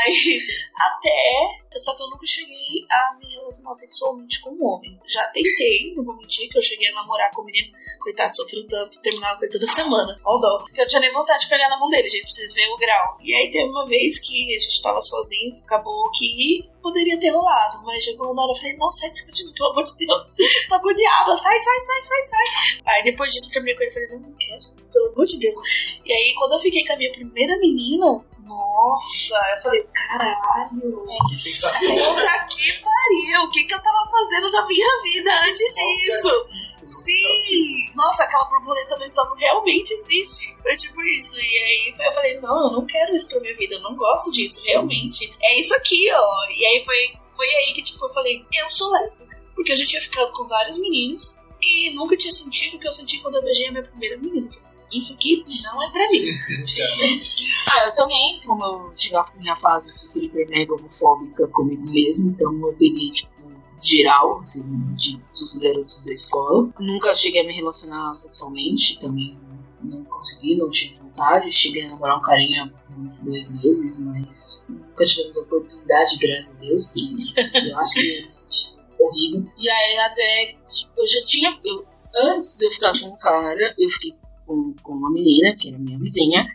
[0.05, 0.39] Aí,
[0.76, 4.99] até só que eu nunca cheguei a me relacionar sexualmente com um homem.
[5.05, 7.71] Já tentei, não vou mentir, que eu cheguei a namorar com o menino,
[8.01, 10.17] coitado, sofreu tanto, terminava com ele toda semana.
[10.25, 10.65] Ó, dó.
[10.75, 13.17] Eu tinha nem vontade de pegar na mão dele, gente, precisa ver o grau.
[13.21, 17.83] E aí teve uma vez que a gente tava sozinho, acabou que poderia ter rolado,
[17.83, 19.97] mas chegou na hora eu falei, não, sai de cima de mim, pelo amor de
[19.97, 20.35] Deus,
[20.69, 22.81] tô agoniada, sai, sai, sai, sai, sai.
[22.85, 25.39] Aí depois disso eu terminei com ele e falei, não, não quero, pelo amor de
[25.39, 25.59] Deus.
[26.05, 32.48] E aí quando eu fiquei com a minha primeira menina, nossa, eu falei, caralho, puta
[32.49, 36.49] que pariu, o que que eu tava fazendo da minha vida antes disso?
[36.88, 37.91] Sim!
[37.95, 40.56] Nossa, aquela borboleta no estômago realmente existe.
[40.61, 41.38] Foi tipo isso.
[41.38, 44.32] E aí eu falei, não, eu não quero isso pra minha vida, eu não gosto
[44.32, 45.36] disso, realmente.
[45.41, 46.49] É isso aqui, ó.
[46.52, 49.38] E aí foi, foi aí que tipo, eu falei, eu sou lésbica.
[49.53, 52.94] Porque eu já tinha ficado com vários meninos e nunca tinha sentido o que eu
[52.94, 54.49] senti quando eu beijei a minha primeira menina.
[54.91, 56.26] Isso aqui não é pra mim.
[57.69, 62.31] Ah, eu também, como eu tive a minha fase super hiper mega homofóbica comigo mesmo,
[62.31, 63.51] então eu peguei, tipo,
[63.81, 64.64] geral, assim,
[64.95, 66.69] de, dos garotos da escola.
[66.80, 69.38] Nunca cheguei a me relacionar sexualmente, também
[69.84, 71.51] não consegui, não tive vontade.
[71.51, 76.88] Cheguei a namorar um carinha uns dois meses, mas nunca tivemos oportunidade, graças a Deus,
[76.88, 79.51] porque eu acho que ia me sentir horrível.
[79.57, 81.85] E aí até, tipo, eu já tinha, eu,
[82.34, 84.15] antes de eu ficar com um cara, eu fiquei
[84.48, 86.48] com, com uma menina, que era minha vizinha,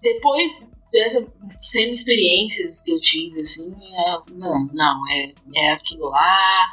[0.00, 6.70] depois dessas semi-experiências que eu tive, assim, é, não, não, é, é aquilo lá,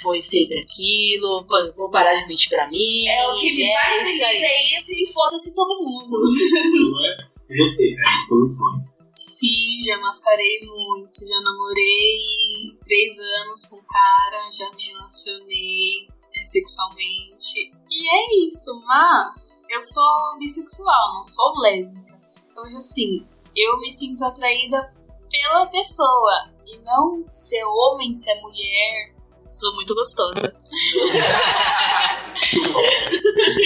[0.00, 3.06] foi sempre aquilo, vou parar de mentir pra mim.
[3.06, 4.36] É o que me é faz isso aí.
[4.36, 6.18] é isso e foda-se todo mundo.
[6.18, 7.16] Não é?
[7.48, 8.04] E você, né?
[8.28, 8.96] Como foi?
[9.12, 16.08] Sim, já mascarei muito, já namorei três anos com cara, já me relacionei
[16.46, 17.72] sexualmente.
[17.90, 22.20] E é isso, mas eu sou bissexual, não sou lésbica.
[22.50, 24.92] Então, assim, eu me sinto atraída
[25.30, 29.14] pela pessoa e não se é homem, se é mulher.
[29.52, 30.34] Sou muito gostosa.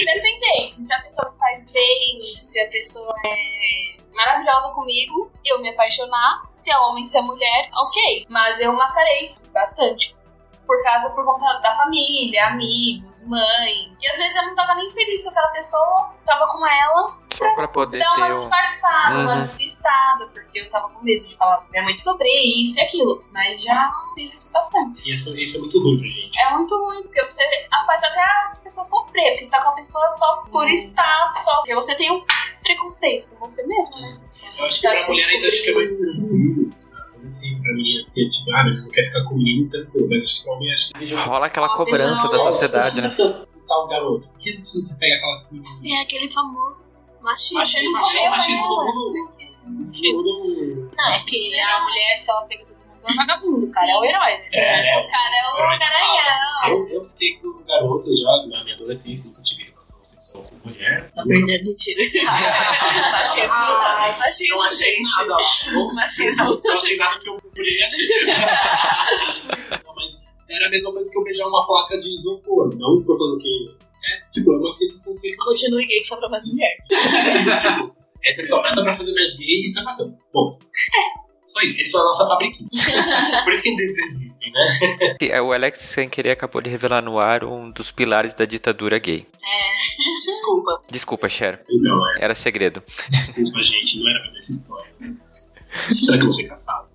[0.01, 6.49] Independente, se a pessoa faz bem, se a pessoa é maravilhosa comigo, eu me apaixonar.
[6.55, 8.25] Se é homem, se é mulher, ok.
[8.29, 10.15] Mas eu mascarei bastante.
[10.71, 13.91] Por causa, por conta da família, amigos, mãe.
[14.01, 17.53] E às vezes eu não tava nem feliz com aquela pessoa, tava com ela, Só
[17.55, 19.39] pra poder dar uma disfarçada, uma Uhum.
[19.39, 23.21] despistada, porque eu tava com medo de falar pra minha mãe descobri isso e aquilo.
[23.33, 25.01] Mas já fiz isso bastante.
[25.05, 26.39] E isso, isso é muito ruim pra gente.
[26.39, 27.43] É muito ruim, porque você
[27.85, 31.55] faz até a pessoa sofrer, porque você tá com a pessoa só por status, só.
[31.57, 32.23] Porque você tem um
[32.63, 34.21] preconceito com você mesmo, né?
[34.47, 35.91] Acho que pra mulher ainda acho que é mais.
[37.31, 40.07] A adolescência pra mim é porque, tipo, ah, não quero ficar com menino, tranquilo.
[40.09, 43.15] Mas acho que homem acho que Rola aquela cobrança da sociedade, né?
[43.67, 44.27] Tal garoto.
[44.27, 45.63] Por que você não pega aquela coisa?
[45.85, 46.91] É aquele famoso
[47.21, 47.59] machismo.
[47.59, 48.75] Machismo, machismo, machismo,
[49.87, 53.65] machismo Todo Não, é porque a mulher, se ela pega todo mundo, é vagabundo.
[53.65, 54.49] O cara é o herói, né?
[54.53, 56.69] É, O cara é o garanhão.
[56.69, 59.70] eu, eu fiquei com garotas já na minha adolescência, nunca tive
[60.31, 61.11] relação com mulher.
[61.13, 62.01] Tá perdendo, mentira.
[63.11, 63.51] machismo.
[63.51, 65.11] Ai, machismo, Não achei gente.
[65.27, 65.35] nada.
[65.71, 66.61] Não, Machismo.
[66.63, 69.81] não achei nada que eu poderia achar.
[69.85, 72.75] Não, mas era a mesma coisa que eu beijar uma placa de isopor.
[72.77, 73.75] Não estou falando que.
[74.03, 76.75] É, tipo, é uma sensação sem Continue gay só pra mais mulher.
[78.23, 80.15] É só essa pra fazer mais gay e sapatão.
[80.31, 80.59] Bom.
[81.61, 82.69] Só isso, eles são a nossa fabriquinha.
[83.43, 85.17] Por isso que eles existem, né?
[85.21, 88.97] É, O Alex, sem querer, acabou de revelar no ar um dos pilares da ditadura
[88.99, 89.25] gay.
[90.25, 90.81] desculpa.
[90.89, 91.63] Desculpa, Cher.
[91.69, 92.83] Então, é, Era segredo.
[93.09, 94.91] desculpa, gente, não era pra essa história.
[95.95, 96.87] Será que eu vou ser caçado?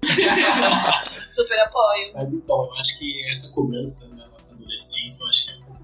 [1.27, 2.13] Super apoio.
[2.15, 5.63] Mas então, eu acho que essa cobrança na nossa adolescência, eu acho que é um
[5.63, 5.81] pouco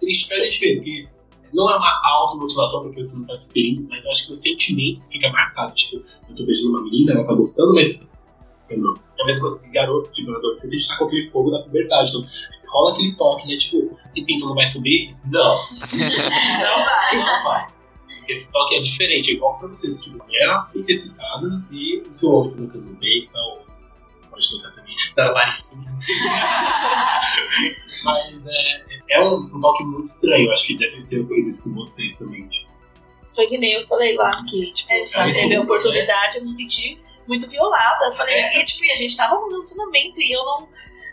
[0.00, 1.08] triste pra gente ver, porque
[1.54, 4.36] não é uma automotivação porque você não tá se ferindo, mas eu acho que o
[4.36, 5.72] sentimento fica marcado.
[5.74, 7.96] Tipo, eu tô beijando uma menina, ela tá gostando, mas
[8.72, 8.94] eu não.
[9.18, 11.62] É a mesma coisa que garoto, tipo, adolescência a gente tá com aquele fogo da
[11.62, 12.10] puberdade.
[12.10, 12.26] Então,
[12.72, 13.56] rola aquele toque, né?
[13.56, 15.14] Tipo, esse pinto não vai subir?
[15.26, 15.56] Não.
[15.56, 17.16] Não vai.
[17.16, 17.66] Não vai.
[18.28, 20.00] Esse toque é diferente, é igual pra vocês.
[20.00, 23.62] Tipo, ela fica excitada e o seu homem fica no peito e tal.
[24.30, 24.96] Pode tocar também.
[25.14, 25.84] Dá laricinho.
[28.04, 30.50] Mas é, é um, um toque muito estranho.
[30.50, 32.48] Acho que deve ter ocorrido isso com vocês também.
[32.48, 32.70] Tipo,
[33.34, 36.44] Foi que nem eu falei lá, que, tipo, É, ela isso teve a oportunidade, eu
[36.44, 38.06] me senti muito violada.
[38.06, 38.60] Eu falei, É.
[38.60, 40.68] e, tipo, e a gente tava no relacionamento e eu não.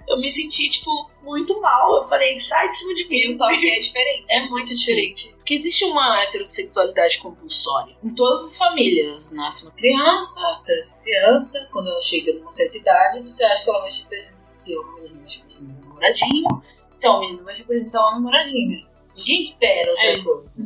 [0.07, 0.89] Eu me senti, tipo,
[1.21, 1.97] muito mal.
[1.97, 3.35] Eu falei, sai de cima de E mim.
[3.35, 4.25] o toque é diferente.
[4.29, 5.33] É muito diferente.
[5.35, 9.31] Porque existe uma heterossexualidade compulsória em todas as famílias.
[9.33, 13.81] Nasce uma criança, cresce criança, quando ela chega numa certa idade, você acha que ela
[13.81, 16.63] vai te apresentar, se é uma menina vai te apresentar um namoradinho,
[16.93, 18.88] se é uma menina vai te apresentar uma namoradinha.
[19.19, 20.23] Ninguém espera outra É.
[20.23, 20.65] coisa.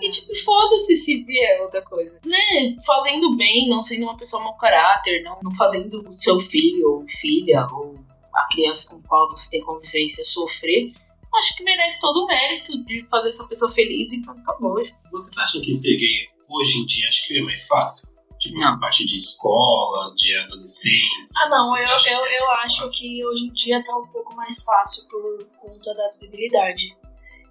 [0.00, 2.20] E tipo, foda-se se vier outra coisa.
[2.24, 2.76] Né?
[2.86, 7.04] Fazendo bem, não sendo uma pessoa mau caráter, não, não fazendo o seu filho ou
[7.08, 7.94] filha ou
[8.34, 10.92] a criança com a qual você tem convivência sofrer,
[11.34, 14.82] acho que merece todo o mérito de fazer essa pessoa feliz e pronto, acabou.
[15.10, 18.16] Vocês acham que ser gay hoje em dia acho que é mais fácil?
[18.38, 18.72] Tipo, Não.
[18.72, 21.40] na parte de escola, de adolescência.
[21.42, 24.36] Ah, não, eu, eu, que é eu acho que hoje em dia tá um pouco
[24.36, 26.94] mais fácil por conta da visibilidade.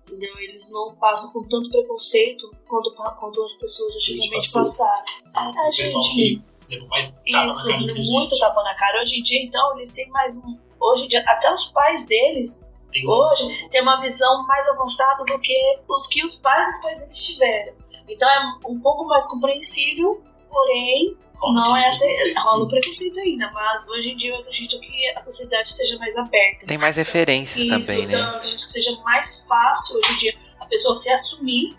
[0.08, 0.40] Entendeu?
[0.40, 5.04] Eles não passam com tanto preconceito quanto, quanto as pessoas antigamente passaram.
[5.68, 6.44] O gente pessoal mesmo.
[7.26, 8.40] Isso, a muito gente.
[8.40, 9.02] tapa na cara.
[9.02, 10.58] Hoje em dia, então, eles têm mais um.
[10.80, 15.40] Hoje em dia, até os pais deles Tem hoje têm uma visão mais avançada do
[15.40, 17.74] que os que os pais dos pais eles tiveram.
[18.08, 21.90] Então é um pouco mais compreensível, porém não é
[22.38, 23.50] rola o preconceito ainda.
[23.52, 26.66] Mas hoje em dia eu acredito que a sociedade seja mais aberta.
[26.68, 28.26] Tem mais referências Isso, também, então né?
[28.26, 31.78] eu acredito que seja mais fácil hoje em dia a pessoa se assumir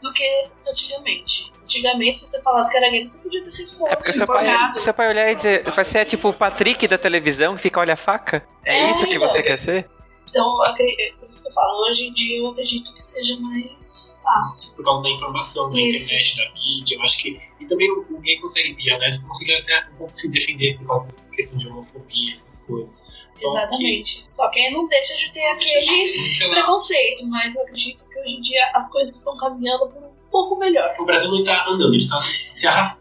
[0.00, 1.52] do que antigamente.
[1.62, 4.26] Antigamente, se você falasse que era gay, você podia ter sido morto, É porque seu
[4.26, 7.80] pai, seu pai olhar e dizer, você é tipo o Patrick da televisão que fica
[7.80, 8.44] olha a faca?
[8.64, 9.28] É, É, isso que então.
[9.28, 9.90] você quer ser?
[10.30, 13.02] Então, eu acre- é por isso que eu falo, hoje em dia eu acredito que
[13.02, 14.76] seja mais fácil.
[14.76, 16.14] Por causa da informação, da Isso.
[16.14, 17.36] internet, da mídia, eu acho que.
[17.60, 20.78] E também o, o gay consegue, e a lésbica consegue até um pouco se defender
[20.78, 23.28] por causa da questão de homofobia, essas coisas.
[23.32, 24.24] Só Exatamente.
[24.28, 28.36] Só que não deixa de ter Que, aquele aquela- preconceito, mas eu acredito que hoje
[28.36, 30.94] em dia as coisas estão caminhando por um pouco melhor.
[30.98, 32.20] o Brasil não está andando, ele está
[32.50, 33.00] se arrastando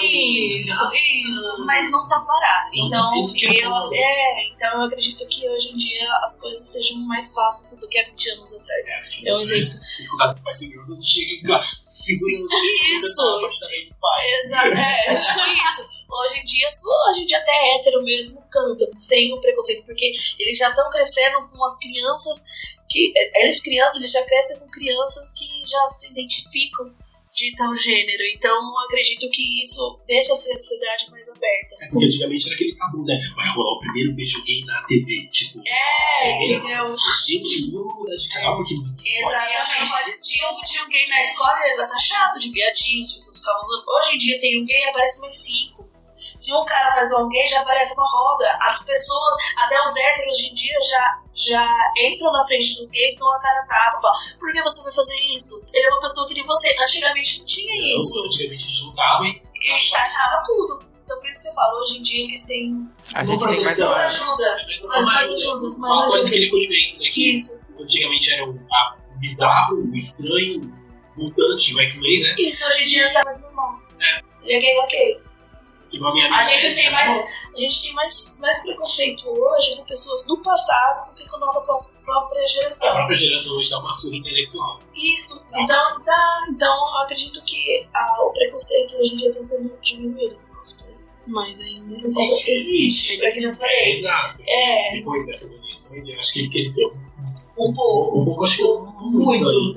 [0.00, 1.04] ainda, se Isso, arrastando.
[1.04, 2.70] isso, mas não tá parado.
[2.76, 3.90] Não, Então, isso que é eu, bom.
[3.92, 7.98] é, então eu acredito que hoje em dia as coisas sejam mais fáceis do que
[7.98, 8.88] há 20 anos atrás.
[9.24, 9.68] É um exemplo.
[9.98, 11.68] Escutar os pais seguros, a gente chega em casa
[12.96, 13.06] Isso.
[14.44, 15.98] Exato, é, tipo isso.
[16.10, 16.66] Hoje em dia,
[17.10, 21.46] hoje em dia até hétero mesmo canta, sem o preconceito, porque eles já estão crescendo
[21.50, 22.44] com as crianças
[22.88, 23.12] que.
[23.16, 26.94] eh, Eles crianças, eles já crescem com crianças que já se identificam
[27.34, 28.24] de tal gênero.
[28.34, 31.74] Então eu acredito que isso deixa a sociedade mais aberta.
[31.82, 33.16] É porque antigamente era aquele tabu, né?
[33.36, 35.28] Vai rolar o primeiro beijo gay na TV.
[35.30, 36.96] Tipo, É, entendeu?
[37.26, 40.18] gente, vamos mudar de canal porque Exatamente.
[40.20, 43.62] Tinha, um- tinha um gay na escola, ele era taxado de viadinho, as pessoas ficavam
[43.62, 43.84] zoando.
[43.98, 45.87] Hoje em dia tem um gay, aparece mais cinco.
[46.18, 48.58] Se um cara faz um gay, já aparece uma roda.
[48.62, 51.74] As pessoas, até os héteros hoje em dia, já, já
[52.06, 55.16] entram na frente dos gays, dão a cara tapa, falam, por que você vai fazer
[55.34, 55.66] isso?
[55.72, 56.74] Ele é uma pessoa que nem você.
[56.80, 58.24] Antigamente não tinha isso.
[58.24, 60.78] Antigamente juntava e E taxava tudo.
[61.04, 63.78] Então por isso que eu falo, hoje em dia eles têm A gente tem mais
[63.78, 64.56] mais ajuda.
[64.66, 66.28] mas Mas mais ajuda, mais Uma coisa ajuda.
[66.28, 67.10] aquele acolhimento, né?
[67.10, 67.66] Que Isso.
[67.80, 70.60] antigamente era o ah, bizarro, o estranho,
[71.16, 72.34] o mutante, o X-Men, né?
[72.38, 73.80] Isso hoje em dia tá mais normal.
[74.42, 75.20] Ele é gay, ok.
[75.92, 77.32] Minha A gente tem mais, né?
[77.54, 81.40] a gente tem mais, mais preconceito hoje com pessoas do passado do que com a
[81.40, 82.92] nossa pró- própria A geração.
[82.94, 84.78] própria geração hoje dá uma surra intelectual.
[84.94, 85.48] Isso.
[85.54, 90.38] Então, tá, então eu acredito que ah, o preconceito hoje em dia está sendo diminuído
[90.50, 91.22] no nosso país.
[91.26, 91.96] Mas ainda.
[92.46, 93.98] Existe, é que eu É, falei.
[93.98, 94.42] exato.
[94.46, 96.94] É, Depois dessas eleições, eu acho que ele cresceu
[97.58, 98.18] um pouco.
[98.20, 99.44] um pouco, acho que muito.
[99.44, 99.74] Muito.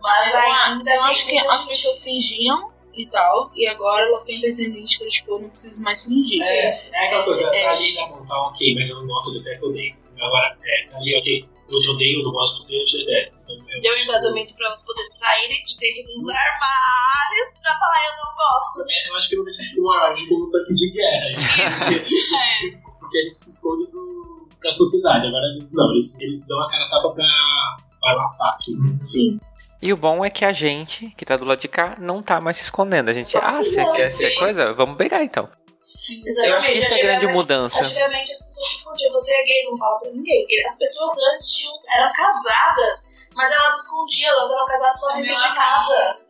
[0.00, 4.40] Mas ainda eu tem acho que as pessoas fingiam e tal, e agora elas têm
[4.40, 6.42] descendente que tipo, eu não preciso mais fingir.
[6.42, 7.62] É, é aquela coisa, É.
[7.64, 9.94] tá ali na mão, tá ok, mas eu não gosto, eu detesto, eu odeio.
[10.20, 12.98] Agora, é, tá ali, ok, eu te odeio, eu não gosto de você, eu te
[13.04, 13.42] detesto.
[13.44, 18.06] Então, eu Deu um embasamento para elas poderem saírem de dentro dos armários pra falar
[18.06, 18.82] eu não gosto.
[18.88, 21.26] É, Eu acho que eu não deixa isso no armário como um tanque de guerra.
[23.00, 25.26] Porque a gente se esconde pro, pra sociedade.
[25.26, 28.72] Agora eles não, eles, eles dão a cara tapa pra, para o ataque.
[29.00, 29.38] Sim.
[29.82, 32.40] E o bom é que a gente, que tá do lado de cá, não tá
[32.40, 33.08] mais se escondendo.
[33.08, 34.18] A gente, ah, você quer sim.
[34.18, 34.72] ser coisa?
[34.72, 35.50] Vamos brigar então.
[35.80, 36.22] Sim.
[36.24, 37.80] Eu acho que isso é a grande mudança.
[37.80, 40.46] Antigamente as pessoas escondiam, você é gay, não fala pra ninguém.
[40.64, 45.36] As pessoas antes tinham, eram casadas, mas elas escondiam, elas eram casadas só É dentro
[45.36, 46.20] de casa.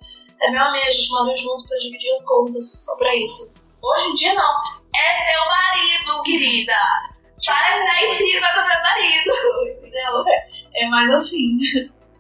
[0.41, 3.53] É meu amigo, a gente mora junto pra dividir as contas, só pra isso.
[3.85, 4.55] Hoje em dia não.
[4.97, 6.73] É meu marido, querida.
[7.45, 9.77] Para de dar em cima do meu marido.
[9.77, 10.25] Entendeu?
[10.75, 11.59] É mais assim.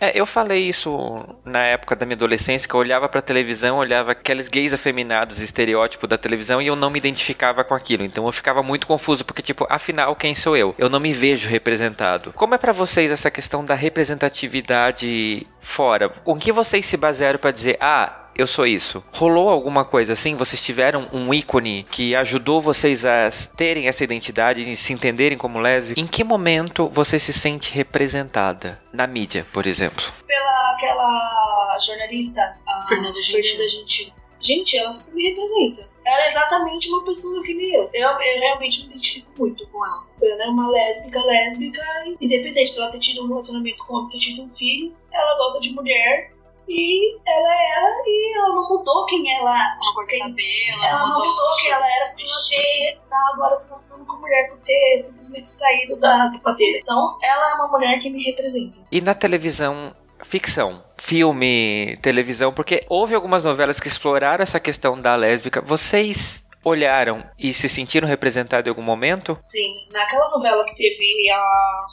[0.02, 4.10] É, eu falei isso na época da minha adolescência, que eu olhava pra televisão, olhava
[4.10, 8.02] aqueles gays afeminados, estereótipo da televisão, e eu não me identificava com aquilo.
[8.02, 10.74] Então eu ficava muito confuso, porque, tipo, afinal, quem sou eu?
[10.76, 12.32] Eu não me vejo representado.
[12.32, 16.08] Como é pra vocês essa questão da representatividade fora?
[16.08, 19.02] Com que vocês se basearam pra dizer, ah, eu sou isso.
[19.12, 20.36] Rolou alguma coisa assim?
[20.36, 25.60] Vocês tiveram um ícone que ajudou vocês a terem essa identidade e se entenderem como
[25.60, 26.00] lésbica?
[26.00, 28.82] Em que momento você se sente representada?
[28.92, 30.04] Na mídia, por exemplo.
[30.26, 34.12] Pela aquela jornalista, a Fernanda Gentil.
[34.40, 35.88] Gente, ela sempre me representa.
[36.04, 37.88] Ela é exatamente uma pessoa que nem eu.
[37.94, 40.06] Eu, eu realmente me identifico muito com ela.
[40.20, 41.80] Ela é uma lésbica, lésbica,
[42.20, 44.96] independente dela ter tido um relacionamento com homem, ter tido um filho.
[45.12, 46.32] Ela gosta de mulher.
[46.68, 49.50] E ela é ela e ela não mudou quem ela.
[49.50, 53.56] Ela cortou Quem- cabelo, Ela não mudou quem ela era se por ela tá agora
[53.58, 56.78] se relacionando com mulher, por ter simplesmente saído da sapateira.
[56.78, 58.78] Então, ela é uma mulher que me representa.
[58.90, 59.94] E na televisão,
[60.24, 65.60] ficção, filme, televisão, porque houve algumas novelas que exploraram essa questão da lésbica.
[65.60, 69.36] Vocês olharam e se sentiram representados em algum momento?
[69.40, 71.86] Sim, naquela novela que teve a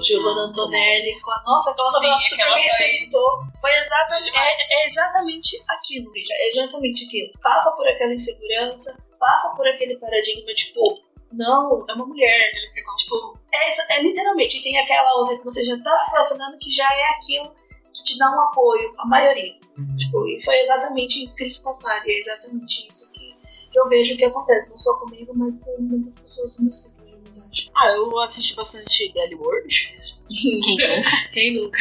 [0.00, 1.20] Giovanna, Antonelli.
[1.20, 3.30] com a- Nossa, aquela Sim, novela super aquela me foi- representou.
[3.60, 6.32] Foi exatamente, é, é exatamente aquilo, gente.
[6.32, 7.32] É exatamente aquilo.
[7.42, 10.80] Passa por aquela insegurança, passa por aquele paradigma, tipo,
[11.32, 12.40] não, é uma mulher.
[12.98, 14.58] Tipo, é, é literalmente.
[14.58, 17.54] E tem aquela outra que você já tá se relacionando que já é aquilo
[17.94, 19.54] que te dá um apoio, a maioria.
[19.98, 22.06] Tipo, e foi exatamente isso que eles passaram.
[22.06, 23.10] E é exatamente isso
[23.76, 27.04] que, eu vejo que acontece, não só comigo, mas com muitas pessoas no meu ciclo
[27.06, 27.70] de amizade.
[27.76, 29.96] Ah, eu assisti bastante Daily World.
[30.28, 30.60] Quem
[30.96, 31.30] nunca?
[31.32, 31.78] Quem nunca?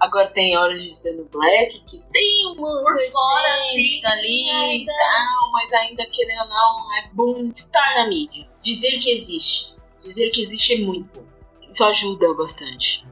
[0.00, 4.48] Agora tem Orange is the New Black, que tem umas Por fora, 80s sim, ali
[4.50, 4.92] ainda.
[4.92, 8.48] e tal, mas ainda querendo ou não, é bom estar na mídia.
[8.62, 9.74] Dizer que existe.
[10.00, 11.26] Dizer que existe é muito bom.
[11.70, 13.04] Isso ajuda bastante.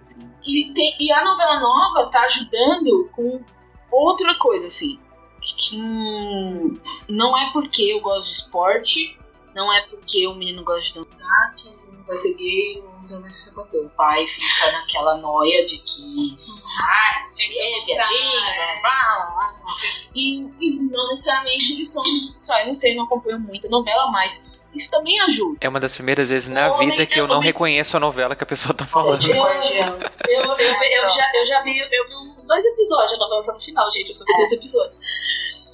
[0.47, 3.45] E, tem- e a novela nova tá ajudando com
[3.91, 4.99] outra coisa, assim.
[5.55, 5.79] Que
[7.09, 9.19] não é porque eu gosto de esporte,
[9.55, 13.21] não é porque o menino gosta de dançar que não vai ser gay ou não
[13.21, 13.87] vai ser sapatão.
[13.87, 16.39] O pai fica naquela noia de que
[16.83, 18.41] ah, tinha que ser viadinho,
[18.81, 19.75] blá, blá, blá, blá.
[20.15, 22.67] E, e não necessariamente eles são homossexuais.
[22.67, 24.47] Não sei, não acompanho muita novela, mas
[24.77, 25.59] isso também ajuda.
[25.61, 27.47] É uma das primeiras vezes na vida que eu não homem.
[27.47, 29.23] reconheço a novela que a pessoa tá falando.
[29.29, 33.45] Eu, eu, eu, eu já, eu já vi, eu vi uns dois episódios, a novela
[33.45, 35.01] tá no final, gente, eu só vi dois episódios.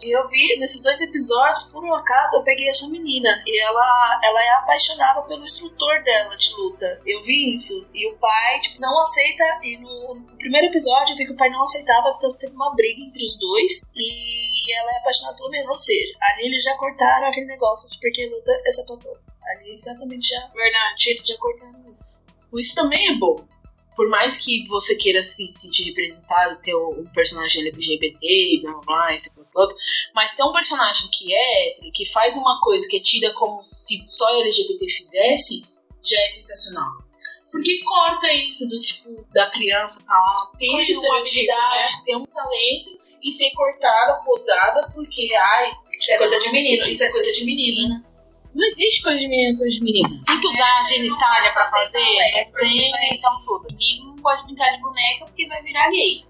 [0.04, 3.28] E eu vi, nesses dois episódios, por um acaso, eu peguei essa menina.
[3.46, 7.00] E ela, ela é apaixonada pelo instrutor dela de luta.
[7.06, 7.88] Eu vi isso.
[7.94, 9.44] E o pai, tipo, não aceita.
[9.62, 12.74] E no, no primeiro episódio eu vi que o pai não aceitava, então teve uma
[12.74, 13.92] briga entre os dois.
[13.94, 15.68] E ela é apaixonada pelo mesmo.
[15.68, 19.16] Ou seja, ali eles já cortaram aquele negócio de porque luta é sapatão.
[19.44, 21.22] Ali exatamente já, Verdade.
[21.24, 22.20] já cortaram isso.
[22.54, 23.52] Isso também é bom.
[23.94, 29.14] Por mais que você queira se sentir representado, ter um personagem LGBT, blá blá blá,
[29.14, 29.76] esse aquilo, outro,
[30.14, 33.62] mas ter um personagem que é hétero, que faz uma coisa que é tida como
[33.62, 35.64] se só LGBT fizesse,
[36.02, 36.90] já é sensacional.
[37.52, 40.56] Porque corta isso do tipo, da criança tá lá, o
[41.06, 46.50] uma habilidade, ter um talento e ser cortada, podada, porque, ai, Isso é coisa de
[46.50, 48.04] menino, isso é coisa de menina.
[48.54, 50.22] Não existe coisa de menino, coisa de menina.
[50.26, 51.98] Tem que usar a genitália pra fazer?
[51.98, 53.68] Não tem, então foda.
[53.68, 56.24] menino não pode brincar de boneca porque vai virar gay.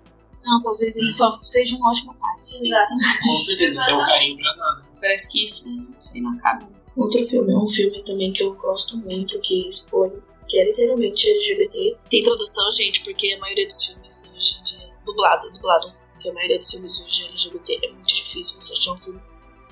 [0.44, 2.36] Não, talvez ele só seja um ótimo pai.
[2.38, 3.22] Exatamente.
[3.22, 4.84] Com certeza, não tem um carinho pra nada.
[5.00, 6.68] Parece que isso não sei, não acaba.
[6.96, 10.12] Outro filme, é um filme também que eu gosto muito, que expõe,
[10.48, 11.96] que é literalmente LGBT.
[12.10, 15.92] Tem tradução, gente, porque a maioria dos filmes hoje em dia é dublado, dublado.
[16.12, 19.20] Porque a maioria dos filmes hoje LGBT é muito difícil você achar um filme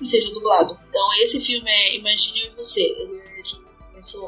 [0.01, 0.77] que seja dublado.
[0.89, 2.81] Então esse filme é Imagine e Você.
[2.81, 3.61] Ele é de,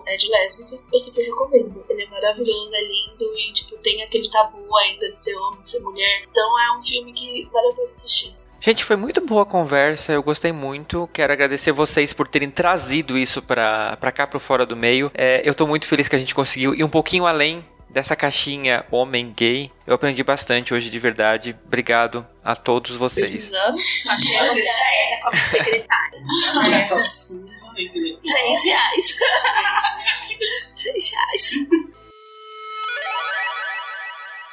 [0.08, 0.80] é de lésbica.
[0.92, 1.84] Eu super recomendo.
[1.90, 5.70] Ele é maravilhoso, é lindo e tipo, tem aquele tabu ainda de ser homem, de
[5.70, 6.24] ser mulher.
[6.30, 8.36] Então é um filme que vale a pena assistir.
[8.62, 11.10] Gente, foi muito boa a conversa, eu gostei muito.
[11.12, 15.12] Quero agradecer vocês por terem trazido isso pra, pra cá, pro Fora do Meio.
[15.14, 18.86] É, eu tô muito feliz que a gente conseguiu ir um pouquinho além dessa caixinha
[18.92, 19.72] homem gay.
[19.86, 21.56] Eu aprendi bastante hoje de verdade.
[21.66, 23.30] Obrigado a todos vocês.
[23.30, 23.78] Precisando.
[24.10, 26.20] Achei você é como secretária.
[28.22, 29.18] Três reais.
[30.82, 31.42] Três reais.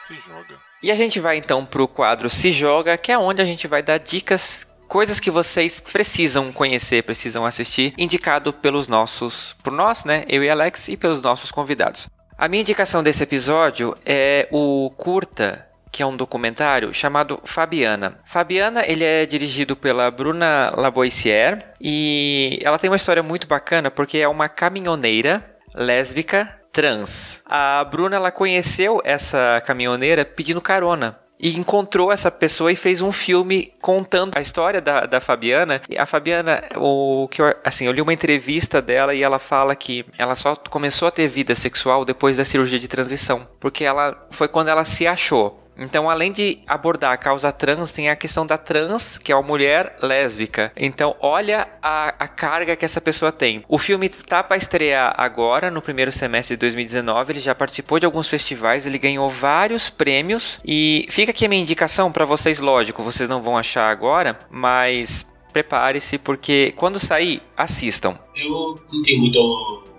[0.07, 0.61] Se joga.
[0.83, 3.83] E a gente vai então pro quadro Se Joga, que é onde a gente vai
[3.83, 10.25] dar dicas, coisas que vocês precisam conhecer, precisam assistir, indicado pelos nossos, por nós, né,
[10.27, 12.09] eu e Alex e pelos nossos convidados.
[12.41, 18.19] A minha indicação desse episódio é o curta que é um documentário chamado Fabiana.
[18.25, 24.17] Fabiana, ele é dirigido pela Bruna Laboissière e ela tem uma história muito bacana porque
[24.17, 25.45] é uma caminhoneira
[25.75, 27.43] lésbica trans.
[27.45, 31.20] A Bruna ela conheceu essa caminhoneira pedindo carona.
[31.41, 35.81] E encontrou essa pessoa e fez um filme contando a história da, da Fabiana.
[35.89, 39.75] E a Fabiana, o que eu, assim, eu li uma entrevista dela e ela fala
[39.75, 44.29] que ela só começou a ter vida sexual depois da cirurgia de transição, porque ela
[44.31, 45.60] foi quando ela se achou.
[45.81, 49.43] Então, além de abordar a causa trans, tem a questão da trans, que é uma
[49.43, 50.71] mulher lésbica.
[50.77, 53.65] Então, olha a, a carga que essa pessoa tem.
[53.67, 57.33] O filme tá para estrear agora, no primeiro semestre de 2019.
[57.33, 60.61] Ele já participou de alguns festivais, ele ganhou vários prêmios.
[60.67, 65.27] E fica aqui a minha indicação para vocês, lógico, vocês não vão achar agora, mas
[65.51, 68.19] prepare-se, porque quando sair, assistam.
[68.37, 69.90] Eu não tenho muito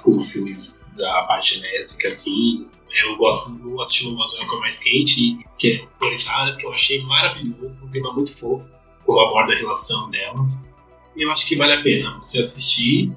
[0.00, 2.68] contato com filmes da parte lésbica, assim.
[2.90, 6.72] Eu gosto de assistir uma Zona Cor Mais Quente, que é Flores Raras, que eu
[6.72, 8.68] achei maravilhoso, um tema muito fofo.
[9.06, 10.76] como aborda a relação delas.
[11.16, 13.12] E eu acho que vale a pena você assistir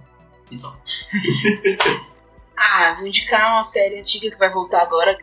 [0.52, 0.70] e só.
[2.56, 5.18] Ah, vou indicar uma série antiga que vai voltar agora,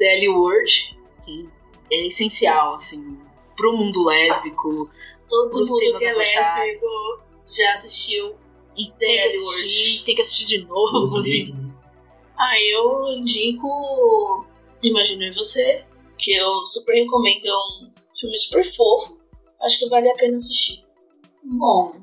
[0.00, 1.48] L Word, que
[1.92, 3.18] é essencial, assim,
[3.54, 4.90] pro mundo lésbico.
[5.28, 8.34] Todo mundo que é lésbico já assistiu.
[8.76, 11.04] E tem que assistir, tem que assistir de novo.
[12.38, 14.44] Ah, eu indico
[14.84, 15.86] Imaginei Você,
[16.18, 19.18] que eu super recomendo, é um filme super fofo.
[19.62, 20.84] Acho que vale a pena assistir.
[21.42, 21.94] Bom,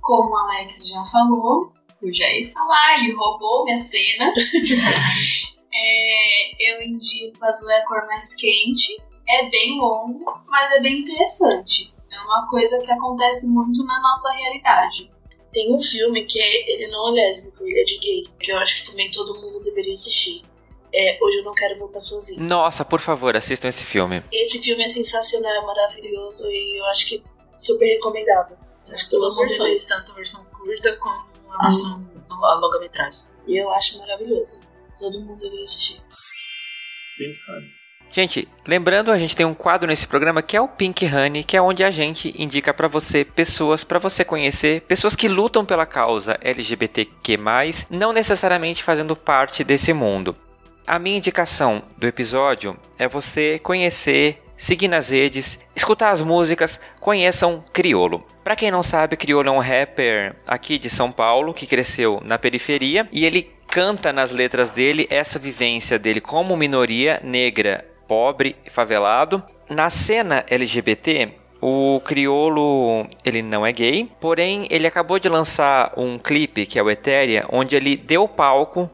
[0.00, 4.32] como o Alex já falou, eu já ia falar, ele roubou minha cena.
[5.76, 8.96] É, eu indico Azul é a cor mais quente.
[9.28, 11.92] É bem longo, mas é bem interessante.
[12.12, 15.10] É uma coisa que acontece muito na nossa realidade.
[15.54, 18.58] Tem um filme que é, ele não é lésbico, ele é de gay, que eu
[18.58, 20.42] acho que também todo mundo deveria assistir.
[20.92, 22.42] É Hoje Eu Não Quero Voltar Sozinho.
[22.42, 24.22] Nossa, por favor, assistam esse filme.
[24.32, 27.24] Esse filme é sensacional, é maravilhoso e eu acho que
[27.56, 28.56] super recomendável.
[28.92, 29.46] Acho que mundo deveria.
[29.46, 33.20] versões, tanto a versão curta como a versão a longa-metragem.
[33.46, 34.60] E eu acho maravilhoso.
[34.98, 36.02] Todo mundo deveria assistir.
[37.16, 37.83] Pink Honey.
[38.10, 41.56] Gente, lembrando, a gente tem um quadro nesse programa que é o Pink Honey, que
[41.56, 45.84] é onde a gente indica pra você pessoas pra você conhecer, pessoas que lutam pela
[45.84, 47.38] causa LGBTQ+,
[47.90, 50.36] não necessariamente fazendo parte desse mundo.
[50.86, 57.64] A minha indicação do episódio é você conhecer, seguir nas redes, escutar as músicas, conheçam
[57.72, 58.24] Criolo.
[58.44, 62.38] Pra quem não sabe, Criolo é um rapper aqui de São Paulo que cresceu na
[62.38, 68.70] periferia e ele canta nas letras dele essa vivência dele como minoria negra, pobre e
[68.70, 69.42] favelado.
[69.68, 76.18] Na cena LGBT, o Criolo, ele não é gay, porém ele acabou de lançar um
[76.18, 78.90] clipe que é o Etéria, onde ele deu palco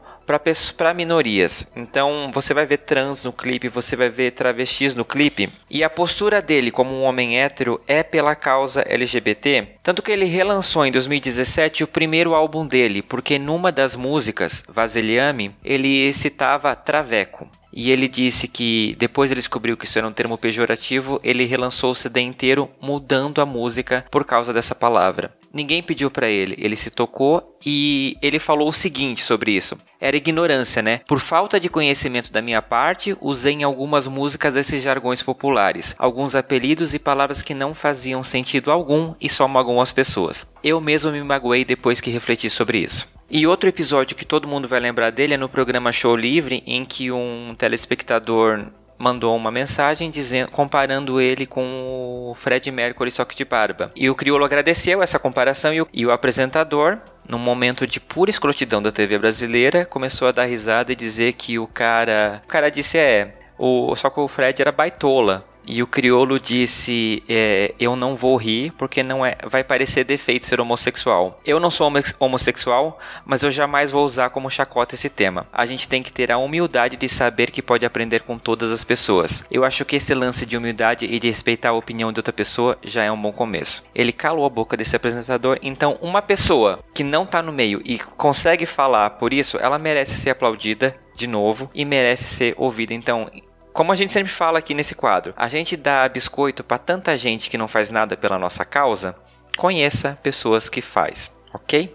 [0.77, 1.67] para minorias.
[1.75, 5.51] Então você vai ver trans no clipe, você vai ver travestis no clipe.
[5.69, 9.67] E a postura dele como um homem hétero é pela causa LGBT.
[9.83, 15.55] Tanto que ele relançou em 2017 o primeiro álbum dele, porque numa das músicas, Vaselhame,
[15.65, 17.49] ele citava Traveco.
[17.73, 21.93] E ele disse que depois ele descobriu que isso era um termo pejorativo, ele relançou
[21.93, 25.31] o CD inteiro mudando a música por causa dessa palavra.
[25.53, 29.77] Ninguém pediu pra ele, ele se tocou e ele falou o seguinte sobre isso.
[30.01, 31.01] Era ignorância, né?
[31.09, 36.37] Por falta de conhecimento da minha parte, usei em algumas músicas esses jargões populares, alguns
[36.37, 40.47] apelidos e palavras que não faziam sentido algum e só magoam as pessoas.
[40.63, 43.09] Eu mesmo me magoei depois que refleti sobre isso.
[43.31, 46.85] E outro episódio que todo mundo vai lembrar dele é no programa Show Livre, em
[46.85, 48.67] que um telespectador
[48.99, 53.93] mandou uma mensagem dizendo, comparando ele com o Fred Mercury só que de barba.
[53.95, 56.99] E o Criolo agradeceu essa comparação e o, e o apresentador,
[57.29, 61.57] num momento de pura escrotidão da TV brasileira, começou a dar risada e dizer que
[61.57, 65.47] o cara, o cara disse é, o, só que o Fred era baitola.
[65.67, 70.47] E o criolo disse: é, Eu não vou rir porque não é, vai parecer defeito
[70.47, 71.41] ser homossexual.
[71.45, 75.47] Eu não sou homo- homossexual, mas eu jamais vou usar como chacota esse tema.
[75.53, 78.85] A gente tem que ter a humildade de saber que pode aprender com todas as
[78.85, 79.45] pessoas.
[79.51, 82.79] Eu acho que esse lance de humildade e de respeitar a opinião de outra pessoa
[82.83, 83.85] já é um bom começo.
[83.95, 87.99] Ele calou a boca desse apresentador, então uma pessoa que não tá no meio e
[87.99, 92.95] consegue falar por isso, ela merece ser aplaudida de novo e merece ser ouvida.
[92.95, 93.31] Então,
[93.73, 97.49] como a gente sempre fala aqui nesse quadro, a gente dá biscoito para tanta gente
[97.49, 99.15] que não faz nada pela nossa causa.
[99.57, 101.95] Conheça pessoas que faz, ok?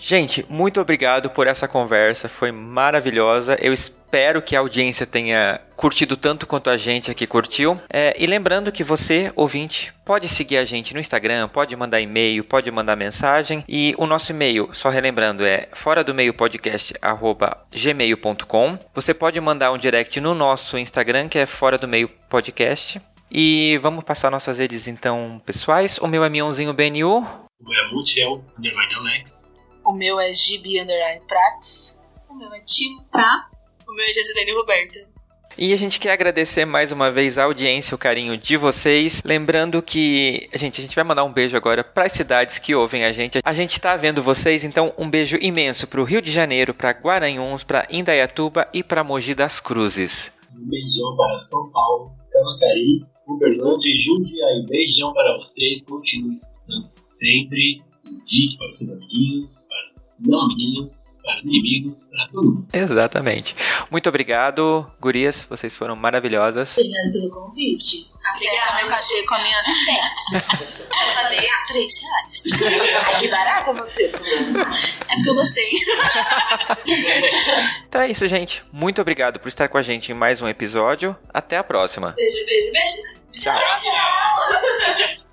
[0.00, 3.56] Gente, muito obrigado por essa conversa, foi maravilhosa.
[3.60, 3.97] Eu espero
[4.42, 7.80] que a audiência tenha curtido tanto quanto a gente aqui curtiu.
[7.88, 12.42] É, e lembrando que você, ouvinte, pode seguir a gente no Instagram, pode mandar e-mail,
[12.42, 13.64] pode mandar mensagem.
[13.68, 16.94] E o nosso e-mail, só relembrando, é fora do meio podcast
[17.72, 18.78] gmail.com.
[18.94, 23.00] Você pode mandar um direct no nosso Instagram, que é fora do meio podcast.
[23.30, 25.98] E vamos passar nossas redes então pessoais.
[25.98, 27.18] O meu é Mionzinho BNU.
[27.60, 29.52] O meu é Multiel, underline Alex.
[29.84, 32.02] O meu é GB Underline Prats.
[32.28, 33.48] O meu é Timo Pra.
[33.88, 34.98] O meu é Jessilene Roberta.
[35.56, 39.22] E a gente quer agradecer mais uma vez a audiência, o carinho de vocês.
[39.24, 43.04] Lembrando que, gente, a gente vai mandar um beijo agora para as cidades que ouvem
[43.04, 43.40] a gente.
[43.42, 46.90] A gente está vendo vocês, então um beijo imenso para o Rio de Janeiro, para
[46.90, 50.32] Guaranhuns, para Indaiatuba e para Mogi das Cruzes.
[50.54, 54.66] Um beijão para São Paulo, Camacarí, Uberlândia e Jundiaí.
[54.68, 55.84] Beijão para vocês.
[55.84, 57.82] Continue escutando sempre.
[58.08, 62.68] Indique para os seus amiguinhos, para os não amiguinhos, para os inimigos, para todo mundo.
[62.72, 63.54] Exatamente.
[63.90, 66.76] Muito obrigado, gurias, vocês foram maravilhosas.
[66.76, 68.08] Obrigada pelo convite.
[68.30, 70.44] Aceita meu cachê com a minha assistente.
[70.88, 72.42] Eu falei ah, 3 reais.
[73.06, 74.04] Ai, que barata você.
[74.06, 75.70] É porque eu gostei.
[77.88, 78.62] Então é isso, gente.
[78.72, 81.16] Muito obrigado por estar com a gente em mais um episódio.
[81.32, 82.12] Até a próxima.
[82.12, 83.18] Beijo, beijo, beijo.
[83.32, 83.54] Tchau.
[83.74, 85.27] Tchau.